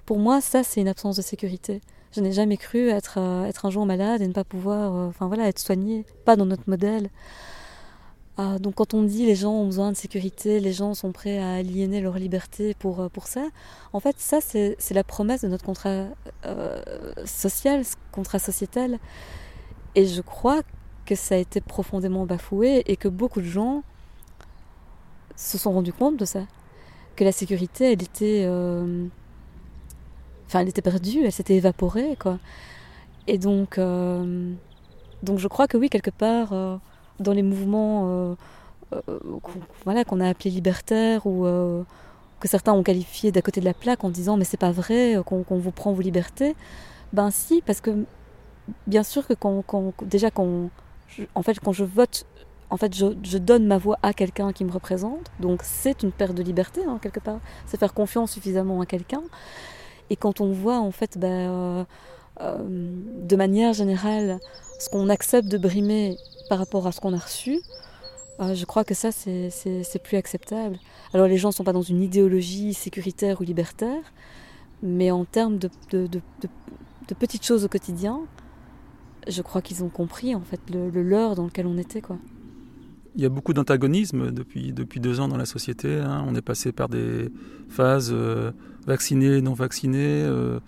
Pour 0.05 0.19
moi, 0.19 0.41
ça 0.41 0.63
c'est 0.63 0.81
une 0.81 0.87
absence 0.87 1.17
de 1.17 1.21
sécurité. 1.21 1.81
Je 2.11 2.21
n'ai 2.21 2.31
jamais 2.31 2.57
cru 2.57 2.89
être, 2.89 3.19
euh, 3.19 3.45
être 3.45 3.65
un 3.65 3.69
jour 3.71 3.85
malade 3.85 4.21
et 4.21 4.27
ne 4.27 4.33
pas 4.33 4.43
pouvoir, 4.43 4.95
euh, 4.95 5.07
enfin 5.07 5.27
voilà, 5.27 5.47
être 5.47 5.59
soigné, 5.59 6.05
pas 6.25 6.35
dans 6.35 6.45
notre 6.45 6.63
modèle. 6.67 7.09
donc 8.59 8.75
quand 8.75 8.93
on 8.93 9.03
dit 9.03 9.25
les 9.25 9.35
gens 9.35 9.51
ont 9.51 9.65
besoin 9.65 9.91
de 9.91 9.97
sécurité, 9.97 10.59
les 10.61 10.71
gens 10.71 10.93
sont 10.93 11.11
prêts 11.11 11.39
à 11.39 11.55
aliéner 11.55 11.99
leur 12.01 12.17
liberté 12.17 12.73
pour, 12.79 13.09
pour 13.11 13.27
ça, 13.27 13.45
en 13.91 13.99
fait 13.99 14.15
ça 14.17 14.39
c'est 14.41 14.93
la 14.93 15.03
promesse 15.03 15.41
de 15.41 15.49
notre 15.49 15.65
contrat 15.65 16.05
social, 17.25 17.83
contrat 18.11 18.39
sociétal. 18.39 18.99
Et 19.95 20.05
je 20.05 20.21
crois 20.21 20.61
que 21.09 21.15
ça 21.15 21.33
a 21.33 21.37
été 21.39 21.59
profondément 21.59 22.27
bafoué 22.27 22.83
et 22.85 22.95
que 22.95 23.07
beaucoup 23.07 23.41
de 23.41 23.47
gens 23.47 23.83
se 25.35 25.57
sont 25.57 25.71
rendus 25.71 25.93
compte 25.93 26.17
de 26.17 26.25
ça. 26.25 26.41
Que 27.15 27.23
la 27.23 27.31
sécurité, 27.31 27.93
elle 27.93 28.03
était. 28.03 28.43
Euh, 28.45 29.07
enfin, 30.45 30.59
elle 30.59 30.69
était 30.69 30.83
perdue, 30.83 31.23
elle 31.25 31.31
s'était 31.31 31.55
évaporée, 31.55 32.15
quoi. 32.19 32.37
Et 33.25 33.39
donc, 33.39 33.79
donc 35.23 35.39
je 35.39 35.47
crois 35.47 35.67
que 35.67 35.77
oui, 35.77 35.89
quelque 35.89 36.11
part, 36.11 36.49
dans 37.19 37.33
les 37.33 37.43
mouvements 37.43 38.35
voilà, 39.85 40.03
qu'on 40.03 40.19
a 40.19 40.27
appelés 40.27 40.49
libertaires 40.51 41.27
ou 41.27 41.43
que 42.39 42.47
certains 42.47 42.73
ont 42.73 42.83
qualifié 42.83 43.31
d'à 43.31 43.41
côté 43.41 43.59
de 43.59 43.65
la 43.65 43.73
plaque 43.73 44.03
en 44.03 44.09
disant 44.09 44.37
mais 44.37 44.45
c'est 44.45 44.57
pas 44.57 44.71
vrai 44.71 45.17
qu'on 45.25 45.57
vous 45.57 45.71
prend 45.71 45.91
vos 45.91 46.01
libertés, 46.01 46.55
ben 47.13 47.29
si, 47.29 47.61
parce 47.61 47.81
que 47.81 48.05
bien 48.87 49.03
sûr 49.03 49.27
que 49.27 49.33
quand, 49.33 49.63
déjà 50.03 50.31
quand, 50.31 50.69
en 51.35 51.43
fait, 51.43 51.59
quand 51.59 51.71
je 51.71 51.83
vote, 51.83 52.25
en 52.69 52.77
fait, 52.77 52.95
je, 52.95 53.37
donne 53.37 53.65
ma 53.65 53.77
voix 53.77 53.97
à 54.03 54.13
quelqu'un 54.13 54.53
qui 54.53 54.63
me 54.63 54.71
représente, 54.71 55.31
donc 55.39 55.61
c'est 55.63 56.03
une 56.03 56.11
perte 56.11 56.33
de 56.33 56.43
liberté 56.43 56.81
hein, 56.87 56.99
quelque 57.01 57.19
part. 57.19 57.39
C'est 57.65 57.79
faire 57.79 57.93
confiance 57.93 58.31
suffisamment 58.31 58.81
à 58.81 58.85
quelqu'un. 58.85 59.23
Et 60.09 60.15
quand 60.15 60.41
on 60.41 60.51
voit 60.51 60.79
en 60.79 60.91
fait, 60.91 61.17
ben, 61.17 61.27
euh, 61.27 61.83
euh, 62.41 62.57
de 62.61 63.35
manière 63.35 63.73
générale, 63.73 64.39
ce 64.79 64.89
qu'on 64.89 65.09
accepte 65.09 65.47
de 65.47 65.57
brimer 65.57 66.17
par 66.47 66.59
rapport 66.59 66.87
à 66.87 66.91
ce 66.91 66.99
qu'on 66.99 67.13
a 67.13 67.17
reçu, 67.17 67.59
euh, 68.39 68.55
je 68.55 68.65
crois 68.65 68.83
que 68.83 68.93
ça, 68.93 69.11
c'est 69.11 70.03
plus 70.03 70.17
acceptable. 70.17 70.79
Alors 71.13 71.27
les 71.27 71.37
gens 71.37 71.49
ne 71.49 71.53
sont 71.53 71.63
pas 71.63 71.73
dans 71.73 71.81
une 71.81 72.01
idéologie 72.01 72.73
sécuritaire 72.73 73.41
ou 73.41 73.43
libertaire, 73.43 74.13
mais 74.81 75.11
en 75.11 75.25
termes 75.25 75.57
de 75.57 75.69
petites 77.19 77.45
choses 77.45 77.65
au 77.65 77.67
quotidien, 77.67 78.21
je 79.27 79.41
crois 79.41 79.61
qu'ils 79.61 79.83
ont 79.83 79.89
compris 79.89 80.35
en 80.35 80.41
fait 80.41 80.61
le, 80.71 80.89
le, 80.89 81.03
leurre 81.03 81.35
dans 81.35 81.45
lequel 81.45 81.67
on 81.67 81.77
était 81.77 82.01
quoi. 82.01 82.17
Il 83.15 83.21
y 83.21 83.25
a 83.25 83.29
beaucoup 83.29 83.53
d'antagonisme 83.53 84.31
depuis, 84.31 84.71
depuis 84.71 84.99
deux 84.99 85.19
ans 85.19 85.27
dans 85.27 85.37
la 85.37 85.45
société. 85.45 85.99
Hein. 85.99 86.23
On 86.27 86.35
est 86.35 86.41
passé 86.41 86.71
par 86.71 86.89
des 86.89 87.29
phases 87.67 88.11
euh, 88.13 88.51
vaccinées, 88.85 89.41
non 89.41 89.53
vaccinées. 89.53 90.23
Euh, 90.23 90.59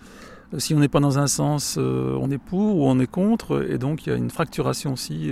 si 0.58 0.74
on 0.74 0.80
n'est 0.80 0.88
pas 0.88 1.00
dans 1.00 1.18
un 1.18 1.28
sens, 1.28 1.76
euh, 1.78 2.18
on 2.20 2.30
est 2.30 2.38
pour 2.38 2.76
ou 2.76 2.84
on 2.84 2.98
est 2.98 3.06
contre. 3.06 3.64
Et 3.70 3.78
donc 3.78 4.06
il 4.06 4.10
y 4.10 4.12
a 4.12 4.16
une 4.16 4.30
fracturation 4.30 4.92
aussi 4.92 5.30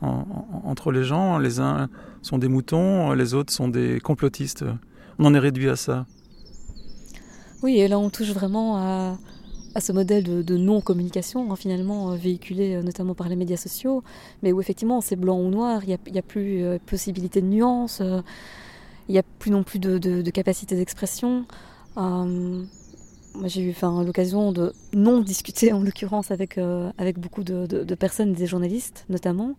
entre 0.00 0.92
les 0.92 1.04
gens. 1.04 1.38
Les 1.38 1.58
uns 1.58 1.88
sont 2.20 2.38
des 2.38 2.48
moutons, 2.48 3.12
les 3.12 3.34
autres 3.34 3.52
sont 3.52 3.68
des 3.68 3.98
complotistes. 4.00 4.64
On 5.18 5.24
en 5.24 5.34
est 5.34 5.38
réduit 5.38 5.68
à 5.68 5.76
ça. 5.76 6.06
Oui, 7.62 7.78
et 7.78 7.88
là 7.88 7.98
on 7.98 8.10
touche 8.10 8.32
vraiment 8.32 8.76
à, 8.76 9.16
à 9.74 9.80
ce 9.80 9.92
modèle 9.92 10.44
de, 10.44 10.56
non-communication, 10.56 11.50
hein, 11.50 11.56
finalement, 11.56 12.12
euh, 12.12 12.16
véhiculé 12.16 12.74
euh, 12.74 12.82
notamment 12.82 13.14
par 13.14 13.28
les 13.28 13.36
médias 13.36 13.56
sociaux, 13.56 14.02
mais 14.42 14.52
où 14.52 14.60
effectivement 14.60 15.00
c'est 15.00 15.16
blanc 15.16 15.38
ou 15.38 15.48
noir, 15.48 15.82
il 15.84 15.98
n'y 16.10 16.18
a, 16.18 16.22
plus 16.22 16.62
euh, 16.62 16.78
possibilité 16.84 17.40
de 17.40 17.46
nuance, 17.46 18.02
il 19.08 19.12
n'y 19.12 19.18
a 19.18 19.22
plus 19.22 19.50
non 19.50 19.62
plus 19.62 19.78
de, 19.78 20.30
capacité 20.30 20.76
d'expression. 20.76 21.44
j'ai 23.44 23.62
eu 23.62 23.74
l'occasion 24.04 24.52
de 24.52 24.72
non 24.92 25.20
discuter 25.20 25.72
en 25.72 25.82
l'occurrence 25.82 26.30
avec, 26.30 26.58
beaucoup 27.18 27.44
de, 27.44 27.94
personnes, 27.94 28.32
des 28.32 28.46
journalistes 28.46 29.04
notamment, 29.08 29.54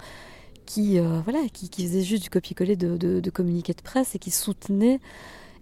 qui, 0.65 0.99
voilà, 0.99 1.39
qui, 1.51 1.83
faisaient 1.83 2.03
juste 2.03 2.23
du 2.23 2.29
copier-coller 2.29 2.75
de 2.75 3.29
communiqués 3.29 3.73
de 3.73 3.81
presse 3.81 4.15
et 4.15 4.19
qui 4.19 4.31
soutenaient 4.31 4.99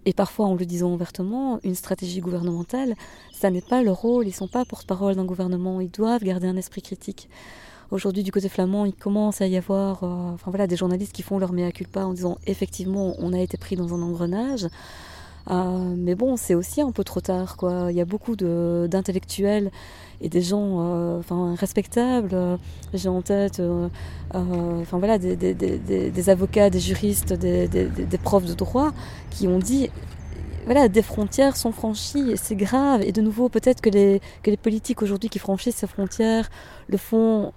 et 0.06 0.14
parfois 0.14 0.48
en 0.48 0.56
le 0.56 0.66
disant 0.66 0.94
ouvertement, 0.94 1.60
une 1.64 1.76
stratégie 1.76 2.22
gouvernementale, 2.22 2.96
ça 3.34 3.50
n'est 3.50 3.62
pas 3.62 3.84
leur 3.84 3.98
rôle, 3.98 4.26
ils 4.26 4.30
ne 4.30 4.34
sont 4.34 4.48
pas 4.48 4.66
porte-parole 4.66 5.16
d'un 5.16 5.26
gouvernement, 5.26 5.82
ils 5.82 5.92
doivent 5.92 6.24
garder 6.24 6.48
un 6.48 6.58
esprit 6.58 6.82
critique. 6.82 7.30
Aujourd'hui, 7.92 8.24
du 8.24 8.32
côté 8.32 8.48
flamand, 8.48 8.86
il 8.86 8.94
commence 8.94 9.42
à 9.42 9.48
y 9.48 9.58
avoir 9.58 10.04
euh, 10.04 10.34
enfin, 10.34 10.50
voilà, 10.50 10.66
des 10.66 10.78
journalistes 10.78 11.12
qui 11.12 11.24
font 11.24 11.40
leur 11.40 11.52
mea 11.52 11.72
culpa 11.72 12.06
en 12.06 12.14
disant 12.14 12.38
effectivement, 12.48 13.16
on 13.20 13.34
a 13.34 13.40
été 13.40 13.58
pris 13.58 13.76
dans 13.76 13.94
un 13.94 14.02
engrenage. 14.02 14.68
Euh, 15.50 15.96
mais 15.98 16.16
bon, 16.16 16.38
c'est 16.38 16.56
aussi 16.56 16.82
un 16.82 16.92
peu 16.92 17.04
trop 17.04 17.22
tard. 17.22 17.58
Quoi. 17.58 17.88
Il 17.90 17.96
y 17.96 18.02
a 18.02 18.06
beaucoup 18.06 18.36
d'intellectuels 18.36 19.72
et 20.22 20.30
des 20.30 20.42
gens 20.42 20.78
euh, 20.80 21.22
respectables. 21.56 22.36
J'ai 22.94 23.10
en 23.10 23.22
tête 23.22 23.62
enfin, 24.34 25.00
voilà, 25.00 25.18
des, 25.18 26.30
avocats, 26.30 26.70
des 26.70 26.80
juristes, 26.80 27.34
des, 27.34 28.18
profs 28.24 28.46
de 28.46 28.54
droit 28.54 28.92
qui 29.30 29.48
ont 29.48 29.60
dit 29.60 29.90
voilà, 30.66 30.88
des 30.90 31.02
frontières 31.02 31.58
sont 31.58 31.72
franchies 31.72 32.32
et 32.32 32.38
c'est 32.38 32.56
grave. 32.56 33.02
Et 33.02 33.12
de 33.12 33.22
nouveau, 33.22 33.50
peut-être 33.50 33.82
que 33.82 33.90
les 33.90 34.58
politiques 34.58 35.02
aujourd'hui 35.02 35.30
qui 35.30 35.40
franchissent 35.40 35.78
ces 35.78 35.88
frontières 35.88 36.50
le 36.88 36.98
font 36.98 37.52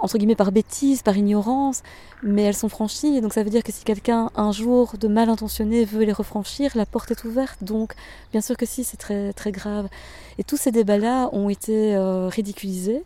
entre 0.00 0.18
guillemets 0.18 0.34
par 0.34 0.52
bêtise, 0.52 1.02
par 1.02 1.16
ignorance, 1.16 1.82
mais 2.22 2.42
elles 2.42 2.56
sont 2.56 2.68
franchies. 2.68 3.20
Donc 3.20 3.32
ça 3.32 3.42
veut 3.42 3.50
dire 3.50 3.62
que 3.62 3.72
si 3.72 3.84
quelqu'un 3.84 4.30
un 4.34 4.52
jour 4.52 4.94
de 4.98 5.08
mal 5.08 5.28
intentionné 5.28 5.84
veut 5.84 6.04
les 6.04 6.12
refranchir, 6.12 6.72
la 6.74 6.86
porte 6.86 7.10
est 7.10 7.24
ouverte. 7.24 7.62
Donc 7.62 7.94
bien 8.32 8.40
sûr 8.40 8.56
que 8.56 8.66
si, 8.66 8.84
c'est 8.84 8.96
très 8.96 9.32
très 9.32 9.52
grave. 9.52 9.88
Et 10.38 10.44
tous 10.44 10.56
ces 10.56 10.72
débats-là 10.72 11.28
ont 11.32 11.48
été 11.48 11.94
euh, 11.94 12.28
ridiculisés. 12.28 13.04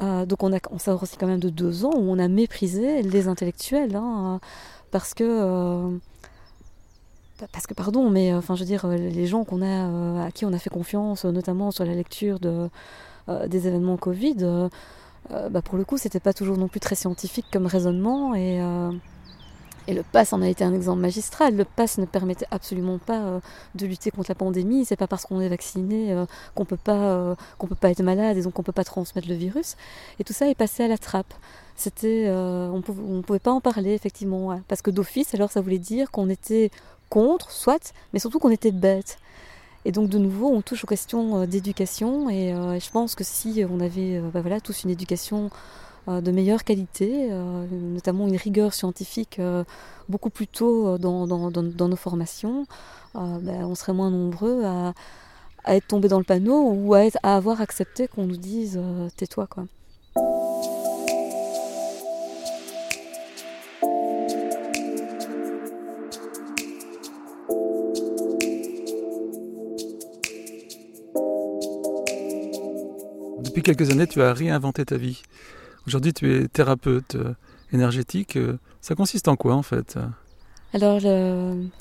Euh, 0.00 0.24
donc 0.26 0.42
on, 0.42 0.52
a, 0.52 0.58
on 0.70 0.92
aussi 1.02 1.16
quand 1.16 1.26
même 1.26 1.40
de 1.40 1.50
deux 1.50 1.84
ans 1.84 1.92
où 1.94 2.10
on 2.10 2.18
a 2.18 2.28
méprisé 2.28 3.02
les 3.02 3.28
intellectuels, 3.28 3.94
hein, 3.96 4.40
parce 4.90 5.14
que 5.14 5.24
euh, 5.24 5.90
parce 7.50 7.66
que 7.66 7.74
pardon, 7.74 8.08
mais 8.08 8.32
enfin 8.32 8.54
je 8.54 8.60
veux 8.60 8.66
dire 8.66 8.86
les 8.86 9.26
gens 9.26 9.42
qu'on 9.44 9.62
a 9.62 10.26
à 10.26 10.30
qui 10.30 10.44
on 10.44 10.52
a 10.52 10.58
fait 10.58 10.70
confiance, 10.70 11.24
notamment 11.24 11.72
sur 11.72 11.84
la 11.84 11.94
lecture 11.94 12.38
de, 12.38 12.68
des 13.48 13.66
événements 13.66 13.96
Covid 13.96 14.68
euh, 15.32 15.48
bah 15.48 15.62
pour 15.62 15.78
le 15.78 15.84
coup, 15.84 15.98
c'était 15.98 16.20
pas 16.20 16.32
toujours 16.32 16.56
non 16.56 16.68
plus 16.68 16.80
très 16.80 16.94
scientifique 16.94 17.46
comme 17.52 17.66
raisonnement 17.66 18.34
et, 18.34 18.60
euh, 18.60 18.90
le 19.88 20.02
pass 20.02 20.32
en 20.32 20.42
a 20.42 20.48
été 20.48 20.62
un 20.62 20.72
exemple 20.72 21.00
magistral. 21.00 21.56
Le 21.56 21.64
pass 21.64 21.98
ne 21.98 22.04
permettait 22.04 22.46
absolument 22.50 22.98
pas 22.98 23.20
euh, 23.20 23.40
de 23.74 23.86
lutter 23.86 24.10
contre 24.10 24.30
la 24.30 24.36
pandémie. 24.36 24.84
C'est 24.84 24.96
pas 24.96 25.08
parce 25.08 25.24
qu'on 25.24 25.40
est 25.40 25.48
vacciné 25.48 26.14
qu'on 26.54 26.64
peut 26.64 26.76
pas 26.76 27.36
qu'on 27.58 27.66
peut 27.66 27.74
pas 27.74 27.90
être 27.90 28.02
malade 28.02 28.36
et 28.36 28.42
donc 28.42 28.54
qu'on 28.54 28.62
peut 28.62 28.72
pas 28.72 28.84
transmettre 28.84 29.28
le 29.28 29.34
virus. 29.34 29.76
Et 30.20 30.24
tout 30.24 30.32
ça 30.32 30.48
est 30.48 30.54
passé 30.54 30.84
à 30.84 30.88
la 30.88 30.98
trappe. 30.98 31.34
C'était, 31.74 32.30
on, 32.30 32.80
pouvait, 32.80 33.22
pouvait 33.22 33.38
pas 33.40 33.50
en 33.50 33.60
parler 33.60 33.92
effectivement 33.92 34.60
parce 34.68 34.82
que 34.82 34.90
d'office, 34.92 35.34
alors 35.34 35.50
ça 35.50 35.60
voulait 35.60 35.80
dire 35.80 36.12
qu'on 36.12 36.28
était 36.28 36.70
contre, 37.10 37.50
soit, 37.50 37.92
mais 38.12 38.20
surtout 38.20 38.38
qu'on 38.38 38.50
était 38.50 38.72
bête. 38.72 39.18
Et 39.84 39.92
donc 39.92 40.08
de 40.08 40.18
nouveau, 40.18 40.48
on 40.48 40.62
touche 40.62 40.84
aux 40.84 40.86
questions 40.86 41.42
euh, 41.42 41.46
d'éducation 41.46 42.30
et 42.30 42.54
euh, 42.54 42.78
je 42.78 42.90
pense 42.90 43.14
que 43.14 43.24
si 43.24 43.64
on 43.68 43.80
avait 43.80 44.16
euh, 44.16 44.30
bah 44.32 44.40
voilà, 44.40 44.60
tous 44.60 44.84
une 44.84 44.90
éducation 44.90 45.50
de 46.08 46.32
meilleure 46.32 46.64
qualité, 46.64 47.30
notamment 47.70 48.26
une 48.26 48.34
rigueur 48.34 48.74
scientifique 48.74 49.40
beaucoup 50.08 50.30
plus 50.30 50.48
tôt 50.48 50.98
dans, 50.98 51.28
nos 51.28 51.96
formations, 51.96 52.66
bah, 53.14 53.20
on 53.44 53.76
serait 53.76 53.92
moins 53.92 54.10
nombreux 54.10 54.64
à, 54.64 54.94
être 55.68 55.86
tombés 55.86 56.08
dans 56.08 56.18
le 56.18 56.24
panneau 56.24 56.72
ou 56.72 56.94
à, 56.94 57.02
à 57.22 57.36
avoir 57.36 57.60
accepté 57.60 58.08
qu'on 58.08 58.26
nous 58.26 58.36
dise 58.36 58.80
tais-toi 59.16 59.46
quoi. 59.46 59.66
Depuis 73.52 73.62
quelques 73.62 73.90
années, 73.90 74.06
tu 74.06 74.22
as 74.22 74.32
réinventé 74.32 74.82
ta 74.86 74.96
vie. 74.96 75.20
Aujourd'hui, 75.86 76.14
tu 76.14 76.34
es 76.34 76.48
thérapeute 76.48 77.16
euh, 77.16 77.34
énergétique. 77.70 78.36
Euh, 78.36 78.56
ça 78.80 78.94
consiste 78.94 79.28
en 79.28 79.36
quoi 79.36 79.54
en 79.54 79.62
fait 79.62 79.98
Alors, 80.72 81.00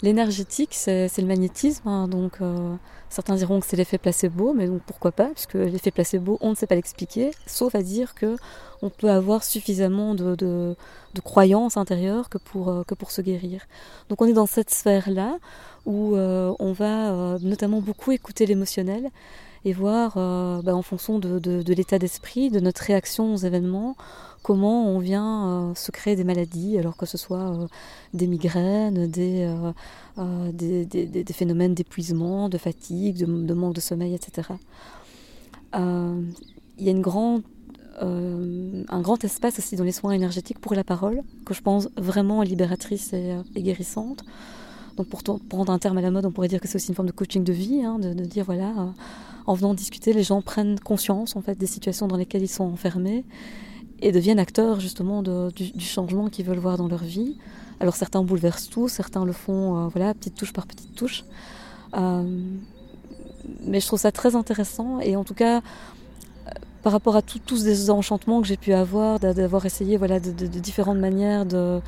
l'énergétique, 0.01 0.72
c'est 0.74 1.17
le 1.17 1.26
magnétisme. 1.26 1.88
Hein, 1.88 2.09
donc, 2.09 2.41
euh, 2.41 2.76
certains 3.07 3.36
diront 3.36 3.61
que 3.61 3.65
c'est 3.65 3.78
l'effet 3.78 3.97
placebo, 3.97 4.53
mais 4.53 4.67
donc 4.67 4.82
pourquoi 4.86 5.13
pas 5.13 5.28
Puisque 5.28 5.53
l'effet 5.53 5.91
placebo, 5.91 6.38
on 6.41 6.49
ne 6.49 6.55
sait 6.55 6.67
pas 6.67 6.76
l'expliquer, 6.76 7.32
sauf 7.45 7.74
à 7.74 7.82
dire 7.82 8.15
que 8.15 8.36
on 8.82 8.89
peut 8.89 9.09
avoir 9.09 9.41
suffisamment 9.41 10.13
de, 10.13 10.36
de, 10.36 10.76
croyances 11.24 11.78
intérieures 11.78 12.28
que 12.28 12.38
pour, 12.38 12.84
que 12.86 12.95
pour 12.95 13.11
se 13.11 13.22
guérir. 13.22 13.61
Donc, 14.09 14.22
on 14.22 14.26
est 14.26 14.34
dans 14.34 14.45
cette 14.45 14.72
sphère-là 14.72 15.38
où 15.86 16.17
on 16.17 16.74
va 16.74 17.38
notamment 17.39 17.80
beaucoup 17.80 18.11
écouter 18.11 18.45
l'émotionnel 18.45 19.09
et 19.66 19.74
voir 19.74 20.14
euh, 20.18 20.62
bah, 20.62 20.76
en 20.76 20.82
fonction 20.82 21.20
de, 21.20 21.39
de, 21.39 21.74
l'état 21.74 21.99
d'esprit, 21.99 22.49
de 22.49 22.59
notre 22.59 22.82
réaction 22.82 23.34
aux 23.34 23.38
événements, 23.38 23.95
comment 24.41 24.88
on 24.88 24.99
vient 24.99 25.70
euh, 25.70 25.76
se 25.76 25.91
créer 25.91 26.16
des 26.16 26.24
maladies, 26.24 26.78
alors 26.78 26.97
que 26.97 27.05
ce 27.05 27.18
soit 27.18 27.51
euh, 27.51 27.68
des 28.14 28.28
migraines, 28.28 29.07
des, 29.07 29.53
des, 30.53 30.86
des, 30.86 31.34
phénomènes 31.34 31.76
d'épuisement, 31.76 32.49
de 32.49 32.57
fatigue, 32.57 33.18
de, 33.18 33.53
manque 33.53 33.76
de 33.76 33.82
sommeil, 33.82 34.16
etc. 34.16 34.49
Il 35.74 36.86
y 36.86 36.88
a 36.88 36.91
une 36.91 37.01
grande 37.01 37.43
un 37.99 39.01
grand 39.01 39.24
espace 39.24 39.59
aussi 39.59 39.76
dans 39.76 39.84
les 39.84 39.91
soins 39.91 40.14
énergétiques 40.14 40.57
pour 40.57 40.74
la 40.74 40.84
parole, 40.84 41.22
que 41.45 41.53
je 41.53 41.62
pense 41.62 41.88
vraiment 41.97 42.41
libératrice 42.41 43.14
et 43.14 43.36
guérissante. 43.55 44.24
Donc 44.97 45.07
pour, 45.07 45.21
prendre 45.23 45.71
un 45.71 45.79
terme 45.79 45.97
à 45.97 46.01
la 46.01 46.11
mode, 46.11 46.25
on 46.25 46.31
pourrait 46.31 46.47
dire 46.47 46.59
que 46.59 46.67
c'est 46.67 46.75
aussi 46.75 46.89
une 46.89 46.95
forme 46.95 47.07
de 47.07 47.13
coaching 47.13 47.43
de 47.43 47.53
vie, 47.53 47.83
hein, 47.83 47.97
de, 47.99 48.13
dire 48.13 48.45
voilà, 48.45 48.93
en 49.45 49.53
venant 49.53 49.73
discuter, 49.73 50.13
les 50.13 50.23
gens 50.23 50.41
prennent 50.41 50.79
conscience 50.79 51.35
en 51.35 51.41
fait 51.41 51.57
des 51.57 51.67
situations 51.67 52.07
dans 52.07 52.17
lesquelles 52.17 52.43
ils 52.43 52.49
sont 52.49 52.65
enfermés 52.65 53.23
et 54.01 54.11
deviennent 54.11 54.39
acteurs 54.39 54.79
justement 54.79 55.21
du, 55.21 55.69
changement 55.79 56.29
qu'ils 56.29 56.45
veulent 56.45 56.59
voir 56.59 56.77
dans 56.77 56.87
leur 56.87 57.03
vie. 57.03 57.37
Alors 57.79 57.95
certains 57.95 58.23
bouleversent 58.23 58.69
tout, 58.69 58.87
certains 58.87 59.25
le 59.25 59.31
font 59.31 59.85
euh, 59.85 59.87
voilà 59.87 60.13
petite 60.13 60.35
touche 60.35 60.53
par 60.53 60.67
petite 60.67 60.93
touche. 60.95 61.23
Euh, 61.95 62.23
mais 63.65 63.79
je 63.79 63.87
trouve 63.87 63.99
ça 63.99 64.11
très 64.11 64.35
intéressant 64.35 64.99
et 64.99 65.15
en 65.15 65.23
tout 65.23 65.33
cas 65.33 65.57
euh, 65.57 66.51
par 66.83 66.91
rapport 66.91 67.15
à 67.15 67.21
tous 67.21 67.57
ces 67.57 67.89
enchantements 67.89 68.41
que 68.41 68.47
j'ai 68.47 68.57
pu 68.57 68.73
avoir, 68.73 69.19
d'avoir 69.19 69.65
essayé 69.65 69.97
voilà, 69.97 70.19
de, 70.19 70.31
différentes 70.31 70.97
manières 70.97 71.45
de, 71.45 71.79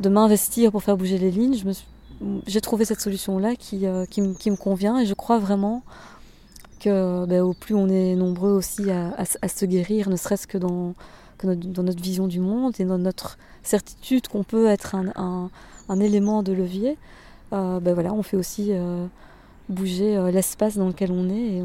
de 0.00 0.08
m'investir 0.08 0.70
pour 0.70 0.82
faire 0.82 0.96
bouger 0.96 1.18
les 1.18 1.30
lignes, 1.30 1.56
j'ai 2.46 2.60
trouvé 2.60 2.84
cette 2.84 3.00
solution-là 3.00 3.56
qui, 3.56 3.86
euh, 3.86 4.04
qui, 4.06 4.20
me 4.22 4.56
convient 4.56 4.98
et 4.98 5.06
je 5.06 5.14
crois 5.14 5.38
vraiment 5.38 5.82
que 6.80 7.26
ben, 7.26 7.42
au 7.42 7.54
plus 7.54 7.74
on 7.74 7.88
est 7.88 8.14
nombreux 8.16 8.50
aussi 8.50 8.90
à, 8.90 9.14
à, 9.16 9.48
se 9.48 9.64
guérir, 9.64 10.08
ne 10.08 10.16
serait-ce 10.16 10.46
que 10.46 10.58
dans, 10.58 10.94
notre, 11.44 11.68
dans 11.68 11.82
notre 11.82 12.02
vision 12.02 12.26
du 12.26 12.40
monde 12.40 12.74
et 12.78 12.84
dans 12.84 12.98
notre 12.98 13.38
certitude 13.62 14.28
qu'on 14.28 14.44
peut 14.44 14.66
être 14.66 14.94
un, 14.94 15.50
un, 15.88 16.00
élément 16.00 16.42
de 16.42 16.52
levier, 16.52 16.98
euh, 17.52 17.80
ben 17.80 17.94
voilà, 17.94 18.12
on 18.12 18.22
fait 18.22 18.36
aussi 18.36 18.72
bouger 19.68 20.16
euh, 20.16 20.30
l'espace 20.30 20.76
dans 20.76 20.88
lequel 20.88 21.10
on 21.12 21.28
est. 21.28 21.58
Et. 21.58 21.62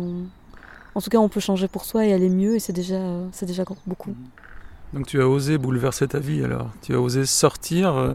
En 0.95 1.01
tout 1.01 1.11
cas, 1.11 1.19
on 1.19 1.29
peut 1.29 1.39
changer 1.39 1.67
pour 1.67 1.85
soi 1.85 2.07
et 2.07 2.13
aller 2.13 2.29
mieux, 2.29 2.55
et 2.55 2.59
c'est 2.59 2.73
déjà, 2.73 2.99
c'est 3.31 3.45
déjà 3.45 3.63
beaucoup. 3.85 4.15
Donc 4.93 5.05
tu 5.05 5.21
as 5.21 5.27
osé 5.27 5.59
bouleverser 5.59 6.07
ta 6.07 6.17
vie 6.17 6.43
alors 6.43 6.71
Tu 6.81 6.95
as 6.95 6.99
osé 6.99 7.27
sortir 7.27 7.95
euh, 7.95 8.13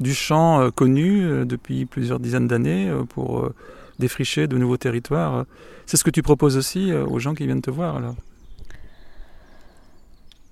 du 0.00 0.14
champ 0.14 0.60
euh, 0.60 0.70
connu 0.70 1.44
depuis 1.46 1.84
plusieurs 1.86 2.20
dizaines 2.20 2.48
d'années 2.48 2.92
pour 3.10 3.50
défricher 3.98 4.46
de 4.46 4.56
nouveaux 4.58 4.76
territoires. 4.76 5.44
C'est 5.86 5.96
ce 5.96 6.04
que 6.04 6.10
tu 6.10 6.22
proposes 6.22 6.56
aussi 6.56 6.92
aux 6.92 7.18
gens 7.18 7.34
qui 7.34 7.46
viennent 7.46 7.62
te 7.62 7.70
voir 7.70 7.96
alors? 7.96 8.14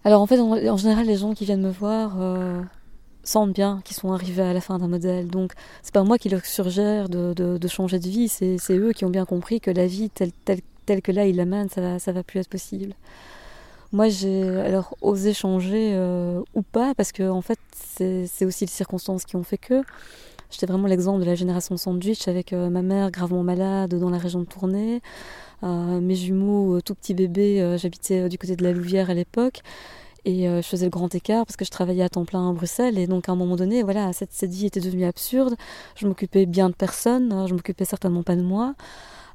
Alors 0.04 0.20
en 0.20 0.26
fait, 0.26 0.40
en, 0.40 0.76
général, 0.76 1.06
les 1.06 1.16
gens 1.16 1.32
qui 1.32 1.44
viennent 1.44 1.62
me 1.62 1.70
voir 1.70 2.16
sentent 3.24 3.52
bien 3.52 3.80
qu'ils 3.84 3.96
sont 3.96 4.12
arrivés 4.12 4.42
à 4.42 4.52
la 4.52 4.60
fin 4.60 4.78
d'un 4.78 4.88
modèle. 4.88 5.28
Donc 5.28 5.52
c'est 5.82 5.94
pas 5.94 6.02
moi 6.02 6.18
qui 6.18 6.28
leur 6.28 6.44
suggère 6.44 7.08
de, 7.08 7.32
de, 7.34 7.68
changer 7.68 7.98
de 7.98 8.08
vie, 8.08 8.28
c'est 8.28 8.58
eux 8.70 8.92
qui 8.92 9.04
ont 9.04 9.10
bien 9.10 9.24
compris 9.24 9.60
que 9.60 9.70
la 9.70 9.86
vie 9.86 10.10
telle, 10.10 10.32
telle, 10.44 10.60
telle 10.86 11.02
que 11.02 11.12
là 11.12 11.26
ils 11.26 11.36
l'amènent, 11.36 11.68
ça 11.68 11.80
va, 11.80 11.98
ça 11.98 12.12
va 12.12 12.22
plus 12.22 12.40
être 12.40 12.48
possible. 12.48 12.94
Moi 13.92 14.08
j'ai 14.08 14.42
alors 14.60 14.96
osé 15.02 15.34
changer 15.34 15.92
euh, 15.94 16.40
ou 16.54 16.62
pas, 16.62 16.94
parce 16.94 17.12
que 17.12 17.28
en 17.28 17.42
fait 17.42 17.58
c'est 17.74 18.44
aussi 18.46 18.64
les 18.64 18.70
circonstances 18.70 19.24
qui 19.24 19.36
ont 19.36 19.42
fait 19.42 19.58
que. 19.58 19.82
J'étais 20.50 20.66
vraiment 20.66 20.86
l'exemple 20.86 21.20
de 21.20 21.24
la 21.24 21.34
génération 21.34 21.78
sandwich 21.78 22.28
avec 22.28 22.52
euh, 22.52 22.68
ma 22.68 22.82
mère 22.82 23.10
gravement 23.10 23.42
malade 23.42 23.94
dans 23.94 24.10
la 24.10 24.18
région 24.18 24.40
de 24.40 24.44
Tournai, 24.44 25.00
euh, 25.62 26.00
mes 26.00 26.14
jumeaux 26.14 26.80
tout 26.82 26.94
petits 26.94 27.14
bébés, 27.14 27.76
j'habitais 27.78 28.28
du 28.28 28.38
côté 28.38 28.56
de 28.56 28.64
la 28.64 28.72
Louvière 28.72 29.10
à 29.10 29.14
l'époque. 29.14 29.60
Et 30.24 30.44
je 30.46 30.62
faisais 30.62 30.86
le 30.86 30.90
grand 30.90 31.12
écart 31.12 31.44
parce 31.44 31.56
que 31.56 31.64
je 31.64 31.70
travaillais 31.70 32.04
à 32.04 32.08
temps 32.08 32.24
plein 32.24 32.48
à 32.48 32.52
Bruxelles. 32.52 32.96
Et 32.96 33.08
donc, 33.08 33.28
à 33.28 33.32
un 33.32 33.34
moment 33.34 33.56
donné, 33.56 33.82
voilà, 33.82 34.12
cette, 34.12 34.32
cette 34.32 34.52
vie 34.52 34.66
était 34.66 34.78
devenue 34.78 35.04
absurde. 35.04 35.56
Je 35.96 36.06
m'occupais 36.06 36.46
bien 36.46 36.68
de 36.68 36.76
personne. 36.76 37.32
Hein, 37.32 37.48
je 37.48 37.54
m'occupais 37.54 37.84
certainement 37.84 38.22
pas 38.22 38.36
de 38.36 38.42
moi. 38.42 38.76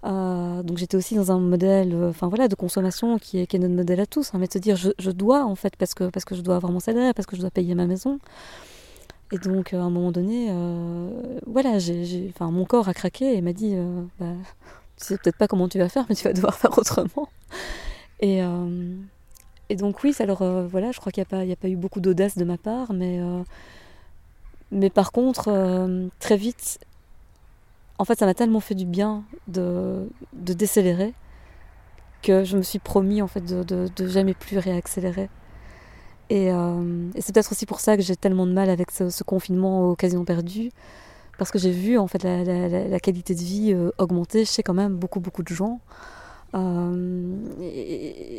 Euh, 0.07 0.63
donc 0.63 0.77
j'étais 0.77 0.95
aussi 0.95 1.15
dans 1.15 1.31
un 1.31 1.39
modèle, 1.39 1.93
euh, 1.93 2.09
enfin 2.09 2.27
voilà, 2.29 2.47
de 2.47 2.55
consommation 2.55 3.17
qui 3.17 3.39
est, 3.39 3.47
qui 3.47 3.57
est, 3.57 3.59
notre 3.59 3.73
modèle 3.73 3.99
à 3.99 4.05
tous, 4.05 4.33
hein, 4.33 4.37
mais 4.39 4.47
de 4.47 4.53
se 4.53 4.57
dire 4.57 4.75
je, 4.75 5.11
dois 5.11 5.43
en 5.43 5.55
fait 5.55 5.75
parce 5.75 5.93
que 5.93 6.09
parce 6.09 6.23
que 6.23 6.35
je 6.35 6.41
dois 6.41 6.55
avoir 6.55 6.71
mon 6.71 6.79
salaire, 6.79 7.13
parce 7.13 7.25
que 7.25 7.35
je 7.35 7.41
dois 7.41 7.51
payer 7.51 7.75
ma 7.75 7.85
maison. 7.87 8.19
Et 9.31 9.37
donc 9.37 9.73
à 9.73 9.81
un 9.81 9.89
moment 9.89 10.11
donné, 10.11 10.47
euh, 10.49 11.39
voilà, 11.45 11.79
j'ai, 11.79 12.31
enfin 12.33 12.49
mon 12.51 12.65
corps 12.65 12.87
a 12.87 12.93
craqué 12.93 13.35
et 13.35 13.41
m'a 13.41 13.53
dit, 13.53 13.73
euh, 13.75 14.03
bah, 14.19 14.33
tu 14.97 15.05
sais 15.05 15.17
peut-être 15.17 15.37
pas 15.37 15.47
comment 15.47 15.67
tu 15.67 15.77
vas 15.79 15.89
faire, 15.89 16.05
mais 16.09 16.15
tu 16.15 16.23
vas 16.23 16.33
devoir 16.33 16.55
faire 16.59 16.77
autrement. 16.77 17.27
Et 18.21 18.41
et 19.69 19.75
donc 19.75 20.03
oui, 20.03 20.15
alors 20.19 20.41
euh, 20.41 20.67
voilà, 20.67 20.91
je 20.91 20.99
crois 20.99 21.11
qu'il 21.11 21.21
n'y 21.21 21.27
a, 21.27 21.45
pas, 21.45 21.51
a 21.51 21.55
pas 21.55 21.67
eu 21.67 21.75
beaucoup 21.75 21.99
d'audace 21.99 22.37
de 22.37 22.45
ma 22.45 22.57
part, 22.57 22.93
mais, 22.93 23.19
euh, 23.19 23.43
mais 24.71 24.89
par 24.89 25.11
contre, 25.11 25.49
euh, 25.49 26.07
très 26.19 26.37
vite, 26.37 26.79
en 27.97 28.05
fait, 28.05 28.19
ça 28.19 28.25
m'a 28.25 28.33
tellement 28.33 28.59
fait 28.59 28.75
du 28.75 28.85
bien 28.85 29.23
de, 29.47 30.09
de 30.33 30.53
décélérer 30.53 31.13
que 32.21 32.43
je 32.43 32.57
me 32.57 32.63
suis 32.63 32.79
promis 32.79 33.21
en 33.21 33.27
fait 33.27 33.41
de, 33.41 33.63
de, 33.63 34.07
jamais 34.07 34.33
plus 34.33 34.57
réaccélérer. 34.57 35.29
Et, 36.29 36.47
et 36.47 37.21
c'est 37.21 37.33
peut-être 37.33 37.51
aussi 37.51 37.65
pour 37.65 37.79
ça 37.79 37.95
que 37.95 38.03
j'ai 38.03 38.15
tellement 38.15 38.45
de 38.45 38.51
mal 38.51 38.69
avec 38.69 38.91
ce, 38.91 39.23
confinement 39.23 39.89
occasion 39.89 40.25
perdue, 40.25 40.71
parce 41.37 41.51
que 41.51 41.59
j'ai 41.59 41.71
vu 41.71 41.97
en 41.97 42.07
fait 42.07 42.23
la, 42.23 42.99
qualité 42.99 43.33
de 43.33 43.39
vie 43.39 43.77
augmenter 43.97 44.43
chez 44.45 44.63
quand 44.63 44.73
même 44.73 44.95
beaucoup 44.95 45.43
de 45.43 45.53
gens. 45.53 45.79
Euh, 46.55 47.35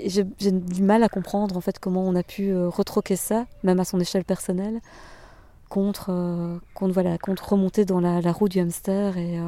j'ai 0.06 0.24
du 0.24 0.82
mal 0.82 1.02
à 1.02 1.08
comprendre 1.08 1.56
en 1.56 1.60
fait 1.60 1.78
comment 1.78 2.02
on 2.02 2.14
a 2.14 2.22
pu 2.22 2.50
euh, 2.50 2.68
retroquer 2.68 3.16
ça, 3.16 3.46
même 3.62 3.80
à 3.80 3.84
son 3.84 4.00
échelle 4.00 4.24
personnelle, 4.24 4.80
contre, 5.68 6.10
euh, 6.10 6.58
contre, 6.74 6.94
voilà, 6.94 7.18
contre 7.18 7.52
remonter 7.52 7.84
dans 7.84 8.00
la, 8.00 8.32
roue 8.32 8.48
du 8.48 8.60
hamster 8.60 9.16
et, 9.16 9.38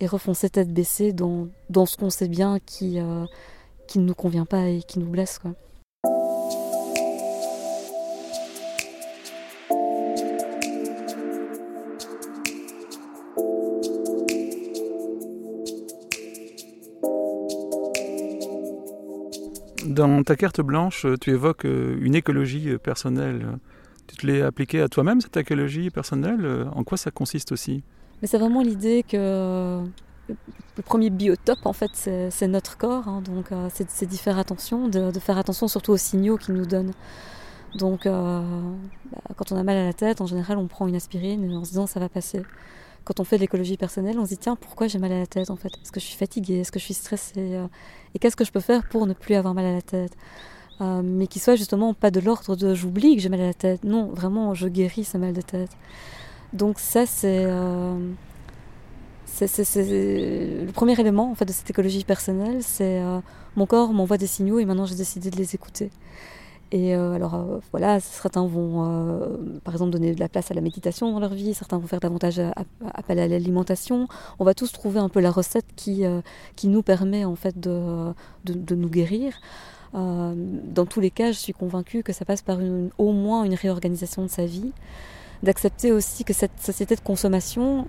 et 0.00 0.06
refoncer 0.06 0.50
tête 0.50 0.72
baissée 0.72 1.12
dans, 1.12 1.48
dans 1.70 1.86
ce 1.86 1.96
qu'on 1.96 2.10
sait 2.10 2.28
bien 2.28 2.58
qui, 2.64 2.98
qui 3.86 3.98
ne 3.98 4.04
nous 4.04 4.14
convient 4.14 4.46
pas 4.46 4.66
et 4.68 4.82
qui 4.82 4.98
nous 4.98 5.10
blesse. 5.10 5.38
Quoi. 5.38 5.52
Dans 19.96 20.22
ta 20.24 20.36
carte 20.36 20.60
blanche, 20.60 21.06
tu 21.22 21.30
évoques 21.30 21.64
euh, 21.64 21.96
une 22.02 22.14
écologie 22.14 22.68
euh, 22.68 22.78
personnelle. 22.78 23.46
Tu 24.06 24.16
te 24.16 24.26
l'es 24.26 24.42
appliquée 24.42 24.80
à 24.80 24.88
toi-même, 24.88 25.20
cette 25.20 25.36
écologie 25.36 25.90
personnelle 25.90 26.66
En 26.74 26.84
quoi 26.84 26.96
ça 26.96 27.10
consiste 27.10 27.52
aussi? 27.52 27.82
Mais 28.22 28.28
c'est 28.28 28.38
vraiment 28.38 28.62
l'idée 28.62 29.04
que 29.06 29.82
le 30.28 30.82
premier 30.82 31.10
biotope, 31.10 31.64
en 31.66 31.72
fait, 31.72 31.90
c'est 31.94 32.48
notre 32.48 32.76
corps. 32.76 33.08
Hein. 33.08 33.22
donc, 33.22 33.52
euh, 33.52 33.68
c'est 33.70 34.06
d'y 34.06 34.18
faire 34.18 34.38
attention, 34.38 34.88
de, 34.88 35.10
faire 35.18 35.38
attention 35.38 35.68
surtout 35.68 35.92
aux 35.92 35.96
signaux 35.96 36.36
qu'il 36.36 36.54
nous 36.54 36.66
donne. 36.66 36.92
Donc, 37.74 38.04
bah, 38.06 38.42
quand 39.36 39.52
on 39.52 39.56
a 39.56 39.62
mal 39.62 39.76
à 39.76 39.84
la 39.84 39.92
tête, 39.92 40.20
en 40.20 40.26
général, 40.26 40.56
on 40.56 40.66
prend 40.66 40.86
une 40.86 40.96
aspirine 40.96 41.52
en 41.52 41.64
se 41.64 41.70
disant 41.70 41.86
ça 41.86 42.00
va 42.00 42.08
passer 42.08 42.42
quand 43.06 43.20
on 43.20 43.24
fait 43.24 43.36
de 43.36 43.42
l'écologie 43.42 43.76
personnelle, 43.76 44.18
on 44.18 44.24
se 44.24 44.30
dit 44.30 44.38
tiens, 44.38 44.56
pourquoi 44.56 44.88
j'ai 44.88 44.98
mal 44.98 45.12
à 45.12 45.20
la 45.20 45.26
tête 45.26 45.48
en 45.50 45.56
fait? 45.56 45.68
Est-ce 45.68 45.92
que 45.92 46.00
je 46.00 46.06
suis 46.06 46.16
fatiguée? 46.16 46.58
Est-ce 46.58 46.72
que 46.72 46.80
je 46.80 46.84
suis 46.84 46.94
stressée? 46.94 47.54
Euh, 47.54 47.68
Et 48.14 48.18
qu'est-ce 48.18 48.34
que 48.34 48.44
je 48.44 48.50
peux 48.50 48.60
faire 48.60 48.86
pour 48.88 49.06
ne 49.06 49.14
plus 49.14 49.36
avoir 49.36 49.54
mal 49.54 49.64
à 49.64 49.72
la 49.72 49.82
tête? 49.82 50.16
Euh, 50.80 51.02
Mais 51.02 51.26
qui 51.26 51.38
soit 51.38 51.56
justement 51.56 51.94
pas 51.94 52.10
de 52.10 52.20
l'ordre 52.20 52.56
de 52.56 52.74
j'oublie 52.74 53.16
que 53.16 53.22
j'ai 53.22 53.28
mal 53.28 53.40
à 53.40 53.46
la 53.46 53.54
tête. 53.54 53.84
Non, 53.84 54.06
vraiment, 54.06 54.54
je 54.54 54.68
guéris 54.68 55.04
ce 55.04 55.18
mal 55.18 55.32
de 55.32 55.42
tête. 55.42 55.70
Donc 56.52 56.78
ça, 56.78 57.06
c'est 57.06 57.44
euh, 57.46 57.98
le 59.40 60.72
premier 60.72 60.98
élément 60.98 61.30
en 61.30 61.34
fait 61.34 61.44
de 61.44 61.52
cette 61.52 61.70
écologie 61.70 62.04
personnelle. 62.04 62.62
C'est 62.62 63.02
mon 63.56 63.66
corps 63.66 63.92
m'envoie 63.92 64.18
des 64.18 64.26
signaux 64.26 64.58
et 64.58 64.64
maintenant 64.64 64.86
j'ai 64.86 64.94
décidé 64.94 65.30
de 65.30 65.36
les 65.36 65.54
écouter. 65.54 65.90
Et 66.72 66.96
euh, 66.96 67.12
alors 67.12 67.34
euh, 67.34 67.58
voilà, 67.70 68.00
certains 68.00 68.44
vont 68.44 68.84
euh, 68.84 69.36
par 69.62 69.72
exemple 69.74 69.92
donner 69.92 70.14
de 70.14 70.20
la 70.20 70.28
place 70.28 70.50
à 70.50 70.54
la 70.54 70.60
méditation 70.60 71.12
dans 71.12 71.20
leur 71.20 71.32
vie, 71.32 71.54
certains 71.54 71.78
vont 71.78 71.86
faire 71.86 72.00
davantage 72.00 72.40
appel 72.92 73.18
à 73.20 73.28
l'alimentation. 73.28 74.08
On 74.40 74.44
va 74.44 74.52
tous 74.52 74.72
trouver 74.72 74.98
un 74.98 75.08
peu 75.08 75.20
la 75.20 75.30
recette 75.30 75.66
qui, 75.76 76.04
qui 76.56 76.68
nous 76.68 76.82
permet 76.82 77.24
en 77.24 77.36
fait 77.36 77.58
de, 77.60 78.12
de, 78.44 78.74
nous 78.74 78.88
guérir. 78.88 79.34
Dans 79.92 80.86
tous 80.86 81.00
les 81.00 81.10
cas, 81.10 81.32
je 81.32 81.38
suis 81.38 81.52
convaincue 81.52 82.02
que 82.02 82.12
ça 82.12 82.24
passe 82.24 82.42
par 82.42 82.58
au 82.98 83.12
moins 83.12 83.44
une 83.44 83.54
réorganisation 83.54 84.22
de 84.22 84.28
sa 84.28 84.44
vie, 84.44 84.72
d'accepter 85.42 85.92
aussi 85.92 86.24
que 86.24 86.32
cette 86.32 86.60
société 86.60 86.96
de 86.96 87.00
consommation 87.00 87.86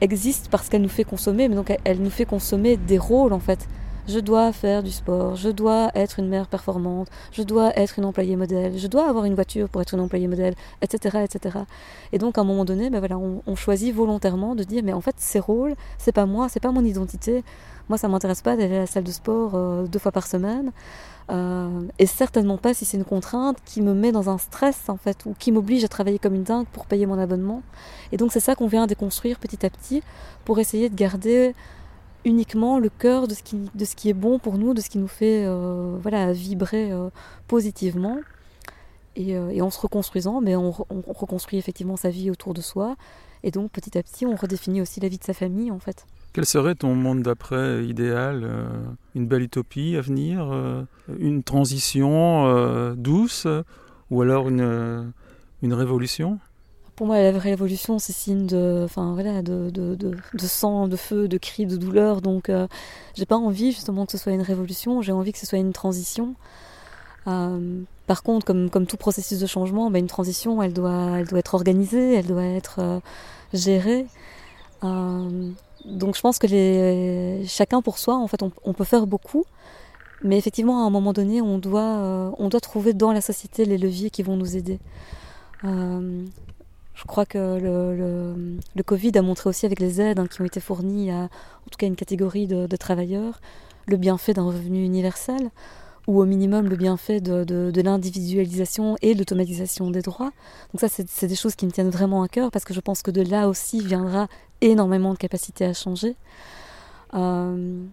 existe 0.00 0.48
parce 0.50 0.68
qu'elle 0.68 0.82
nous 0.82 0.88
fait 0.88 1.04
consommer, 1.04 1.48
mais 1.48 1.54
donc 1.54 1.74
elle 1.84 2.00
nous 2.00 2.10
fait 2.10 2.26
consommer 2.26 2.76
des 2.76 2.98
rôles 2.98 3.32
en 3.32 3.40
fait 3.40 3.68
je 4.06 4.18
dois 4.18 4.52
faire 4.52 4.82
du 4.82 4.90
sport, 4.90 5.36
je 5.36 5.48
dois 5.48 5.90
être 5.94 6.18
une 6.18 6.28
mère 6.28 6.46
performante, 6.46 7.08
je 7.32 7.42
dois 7.42 7.76
être 7.78 7.98
une 7.98 8.04
employée 8.04 8.36
modèle, 8.36 8.78
je 8.78 8.86
dois 8.86 9.08
avoir 9.08 9.24
une 9.24 9.34
voiture 9.34 9.68
pour 9.68 9.80
être 9.80 9.94
une 9.94 10.00
employée 10.00 10.28
modèle, 10.28 10.54
etc. 10.82 11.24
etc. 11.24 11.58
Et 12.12 12.18
donc 12.18 12.36
à 12.36 12.42
un 12.42 12.44
moment 12.44 12.64
donné, 12.64 12.90
ben 12.90 12.98
voilà, 12.98 13.18
on, 13.18 13.56
choisit 13.56 13.94
volontairement 13.94 14.54
de 14.54 14.64
dire 14.64 14.82
mais 14.84 14.92
en 14.92 15.00
fait 15.00 15.14
ces 15.18 15.38
rôles, 15.38 15.74
c'est 15.96 16.12
pas 16.12 16.26
moi, 16.26 16.48
c'est 16.48 16.60
pas 16.60 16.72
mon 16.72 16.84
identité. 16.84 17.44
Moi 17.88 17.98
ça 17.98 18.08
m'intéresse 18.08 18.42
pas 18.42 18.56
d'aller 18.56 18.76
à 18.76 18.80
la 18.80 18.86
salle 18.86 19.04
de 19.04 19.12
sport 19.12 19.52
euh, 19.54 19.86
deux 19.86 19.98
fois 19.98 20.12
par 20.12 20.26
semaine. 20.26 20.72
Euh, 21.30 21.80
et 21.98 22.06
certainement 22.06 22.58
pas 22.58 22.74
si 22.74 22.84
c'est 22.84 22.98
une 22.98 23.04
contrainte 23.04 23.56
qui 23.64 23.80
me 23.80 23.94
met 23.94 24.12
dans 24.12 24.28
un 24.28 24.36
stress 24.36 24.88
en 24.88 24.98
fait 24.98 25.24
ou 25.24 25.34
qui 25.38 25.52
m'oblige 25.52 25.82
à 25.82 25.88
travailler 25.88 26.18
comme 26.18 26.34
une 26.34 26.42
dingue 26.42 26.66
pour 26.66 26.86
payer 26.86 27.06
mon 27.06 27.18
abonnement. 27.18 27.62
Et 28.12 28.16
donc 28.16 28.32
c'est 28.32 28.40
ça 28.40 28.54
qu'on 28.54 28.66
vient 28.66 28.86
déconstruire 28.86 29.38
petit 29.38 29.64
à 29.64 29.70
petit 29.70 30.02
pour 30.44 30.58
essayer 30.58 30.90
de 30.90 30.94
garder 30.94 31.54
uniquement 32.26 32.78
le 32.78 32.88
cœur 32.90 33.26
de 33.28 33.34
ce 33.34 33.42
qui, 33.42 33.70
de 33.74 33.84
ce 33.84 33.96
qui 33.96 34.08
est 34.08 34.14
bon 34.14 34.38
pour 34.38 34.58
nous, 34.58 34.74
de 34.74 34.80
ce 34.80 34.90
qui 34.90 34.98
nous 34.98 35.08
fait 35.08 35.44
euh, 35.46 35.96
voilà, 36.00 36.32
vibrer 36.32 36.92
euh, 36.92 37.08
positivement. 37.48 38.18
Et, 39.16 39.38
en 39.62 39.70
se 39.70 39.78
reconstruisant, 39.78 40.40
mais 40.40 40.56
on, 40.56 40.72
reconstruit 40.72 41.56
effectivement 41.56 41.96
sa 41.96 42.10
vie 42.10 42.32
autour 42.32 42.52
de 42.52 42.60
soi. 42.60 42.96
Et 43.44 43.52
donc 43.52 43.70
petit 43.70 43.96
à 43.96 44.02
petit, 44.02 44.26
on 44.26 44.34
redéfinit 44.34 44.80
aussi 44.80 44.98
la 44.98 45.06
vie 45.06 45.18
de 45.18 45.24
sa 45.24 45.34
famille 45.34 45.70
en 45.70 45.78
fait. 45.78 46.04
Quel 46.34 46.44
serait 46.44 46.74
ton 46.74 46.94
monde 46.94 47.22
d'après 47.22 47.84
idéal 47.86 48.46
Une 49.14 49.26
belle 49.26 49.42
utopie 49.42 49.96
à 49.96 50.02
venir 50.02 50.52
Une 51.18 51.42
transition 51.42 52.94
douce 52.96 53.46
Ou 54.10 54.20
alors 54.20 54.48
une, 54.48 55.12
une 55.62 55.72
révolution? 55.72 56.38
Pour 56.96 57.08
moi, 57.08 57.20
la 57.20 57.36
révolution, 57.36 57.98
c'est 57.98 58.12
signe 58.12 58.46
de, 58.46 58.82
enfin, 58.84 59.14
voilà, 59.14 59.42
de, 59.42 59.68
de, 59.70 59.96
de, 59.96 60.46
sang, 60.46 60.86
de 60.86 60.94
feu, 60.94 61.26
de 61.26 61.38
cris, 61.38 61.66
de 61.66 61.76
douleur. 61.76 62.20
Donc, 62.20 62.48
euh, 62.48 62.68
j'ai 63.14 63.26
pas 63.26 63.36
envie 63.36 63.72
justement 63.72 64.06
que 64.06 64.12
ce 64.12 64.18
soit 64.18 64.32
une 64.32 64.42
révolution. 64.42 65.02
J'ai 65.02 65.10
envie 65.10 65.32
que 65.32 65.38
ce 65.38 65.46
soit 65.46 65.58
une 65.58 65.72
transition. 65.72 66.36
Euh, 67.26 67.80
par 68.06 68.22
contre, 68.22 68.46
comme, 68.46 68.70
comme 68.70 68.86
tout 68.86 68.96
processus 68.96 69.40
de 69.40 69.46
changement, 69.46 69.90
ben, 69.90 69.98
une 69.98 70.06
transition, 70.06 70.62
elle 70.62 70.72
doit, 70.72 71.18
elle 71.18 71.26
doit 71.26 71.40
être 71.40 71.54
organisée, 71.54 72.14
elle 72.14 72.26
doit 72.26 72.44
être 72.44 72.76
euh, 72.78 73.00
gérée. 73.52 74.06
Euh, 75.86 75.90
donc, 75.96 76.16
je 76.16 76.20
pense 76.20 76.38
que 76.38 76.46
chacun 77.46 77.82
pour 77.82 77.98
soi, 77.98 78.16
en 78.16 78.26
fait, 78.26 78.42
on, 78.42 78.72
peut 78.72 78.84
faire 78.84 79.06
beaucoup. 79.06 79.44
Mais 80.22 80.38
effectivement, 80.38 80.84
à 80.84 80.86
un 80.86 80.90
moment 80.90 81.12
donné, 81.12 81.42
on 81.42 81.58
doit, 81.58 82.34
on 82.38 82.48
doit 82.48 82.60
trouver 82.60 82.94
dans 82.94 83.12
la 83.12 83.20
société 83.20 83.64
les 83.64 83.76
leviers 83.76 84.10
qui 84.10 84.22
vont 84.22 84.36
nous 84.36 84.56
aider. 84.56 84.78
Je 86.94 87.02
crois 87.06 87.26
que 87.26 87.38
le, 87.38 88.82
Covid 88.82 89.12
a 89.18 89.22
montré 89.22 89.50
aussi 89.50 89.66
avec 89.66 89.80
les 89.80 90.00
aides 90.00 90.18
hein, 90.18 90.26
qui 90.26 90.40
ont 90.40 90.44
été 90.44 90.60
fournies 90.60 91.10
à, 91.10 91.24
en 91.24 91.70
tout 91.70 91.76
cas, 91.78 91.86
une 91.86 91.96
catégorie 91.96 92.46
de, 92.46 92.76
travailleurs, 92.76 93.40
le 93.86 93.96
bienfait 93.96 94.32
d'un 94.32 94.44
revenu 94.44 94.84
universel, 94.84 95.50
ou 96.06 96.20
au 96.20 96.24
minimum 96.26 96.68
le 96.68 96.76
bienfait 96.76 97.20
de, 97.20 97.44
de, 97.44 97.80
l'individualisation 97.80 98.96
et 99.02 99.14
l'automatisation 99.14 99.90
des 99.90 100.02
droits. 100.02 100.30
Donc 100.72 100.80
ça, 100.80 100.88
c'est 100.88 101.26
des 101.26 101.34
choses 101.34 101.56
qui 101.56 101.66
me 101.66 101.70
tiennent 101.70 101.90
vraiment 101.90 102.22
à 102.22 102.28
cœur, 102.28 102.50
parce 102.50 102.64
que 102.64 102.74
je 102.74 102.80
pense 102.80 103.02
que 103.02 103.10
de 103.10 103.22
là 103.22 103.48
aussi 103.48 103.80
viendra 103.80 104.28
énormément 104.64 105.12
de 105.12 105.18
capacité 105.18 105.64
à 105.64 105.72
changer. 105.72 106.16
Euh, 107.14 107.84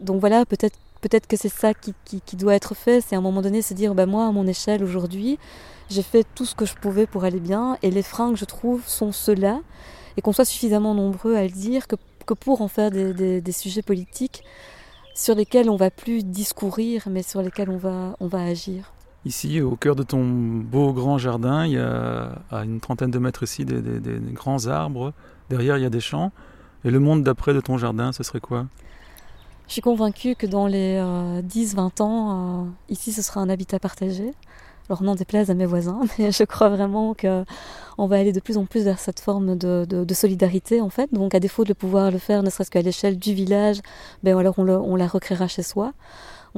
donc 0.00 0.20
voilà, 0.20 0.44
peut-être 0.46 0.78
peut-être 1.00 1.26
que 1.26 1.36
c'est 1.36 1.48
ça 1.48 1.74
qui, 1.74 1.94
qui, 2.04 2.36
doit 2.36 2.54
être 2.54 2.74
fait, 2.74 3.00
c'est 3.00 3.14
à 3.14 3.18
un 3.18 3.22
moment 3.22 3.42
donné 3.42 3.62
se 3.62 3.74
dire, 3.74 3.94
bah 3.94 4.06
moi, 4.06 4.26
à 4.26 4.32
mon 4.32 4.46
échelle 4.46 4.82
aujourd'hui, 4.82 5.38
j'ai 5.90 6.02
fait 6.02 6.26
tout 6.34 6.44
ce 6.44 6.54
que 6.54 6.66
je 6.66 6.74
pouvais 6.74 7.06
pour 7.06 7.24
aller 7.24 7.40
bien 7.40 7.78
et 7.82 7.90
les 7.90 8.02
freins 8.02 8.32
que 8.32 8.38
je 8.38 8.44
trouve 8.44 8.82
sont 8.86 9.12
ceux-là 9.12 9.60
et 10.16 10.22
qu'on 10.22 10.32
soit 10.32 10.44
suffisamment 10.44 10.94
nombreux 10.94 11.36
à 11.36 11.44
le 11.44 11.50
dire 11.50 11.86
que, 11.86 11.96
que 12.26 12.34
pour 12.34 12.62
en 12.62 12.68
faire 12.68 12.90
des, 12.90 13.40
des, 13.40 13.52
sujets 13.52 13.82
politiques 13.82 14.42
sur 15.14 15.34
lesquels 15.34 15.70
on 15.70 15.76
va 15.76 15.90
plus 15.90 16.24
discourir 16.24 17.04
mais 17.10 17.22
sur 17.22 17.42
lesquels 17.42 17.70
on 17.70 17.78
va, 17.78 18.16
on 18.20 18.26
va 18.26 18.42
agir. 18.42 18.92
Ici, 19.24 19.60
au 19.60 19.76
cœur 19.76 19.96
de 19.96 20.02
ton 20.02 20.24
beau 20.24 20.92
grand 20.92 21.18
jardin, 21.18 21.66
il 21.66 21.72
y 21.72 21.78
a 21.78 22.42
à 22.50 22.64
une 22.64 22.80
trentaine 22.80 23.10
de 23.10 23.18
mètres 23.18 23.42
ici 23.42 23.64
des 23.64 24.20
grands 24.32 24.66
arbres. 24.66 25.12
Derrière, 25.50 25.78
il 25.78 25.82
y 25.82 25.86
a 25.86 25.90
des 25.90 26.00
champs. 26.00 26.32
Et 26.84 26.90
le 26.90 27.00
monde 27.00 27.24
d'après 27.24 27.54
de 27.54 27.60
ton 27.60 27.78
jardin, 27.78 28.12
ce 28.12 28.22
serait 28.22 28.40
quoi? 28.40 28.66
Je 29.66 29.72
suis 29.74 29.82
convaincue 29.82 30.34
que 30.34 30.46
dans 30.46 30.66
les 30.66 30.96
euh, 30.96 31.42
10-20 31.42 32.02
ans, 32.02 32.62
euh, 32.62 32.70
ici, 32.88 33.12
ce 33.12 33.20
sera 33.22 33.40
un 33.40 33.48
habitat 33.48 33.78
partagé 33.78 34.32
alors 34.88 35.02
n'en 35.02 35.14
déplaise 35.14 35.50
à 35.50 35.54
mes 35.54 35.66
voisins, 35.66 36.00
mais 36.18 36.32
je 36.32 36.44
crois 36.44 36.68
vraiment 36.68 37.14
que 37.14 37.44
on 37.98 38.06
va 38.06 38.16
aller 38.16 38.32
de 38.32 38.40
plus 38.40 38.56
en 38.56 38.64
plus 38.64 38.84
vers 38.84 38.98
cette 38.98 39.20
forme 39.20 39.56
de, 39.56 40.14
solidarité 40.14 40.80
en 40.80 40.88
fait. 40.88 41.12
Donc 41.12 41.34
à 41.34 41.40
défaut 41.40 41.64
de 41.64 41.72
pouvoir 41.72 42.10
le 42.10 42.18
faire, 42.18 42.42
ne 42.42 42.50
serait-ce 42.50 42.70
qu'à 42.70 42.82
l'échelle 42.82 43.18
du 43.18 43.34
village, 43.34 43.80
ben 44.22 44.36
alors 44.36 44.54
on, 44.58 44.68
on 44.68 44.96
la 44.96 45.06
recréera 45.06 45.48
chez 45.48 45.62
soi 45.62 45.92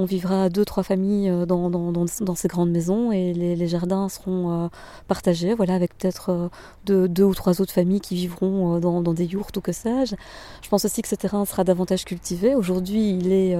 on 0.00 0.06
vivra 0.06 0.48
deux, 0.48 0.64
trois 0.64 0.82
familles 0.82 1.28
euh, 1.28 1.44
dans, 1.44 1.68
dans, 1.68 1.92
dans, 1.92 2.34
ces 2.34 2.48
grandes 2.48 2.70
maisons 2.70 3.12
et 3.12 3.34
les, 3.34 3.54
les 3.54 3.68
jardins 3.68 4.08
seront 4.08 4.64
euh, 4.64 4.68
partagés, 5.08 5.52
voilà, 5.52 5.74
avec 5.74 5.96
peut-être 5.96 6.30
euh, 6.30 6.48
deux, 6.86 7.06
deux, 7.06 7.24
ou 7.24 7.34
trois 7.34 7.60
autres 7.60 7.72
familles 7.72 8.00
qui 8.00 8.14
vivront 8.14 8.80
dans, 8.80 9.02
des 9.12 9.26
yourtes 9.26 9.58
ou 9.58 9.60
que 9.60 9.72
sais-je. 9.72 10.14
Je 10.62 10.68
pense 10.70 10.86
aussi 10.86 11.02
que 11.02 11.08
ce 11.08 11.16
terrain 11.16 11.44
sera 11.44 11.64
davantage 11.64 12.04
cultivé. 12.06 12.54
Aujourd'hui, 12.54 13.10
il 13.10 13.30
est, 13.30 13.56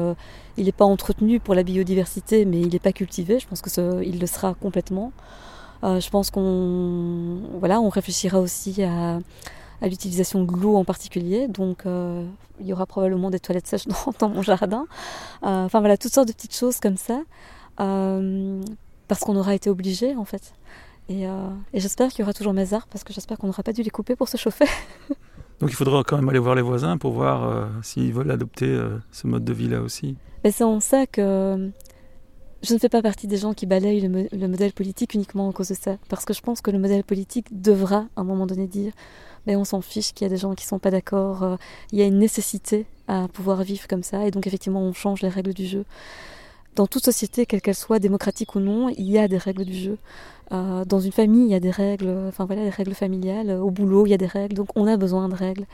il 0.56 0.64
n'est 0.64 0.72
pas 0.72 0.86
entretenu 0.86 1.40
pour 1.40 1.54
la 1.54 1.62
biodiversité, 1.62 2.46
mais 2.46 2.60
il 2.60 2.70
n'est 2.70 2.78
pas 2.78 2.92
cultivé. 2.92 3.38
Je 3.38 3.46
pense 3.46 3.60
que 3.60 3.70
ce, 3.70 4.02
il 4.02 4.18
le 4.18 4.26
sera 4.26 4.54
complètement. 4.54 5.12
Je 5.82 6.08
pense 6.10 6.30
qu'on, 6.30 7.40
voilà, 7.58 7.80
on 7.80 7.88
réfléchira 7.88 8.40
aussi 8.40 8.82
à 8.82 9.18
à 9.80 9.88
l'utilisation 9.88 10.44
de 10.44 10.52
l'eau 10.56 10.76
en 10.76 10.84
particulier. 10.84 11.48
Donc 11.48 11.86
euh, 11.86 12.24
il 12.60 12.66
y 12.66 12.72
aura 12.72 12.86
probablement 12.86 13.30
des 13.30 13.40
toilettes 13.40 13.66
sèches 13.66 13.86
dans, 13.88 14.14
dans 14.18 14.28
mon 14.28 14.42
jardin. 14.42 14.86
Euh, 15.42 15.64
enfin 15.64 15.80
voilà, 15.80 15.96
toutes 15.96 16.12
sortes 16.12 16.28
de 16.28 16.32
petites 16.32 16.54
choses 16.54 16.80
comme 16.80 16.96
ça. 16.96 17.20
Euh, 17.80 18.60
parce 19.08 19.22
qu'on 19.22 19.36
aura 19.36 19.54
été 19.54 19.70
obligé 19.70 20.14
en 20.16 20.24
fait. 20.24 20.52
Et, 21.08 21.24
et 21.24 21.80
j'espère 21.80 22.10
qu'il 22.10 22.20
y 22.20 22.22
aura 22.22 22.32
toujours 22.32 22.52
mes 22.52 22.72
arbres 22.72 22.86
parce 22.88 23.02
que 23.02 23.12
j'espère 23.12 23.36
qu'on 23.36 23.48
n'aura 23.48 23.64
pas 23.64 23.72
dû 23.72 23.82
les 23.82 23.90
couper 23.90 24.14
pour 24.14 24.28
se 24.28 24.36
chauffer. 24.36 24.66
Donc 25.60 25.70
il 25.70 25.74
faudra 25.74 26.04
quand 26.04 26.16
même 26.16 26.28
aller 26.28 26.38
voir 26.38 26.54
les 26.54 26.62
voisins 26.62 26.96
pour 26.98 27.12
voir 27.14 27.68
s'ils 27.82 28.12
veulent 28.12 28.30
adopter 28.30 28.80
ce 29.10 29.26
mode 29.26 29.44
de 29.44 29.52
vie 29.52 29.68
là 29.68 29.80
aussi. 29.80 30.16
Mais 30.44 30.52
c'est 30.52 30.62
en 30.62 30.78
ça 30.78 31.08
que 31.08 31.72
je 32.62 32.74
ne 32.74 32.78
fais 32.78 32.88
pas 32.88 33.02
partie 33.02 33.26
des 33.26 33.36
gens 33.36 33.54
qui 33.54 33.66
balayent 33.66 34.00
le, 34.00 34.08
mo 34.08 34.28
le, 34.30 34.48
modèle 34.48 34.72
politique 34.72 35.14
uniquement 35.14 35.48
en 35.48 35.52
cause 35.52 35.68
de 35.68 35.74
ça. 35.74 35.96
Parce 36.08 36.24
que 36.24 36.34
je 36.34 36.40
pense 36.40 36.60
que 36.60 36.70
le 36.70 36.78
modèle 36.78 37.04
politique 37.04 37.46
devra 37.50 38.06
à 38.16 38.20
un 38.20 38.24
moment 38.24 38.46
donné 38.46 38.66
dire 38.66 38.92
mais 39.46 39.56
on 39.56 39.64
s'en 39.64 39.80
fiche 39.80 40.12
qu'il 40.12 40.24
y 40.24 40.26
a 40.26 40.28
des 40.30 40.36
gens 40.36 40.54
qui 40.54 40.64
ne 40.64 40.68
sont 40.68 40.78
pas 40.78 40.90
d'accord, 40.90 41.42
euh, 41.42 41.56
il 41.92 41.98
y 41.98 42.02
a 42.02 42.06
une 42.06 42.18
nécessité 42.18 42.86
à 43.08 43.28
pouvoir 43.28 43.62
vivre 43.62 43.86
comme 43.88 44.02
ça, 44.02 44.26
et 44.26 44.30
donc 44.30 44.46
effectivement 44.46 44.80
on 44.80 44.92
change 44.92 45.22
les 45.22 45.28
règles 45.28 45.54
du 45.54 45.66
jeu. 45.66 45.84
Dans 46.76 46.86
toute 46.86 47.04
société, 47.04 47.46
quelle 47.46 47.60
qu'elle 47.60 47.74
soit, 47.74 47.98
démocratique 47.98 48.54
ou 48.54 48.60
non, 48.60 48.88
il 48.90 49.10
y 49.10 49.18
a 49.18 49.26
des 49.26 49.38
règles 49.38 49.64
du 49.64 49.74
jeu. 49.74 49.98
Euh, 50.52 50.84
dans 50.84 51.00
une 51.00 51.12
famille, 51.12 51.44
il 51.44 51.50
y 51.50 51.54
a 51.54 51.60
des 51.60 51.70
règles, 51.70 52.14
enfin 52.28 52.44
voilà, 52.44 52.62
des 52.62 52.70
règles 52.70 52.94
familiales. 52.94 53.50
Au 53.50 53.70
boulot, 53.70 54.06
il 54.06 54.10
y 54.10 54.14
a 54.14 54.18
des 54.18 54.26
règles, 54.26 54.54
donc 54.54 54.68
on 54.76 54.86
a 54.86 54.96
besoin 54.96 55.28
de 55.28 55.34
règles. 55.34 55.66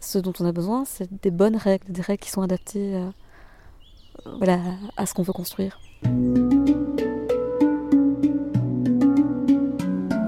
Ce 0.00 0.18
dont 0.18 0.32
on 0.38 0.44
a 0.44 0.52
besoin, 0.52 0.84
c'est 0.84 1.08
des 1.22 1.30
bonnes 1.30 1.56
règles, 1.56 1.90
des 1.90 2.02
règles 2.02 2.22
qui 2.22 2.30
sont 2.30 2.42
adaptées 2.42 2.94
euh, 2.94 3.10
voilà, 4.38 4.60
à 4.96 5.06
ce 5.06 5.14
qu'on 5.14 5.22
veut 5.22 5.32
construire. 5.32 5.80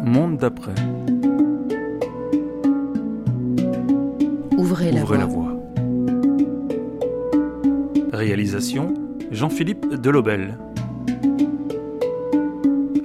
Monde 0.05 0.39
d'après. 0.39 0.75
Ouvrez, 4.69 4.93
la, 4.93 5.01
Ouvrez 5.03 5.17
voie. 5.17 5.27
la 5.27 5.33
voie. 5.33 5.57
Réalisation 8.13 8.93
Jean-Philippe 9.31 9.95
Delobel. 9.95 10.59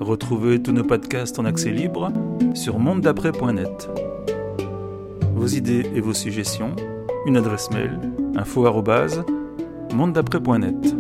Retrouvez 0.02 0.62
tous 0.62 0.74
nos 0.74 0.84
podcasts 0.84 1.40
en 1.40 1.46
accès 1.46 1.72
libre 1.72 2.12
sur 2.54 2.80
mondedaprès.net. 2.80 3.90
Vos 5.34 5.48
idées 5.48 5.90
et 5.96 6.02
vos 6.02 6.14
suggestions, 6.14 6.76
une 7.28 7.38
adresse 7.38 7.72
mail 7.72 7.98
info@mondedaprès.net. 8.36 10.96